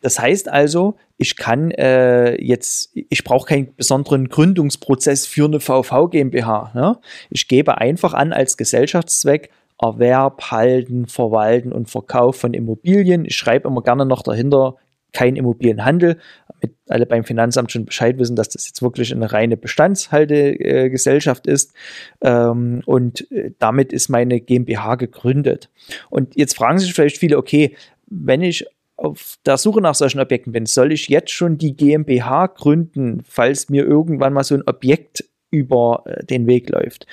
Das 0.00 0.18
heißt 0.18 0.48
also, 0.48 0.96
ich 1.18 1.36
kann 1.36 1.70
äh, 1.72 2.40
jetzt, 2.42 2.92
ich 2.94 3.24
brauche 3.24 3.48
keinen 3.48 3.74
besonderen 3.74 4.28
Gründungsprozess 4.28 5.26
für 5.26 5.44
eine 5.44 5.60
VV 5.60 6.08
GmbH. 6.08 6.70
Ne? 6.74 6.98
Ich 7.28 7.48
gebe 7.48 7.78
einfach 7.78 8.14
an 8.14 8.32
als 8.32 8.56
Gesellschaftszweck 8.56 9.50
Erwerb, 9.78 10.50
Halten, 10.50 11.06
Verwalten 11.06 11.72
und 11.72 11.90
Verkauf 11.90 12.36
von 12.36 12.54
Immobilien. 12.54 13.24
Ich 13.24 13.36
schreibe 13.36 13.68
immer 13.68 13.82
gerne 13.82 14.06
noch 14.06 14.22
dahinter 14.22 14.76
kein 15.12 15.36
Immobilienhandel, 15.36 16.18
damit 16.48 16.76
alle 16.88 17.06
beim 17.06 17.24
Finanzamt 17.24 17.72
schon 17.72 17.84
Bescheid 17.84 18.18
wissen, 18.18 18.36
dass 18.36 18.48
das 18.50 18.66
jetzt 18.66 18.82
wirklich 18.82 19.14
eine 19.14 19.32
reine 19.32 19.56
Bestandshaltegesellschaft 19.56 21.46
ist. 21.46 21.72
Ähm, 22.20 22.82
und 22.86 23.30
äh, 23.30 23.52
damit 23.58 23.92
ist 23.92 24.08
meine 24.08 24.40
GmbH 24.40 24.96
gegründet. 24.96 25.70
Und 26.10 26.36
jetzt 26.36 26.56
fragen 26.56 26.78
sich 26.78 26.92
vielleicht 26.92 27.18
viele, 27.18 27.38
okay, 27.38 27.76
wenn 28.06 28.42
ich 28.42 28.66
auf 28.96 29.38
der 29.46 29.56
Suche 29.56 29.80
nach 29.80 29.94
solchen 29.94 30.20
Objekten 30.20 30.52
bin, 30.52 30.66
soll 30.66 30.92
ich 30.92 31.08
jetzt 31.08 31.30
schon 31.30 31.56
die 31.56 31.74
GmbH 31.74 32.48
gründen, 32.48 33.22
falls 33.26 33.70
mir 33.70 33.84
irgendwann 33.84 34.34
mal 34.34 34.44
so 34.44 34.54
ein 34.54 34.66
Objekt 34.66 35.24
über 35.50 36.02
äh, 36.04 36.24
den 36.24 36.46
Weg 36.46 36.68
läuft. 36.68 37.06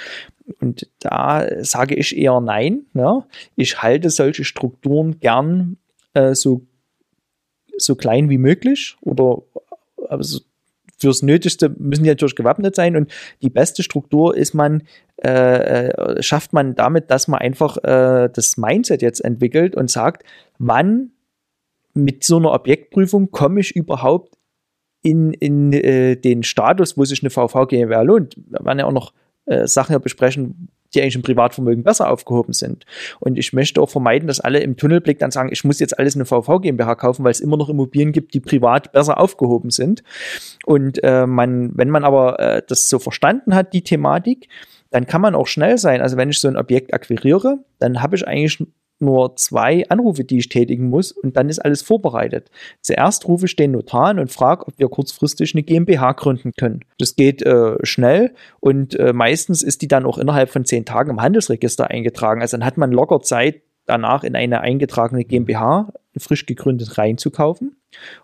Und 0.59 0.89
da 0.99 1.47
sage 1.63 1.95
ich 1.95 2.17
eher 2.17 2.39
nein. 2.39 2.85
Ja. 2.93 3.25
Ich 3.55 3.81
halte 3.81 4.09
solche 4.09 4.43
Strukturen 4.43 5.19
gern 5.19 5.77
äh, 6.13 6.35
so 6.35 6.65
so 7.77 7.95
klein 7.95 8.29
wie 8.29 8.37
möglich 8.37 8.97
oder 9.01 9.41
also 10.09 10.39
fürs 10.97 11.21
Nötigste 11.21 11.69
müssen 11.77 12.03
die 12.03 12.09
natürlich 12.09 12.35
gewappnet 12.35 12.75
sein 12.75 12.95
und 12.95 13.11
die 13.41 13.49
beste 13.49 13.83
Struktur 13.83 14.35
ist 14.35 14.53
man, 14.53 14.83
äh, 15.23 15.89
äh, 15.89 16.23
schafft 16.23 16.53
man 16.53 16.75
damit, 16.75 17.11
dass 17.11 17.27
man 17.27 17.39
einfach 17.39 17.77
äh, 17.77 18.29
das 18.33 18.57
Mindset 18.57 19.01
jetzt 19.01 19.23
entwickelt 19.23 19.75
und 19.75 19.91
sagt, 19.91 20.23
wann 20.57 21.11
mit 21.93 22.23
so 22.23 22.37
einer 22.37 22.53
Objektprüfung 22.53 23.31
komme 23.31 23.59
ich 23.59 23.75
überhaupt 23.75 24.37
in, 25.03 25.33
in 25.33 25.73
äh, 25.73 26.15
den 26.15 26.43
Status, 26.43 26.97
wo 26.97 27.05
sich 27.05 27.21
eine 27.21 27.29
VV 27.29 27.67
GmbH 27.67 28.01
lohnt. 28.01 28.35
Wir 28.35 28.65
werden 28.65 28.79
ja 28.79 28.85
auch 28.85 28.91
noch 28.91 29.13
äh, 29.45 29.67
Sachen 29.67 29.99
besprechen, 30.01 30.69
die 30.93 31.01
eigentlich 31.01 31.15
im 31.15 31.21
Privatvermögen 31.21 31.83
besser 31.83 32.09
aufgehoben 32.09 32.53
sind. 32.53 32.85
Und 33.19 33.37
ich 33.37 33.53
möchte 33.53 33.81
auch 33.81 33.89
vermeiden, 33.89 34.27
dass 34.27 34.39
alle 34.39 34.59
im 34.59 34.77
Tunnelblick 34.77 35.19
dann 35.19 35.31
sagen, 35.31 35.49
ich 35.51 35.63
muss 35.63 35.79
jetzt 35.79 35.97
alles 35.97 36.15
eine 36.15 36.25
VV 36.25 36.59
GmbH 36.59 36.95
kaufen, 36.95 37.23
weil 37.23 37.31
es 37.31 37.39
immer 37.39 37.57
noch 37.57 37.69
Immobilien 37.69 38.11
gibt, 38.11 38.33
die 38.33 38.39
privat 38.39 38.91
besser 38.91 39.19
aufgehoben 39.19 39.69
sind. 39.69 40.03
Und 40.65 41.03
äh, 41.03 41.25
man, 41.25 41.71
wenn 41.75 41.89
man 41.89 42.03
aber 42.03 42.39
äh, 42.39 42.61
das 42.67 42.89
so 42.89 42.99
verstanden 42.99 43.55
hat, 43.55 43.73
die 43.73 43.83
Thematik, 43.83 44.47
dann 44.91 45.05
kann 45.05 45.21
man 45.21 45.35
auch 45.35 45.47
schnell 45.47 45.77
sein. 45.77 46.01
Also 46.01 46.17
wenn 46.17 46.29
ich 46.29 46.39
so 46.39 46.47
ein 46.47 46.57
Objekt 46.57 46.93
akquiriere, 46.93 47.59
dann 47.79 48.01
habe 48.01 48.15
ich 48.15 48.27
eigentlich 48.27 48.65
nur 48.99 49.35
zwei 49.35 49.87
Anrufe, 49.89 50.23
die 50.23 50.39
ich 50.39 50.49
tätigen 50.49 50.89
muss 50.89 51.11
und 51.11 51.37
dann 51.37 51.49
ist 51.49 51.59
alles 51.59 51.81
vorbereitet. 51.81 52.49
Zuerst 52.81 53.27
rufe 53.27 53.45
ich 53.45 53.55
den 53.55 53.71
Notar 53.71 54.07
an 54.07 54.19
und 54.19 54.31
frage, 54.31 54.67
ob 54.67 54.77
wir 54.77 54.89
kurzfristig 54.89 55.53
eine 55.53 55.63
GmbH 55.63 56.13
gründen 56.13 56.51
können. 56.57 56.81
Das 56.97 57.15
geht 57.15 57.41
äh, 57.43 57.75
schnell 57.83 58.33
und 58.59 58.97
äh, 58.99 59.13
meistens 59.13 59.63
ist 59.63 59.81
die 59.81 59.87
dann 59.87 60.05
auch 60.05 60.17
innerhalb 60.17 60.49
von 60.49 60.65
zehn 60.65 60.85
Tagen 60.85 61.11
im 61.11 61.21
Handelsregister 61.21 61.89
eingetragen. 61.89 62.41
Also 62.41 62.57
dann 62.57 62.65
hat 62.65 62.77
man 62.77 62.91
locker 62.91 63.21
Zeit, 63.21 63.61
danach 63.87 64.23
in 64.23 64.35
eine 64.35 64.61
eingetragene 64.61 65.23
GmbH 65.23 65.93
frisch 66.17 66.45
gegründet 66.45 66.97
reinzukaufen. 66.97 67.77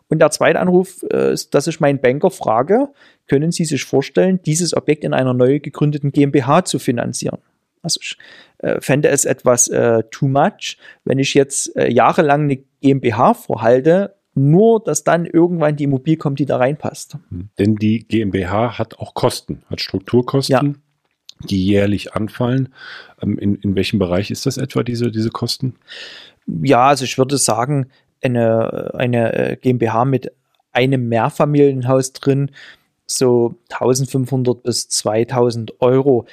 Und 0.09 0.19
der 0.19 0.31
zweite 0.31 0.59
Anruf 0.59 1.03
äh, 1.11 1.33
ist, 1.33 1.53
dass 1.55 1.67
ich 1.67 1.79
meinen 1.79 1.99
Banker 1.99 2.29
frage, 2.29 2.89
können 3.27 3.51
Sie 3.51 3.65
sich 3.65 3.83
vorstellen, 3.85 4.41
dieses 4.45 4.75
Objekt 4.75 5.03
in 5.03 5.13
einer 5.13 5.33
neu 5.33 5.59
gegründeten 5.59 6.11
GmbH 6.11 6.65
zu 6.65 6.79
finanzieren? 6.79 7.39
Also 7.83 7.99
ich 8.01 8.17
äh, 8.59 8.81
fände 8.81 9.09
es 9.09 9.25
etwas 9.25 9.67
äh, 9.67 10.03
too 10.09 10.27
much, 10.27 10.77
wenn 11.03 11.19
ich 11.19 11.33
jetzt 11.33 11.75
äh, 11.75 11.91
jahrelang 11.91 12.43
eine 12.43 12.63
GmbH 12.81 13.33
vorhalte, 13.35 14.15
nur 14.33 14.81
dass 14.83 15.03
dann 15.03 15.25
irgendwann 15.25 15.75
die 15.75 15.83
Immobilie 15.83 16.17
kommt, 16.17 16.39
die 16.39 16.45
da 16.45 16.57
reinpasst. 16.57 17.17
Hm. 17.29 17.49
Denn 17.59 17.75
die 17.75 18.07
GmbH 18.07 18.79
hat 18.79 18.97
auch 18.97 19.13
Kosten, 19.13 19.63
hat 19.69 19.81
Strukturkosten. 19.81 20.67
Ja. 20.67 20.79
Die 21.49 21.65
jährlich 21.65 22.13
anfallen. 22.13 22.73
Ähm, 23.21 23.37
in, 23.37 23.55
in 23.55 23.75
welchem 23.75 23.99
Bereich 23.99 24.31
ist 24.31 24.45
das 24.45 24.57
etwa, 24.57 24.81
diese, 24.81 25.11
diese 25.11 25.29
Kosten? 25.29 25.75
Ja, 26.47 26.87
also 26.87 27.03
ich 27.03 27.17
würde 27.17 27.37
sagen, 27.37 27.89
eine, 28.21 28.93
eine 28.95 29.33
äh, 29.33 29.57
GmbH 29.57 30.05
mit 30.05 30.31
einem 30.71 31.09
Mehrfamilienhaus 31.09 32.13
drin, 32.13 32.51
so 33.05 33.55
1500 33.69 34.63
bis 34.63 34.87
2000 34.87 35.81
Euro 35.81 36.25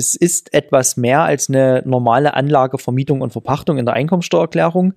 es 0.00 0.14
ist 0.14 0.54
etwas 0.54 0.96
mehr 0.96 1.20
als 1.20 1.50
eine 1.50 1.82
normale 1.84 2.32
Anlage, 2.32 2.78
Vermietung 2.78 3.20
und 3.20 3.32
Verpachtung 3.32 3.76
in 3.76 3.84
der 3.84 3.94
Einkommensteuererklärung. 3.94 4.94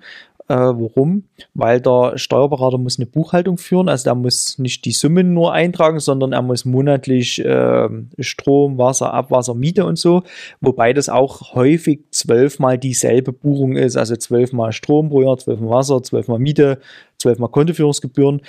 Äh, 0.47 0.55
warum? 0.55 1.25
Weil 1.53 1.81
der 1.81 2.17
Steuerberater 2.17 2.77
muss 2.77 2.97
eine 2.97 3.05
Buchhaltung 3.05 3.57
führen, 3.57 3.89
also 3.89 4.05
der 4.05 4.15
muss 4.15 4.57
nicht 4.59 4.85
die 4.85 4.91
Summen 4.91 5.33
nur 5.33 5.51
eintragen, 5.51 5.99
sondern 5.99 6.31
er 6.31 6.41
muss 6.41 6.63
monatlich 6.63 7.43
äh, 7.43 7.89
Strom, 8.19 8.77
Wasser, 8.77 9.13
Abwasser, 9.13 9.55
Miete 9.55 9.85
und 9.85 9.97
so, 9.97 10.23
wobei 10.61 10.93
das 10.93 11.09
auch 11.09 11.53
häufig 11.53 12.01
zwölfmal 12.11 12.77
dieselbe 12.77 13.33
Buchung 13.33 13.75
ist, 13.75 13.97
also 13.97 14.15
zwölfmal 14.15 14.71
Strom 14.71 15.09
pro 15.09 15.21
Jahr, 15.21 15.37
zwölfmal 15.37 15.69
Wasser, 15.69 16.01
zwölfmal 16.01 16.39
Miete, 16.39 16.79
zwölfmal 17.17 17.49
Kontoführungsgebühren. 17.49 18.41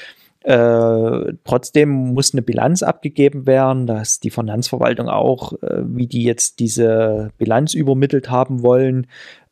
Äh, 0.44 1.32
trotzdem 1.44 1.88
muss 1.88 2.34
eine 2.34 2.42
Bilanz 2.42 2.82
abgegeben 2.82 3.46
werden, 3.46 3.86
dass 3.86 4.20
die 4.20 4.28
Finanzverwaltung 4.28 5.08
auch, 5.08 5.54
äh, 5.62 5.82
wie 5.86 6.06
die 6.06 6.22
jetzt 6.22 6.60
diese 6.60 7.30
Bilanz 7.38 7.72
übermittelt 7.72 8.30
haben 8.30 8.62
wollen. 8.62 9.06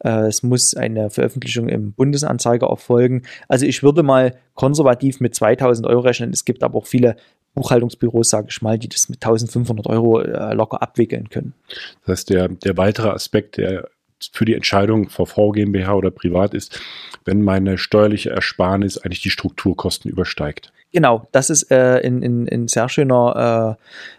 Äh, 0.05 0.27
es 0.27 0.43
muss 0.43 0.75
eine 0.75 1.09
Veröffentlichung 1.09 1.71
im 1.71 1.95
Bundesanzeiger 1.95 2.67
erfolgen. 2.67 3.23
Also 3.49 3.65
ich 3.65 3.83
würde 3.83 4.03
mal 4.03 4.37
konservativ 4.55 5.21
mit 5.21 5.35
2000 5.35 5.87
Euro 5.87 6.01
rechnen. 6.01 6.31
Es 6.31 6.45
gibt 6.45 6.63
aber 6.63 6.77
auch 6.77 6.87
viele 6.87 7.17
Buchhaltungsbüros, 7.55 8.29
sage 8.29 8.49
ich 8.51 8.61
mal, 8.61 8.79
die 8.79 8.91
das 8.91 9.09
mit 9.09 9.25
1500 9.25 9.87
Euro 9.87 10.21
äh, 10.21 10.53
locker 10.53 10.83
abwickeln 10.83 11.31
können. 11.31 11.55
Das 12.05 12.19
heißt, 12.19 12.31
der, 12.31 12.49
der 12.49 12.77
weitere 12.77 13.09
Aspekt, 13.09 13.57
der 13.57 13.89
für 14.31 14.45
die 14.45 14.55
Entscheidung 14.55 15.09
VV 15.09 15.53
GmbH 15.53 15.95
oder 15.95 16.11
privat 16.11 16.53
ist, 16.53 16.79
wenn 17.25 17.43
meine 17.43 17.79
steuerliche 17.79 18.31
Ersparnis 18.31 18.99
eigentlich 18.99 19.23
die 19.23 19.31
Strukturkosten 19.31 20.11
übersteigt. 20.11 20.71
Genau, 20.93 21.27
das 21.33 21.49
ist 21.49 21.71
äh, 21.71 22.01
in, 22.01 22.23
in, 22.23 22.47
in 22.47 22.69
sehr 22.69 22.89
schöner, 22.91 23.79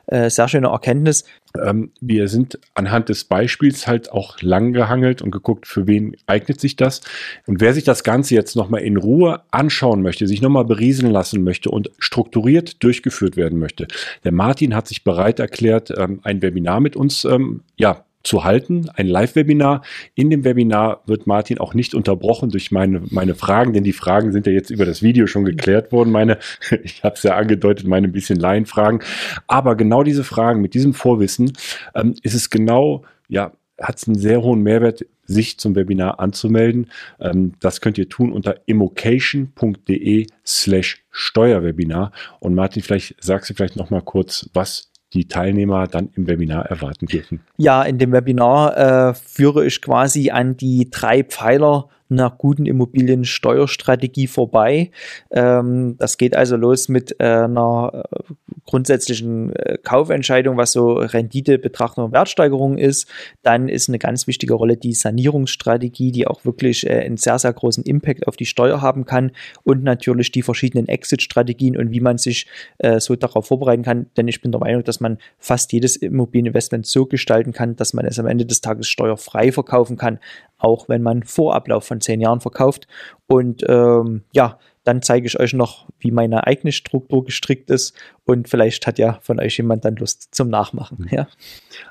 äh, 0.09 0.26
äh, 0.26 0.30
sehr 0.30 0.47
schöner 0.47 0.69
Erkenntnis. 0.69 1.24
Ähm, 1.61 1.91
wir 2.01 2.28
sind 2.28 2.59
anhand 2.74 3.09
des 3.09 3.26
Beispiels 3.26 3.86
halt 3.86 4.11
auch 4.11 4.41
lang 4.41 4.74
gehangelt 4.74 5.21
und 5.21 5.30
geguckt, 5.30 5.67
für 5.67 5.86
wen 5.86 6.17
eignet 6.26 6.59
sich 6.59 6.76
das. 6.76 7.01
Und 7.45 7.61
wer 7.61 7.76
sich 7.76 7.84
das 7.84 8.03
Ganze 8.03 8.34
jetzt 8.34 8.55
nochmal 8.55 8.82
in 8.82 8.97
Ruhe 8.97 9.41
anschauen 9.51 10.01
möchte, 10.01 10.28
sich 10.28 10.41
nochmal 10.41 10.65
berieseln 10.65 11.11
lassen 11.11 11.43
möchte 11.43 11.69
und 11.69 11.91
strukturiert 11.99 12.84
durchgeführt 12.84 13.38
werden 13.38 13.59
möchte, 13.59 13.88
der 14.24 14.32
Martin 14.32 14.76
hat 14.76 14.88
sich 14.88 15.03
bereit 15.03 15.39
erklärt, 15.39 15.93
ähm, 15.95 16.21
ein 16.24 16.41
Webinar 16.41 16.80
mit 16.80 16.95
uns 16.95 17.24
ähm, 17.24 17.61
ja, 17.78 18.03
zu 18.24 18.43
halten, 18.43 18.89
ein 18.95 19.07
Live-Webinar. 19.07 19.84
In 20.15 20.30
dem 20.30 20.43
Webinar 20.43 21.03
wird 21.05 21.28
Martin 21.28 21.59
auch 21.59 21.74
nicht 21.74 21.93
unterbrochen 21.93 22.49
durch 22.49 22.71
meine, 22.71 23.03
meine 23.09 23.36
Fragen, 23.36 23.74
denn 23.74 23.84
die 23.84 23.93
Fragen 23.93 24.32
sind 24.32 24.47
ja 24.47 24.53
jetzt 24.53 24.69
über 24.69 24.86
das 24.86 25.03
Video 25.03 25.28
schon 25.28 25.45
geklärt 25.45 25.91
worden. 25.91 26.11
Meine, 26.11 26.39
ich 26.84 27.03
habe 27.03 27.15
es 27.15 27.24
ja 27.24 27.36
angedeutet, 27.36 27.86
meine 27.86 28.07
ein 28.07 28.13
bisschen 28.13 28.39
Laienfragen. 28.39 29.01
Aber 29.47 29.76
genau 29.76 30.03
diese 30.03 30.24
Fragen 30.24 30.61
mit 30.61 30.74
diesem 30.74 30.93
Vorwissen 30.93 31.53
ähm, 31.95 32.15
ist 32.24 32.34
es 32.34 32.49
genau, 32.49 33.03
ja, 33.28 33.51
hat 33.80 33.97
es 33.97 34.07
einen 34.07 34.17
sehr 34.17 34.41
hohen 34.41 34.61
Mehrwert, 34.61 35.05
sich 35.26 35.57
zum 35.57 35.76
Webinar 35.76 36.19
anzumelden. 36.19 36.91
Ähm, 37.19 37.53
das 37.59 37.82
könnt 37.82 37.97
ihr 37.97 38.09
tun 38.09 38.32
unter 38.32 38.55
immocation.de 38.65 40.28
slash 40.45 41.03
Steuerwebinar. 41.11 42.11
Und 42.39 42.55
Martin, 42.55 42.82
vielleicht 42.82 43.15
sagst 43.24 43.49
du 43.49 43.53
vielleicht 43.53 43.76
noch 43.76 43.89
mal 43.89 44.01
kurz, 44.01 44.49
was 44.53 44.91
die 45.14 45.28
Teilnehmer 45.28 45.88
dann 45.88 46.09
im 46.16 46.28
Webinar 46.28 46.66
erwarten 46.66 47.05
dürfen? 47.05 47.41
Ja, 47.57 47.84
in 47.84 47.97
dem 47.97 48.11
Webinar 48.11 48.78
äh, 49.09 49.14
führe 49.14 49.66
ich 49.66 49.82
quasi 49.82 50.32
an 50.32 50.57
die 50.57 50.89
drei 50.89 51.24
Pfeiler 51.24 51.89
einer 52.14 52.30
guten 52.32 52.66
Immobiliensteuerstrategie 52.66 54.28
vorbei. 54.28 54.91
Ähm, 55.32 55.95
das 55.97 56.18
geht 56.18 56.36
also 56.36 56.55
los 56.55 56.89
mit 56.89 57.20
äh, 57.20 57.24
einer 57.24 58.05
äh, 58.11 58.34
grundsätzlichen 58.66 59.55
äh, 59.55 59.78
Kaufentscheidung, 59.84 60.57
was 60.57 60.72
so 60.72 60.93
Rendite, 60.93 61.59
Betrachtung 61.59 62.05
und 62.05 62.11
Wertsteigerung 62.14 62.78
ist. 62.78 63.07
Dann 63.41 63.70
ist 63.70 63.89
eine 63.89 63.99
ganz 63.99 64.28
wichtige 64.28 64.53
Rolle 64.53 64.78
die 64.78 64.93
Sanierungsstrategie, 64.93 66.11
die 66.11 66.28
auch 66.28 66.45
wirklich 66.45 66.86
äh, 66.86 66.99
einen 66.99 67.18
sehr, 67.18 67.39
sehr 67.39 67.53
großen 67.53 67.84
Impact 67.84 68.28
auf 68.28 68.36
die 68.36 68.45
Steuer 68.45 68.82
haben 68.82 69.05
kann. 69.05 69.32
Und 69.64 69.84
natürlich 69.84 70.32
die 70.32 70.41
verschiedenen 70.41 70.88
Exit-Strategien 70.88 71.78
und 71.78 71.91
wie 71.91 71.99
man 71.99 72.18
sich 72.18 72.47
äh, 72.78 72.99
so 72.99 73.16
darauf 73.16 73.47
vorbereiten 73.47 73.84
kann. 73.84 74.07
Denn 74.18 74.28
ich 74.28 74.41
bin 74.41 74.51
der 74.51 74.61
Meinung, 74.61 74.84
dass 74.84 74.99
man 74.99 75.18
fast 75.38 75.74
jedes 75.74 75.95
Immobilieninvestment 75.95 76.86
so 76.86 77.05
gestalten 77.05 77.51
kann, 77.51 77.76
dass 77.76 77.93
man 77.93 78.05
es 78.05 78.20
am 78.20 78.28
Ende 78.28 78.45
des 78.45 78.61
Tages 78.61 78.88
steuerfrei 78.88 79.51
verkaufen 79.51 79.97
kann, 79.97 80.20
auch 80.57 80.88
wenn 80.89 81.01
man 81.01 81.24
vor 81.24 81.55
Ablauf 81.55 81.86
von 81.86 81.99
zehn 82.03 82.21
Jahren 82.21 82.41
verkauft. 82.41 82.87
Und 83.27 83.63
ähm, 83.67 84.23
ja, 84.33 84.59
dann 84.83 85.01
zeige 85.01 85.27
ich 85.27 85.39
euch 85.39 85.53
noch, 85.53 85.87
wie 85.99 86.11
meine 86.11 86.45
eigene 86.45 86.71
Struktur 86.71 87.23
gestrickt 87.23 87.69
ist 87.69 87.95
und 88.25 88.49
vielleicht 88.49 88.85
hat 88.85 88.99
ja 88.99 89.19
von 89.21 89.39
euch 89.39 89.57
jemand 89.57 89.85
dann 89.85 89.95
Lust 89.95 90.35
zum 90.35 90.49
Nachmachen. 90.49 90.97
Mhm. 90.99 91.07
Ja. 91.09 91.27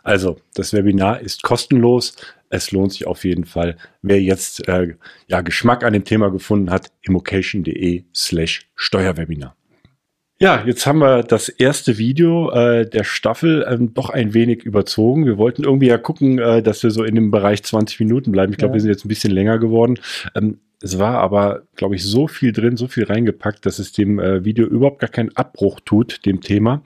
Also, 0.02 0.38
das 0.54 0.72
Webinar 0.72 1.20
ist 1.20 1.42
kostenlos. 1.42 2.16
Es 2.50 2.70
lohnt 2.70 2.92
sich 2.92 3.06
auf 3.06 3.24
jeden 3.24 3.44
Fall. 3.44 3.76
Wer 4.02 4.20
jetzt 4.20 4.68
äh, 4.68 4.94
ja, 5.26 5.40
Geschmack 5.40 5.84
an 5.84 5.94
dem 5.94 6.04
Thema 6.04 6.30
gefunden 6.30 6.70
hat, 6.70 6.92
immocation.de 7.02 8.04
slash 8.14 8.68
Steuerwebinar. 8.74 9.56
Ja, 10.43 10.64
jetzt 10.66 10.88
haben 10.88 10.99
wir 10.99 11.22
das 11.22 11.49
erste 11.49 11.99
Video 11.99 12.51
äh, 12.51 12.84
der 12.84 13.05
Staffel 13.05 13.64
ähm, 13.68 13.95
doch 13.95 14.11
ein 14.11 14.34
wenig 14.34 14.64
überzogen. 14.64 15.24
Wir 15.24 15.38
wollten 15.38 15.62
irgendwie 15.62 15.86
ja 15.86 15.99
gucken, 15.99 16.40
äh, 16.40 16.64
dass 16.64 16.82
wir 16.82 16.90
so 16.90 17.05
in 17.05 17.14
dem 17.14 17.30
Bereich 17.30 17.62
20 17.62 18.01
Minuten 18.01 18.32
bleiben. 18.32 18.51
Ich 18.51 18.59
glaube, 18.59 18.72
ja. 18.72 18.74
wir 18.74 18.80
sind 18.80 18.90
jetzt 18.90 19.05
ein 19.05 19.09
bisschen 19.09 19.30
länger 19.30 19.61
geworden. 19.61 20.01
Ähm, 20.34 20.59
es 20.82 20.99
war 20.99 21.18
aber, 21.18 21.62
glaube 21.76 21.95
ich, 21.95 22.03
so 22.03 22.26
viel 22.26 22.51
drin, 22.51 22.76
so 22.76 22.88
viel 22.88 23.05
reingepackt, 23.05 23.64
dass 23.64 23.78
es 23.78 23.93
dem 23.93 24.18
äh, 24.18 24.45
Video 24.45 24.66
überhaupt 24.66 24.99
gar 24.99 25.11
keinen 25.11 25.30
Abbruch 25.36 25.78
tut, 25.78 26.26
dem 26.26 26.40
Thema. 26.40 26.82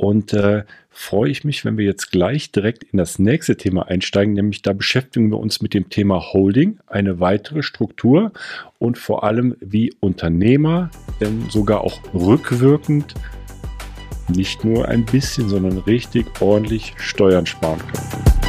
Und 0.00 0.32
äh, 0.32 0.64
freue 0.88 1.30
ich 1.30 1.44
mich, 1.44 1.66
wenn 1.66 1.76
wir 1.76 1.84
jetzt 1.84 2.10
gleich 2.10 2.50
direkt 2.50 2.84
in 2.84 2.96
das 2.96 3.18
nächste 3.18 3.58
Thema 3.58 3.88
einsteigen, 3.88 4.32
nämlich 4.32 4.62
da 4.62 4.72
beschäftigen 4.72 5.28
wir 5.28 5.36
uns 5.36 5.60
mit 5.60 5.74
dem 5.74 5.90
Thema 5.90 6.32
Holding, 6.32 6.78
eine 6.86 7.20
weitere 7.20 7.62
Struktur 7.62 8.32
und 8.78 8.96
vor 8.96 9.24
allem 9.24 9.56
wie 9.60 9.92
Unternehmer, 10.00 10.90
denn 11.20 11.50
sogar 11.50 11.82
auch 11.82 12.00
rückwirkend 12.14 13.14
nicht 14.34 14.64
nur 14.64 14.88
ein 14.88 15.04
bisschen, 15.04 15.50
sondern 15.50 15.76
richtig 15.76 16.24
ordentlich 16.40 16.94
Steuern 16.96 17.44
sparen 17.44 17.80
können. 17.80 18.39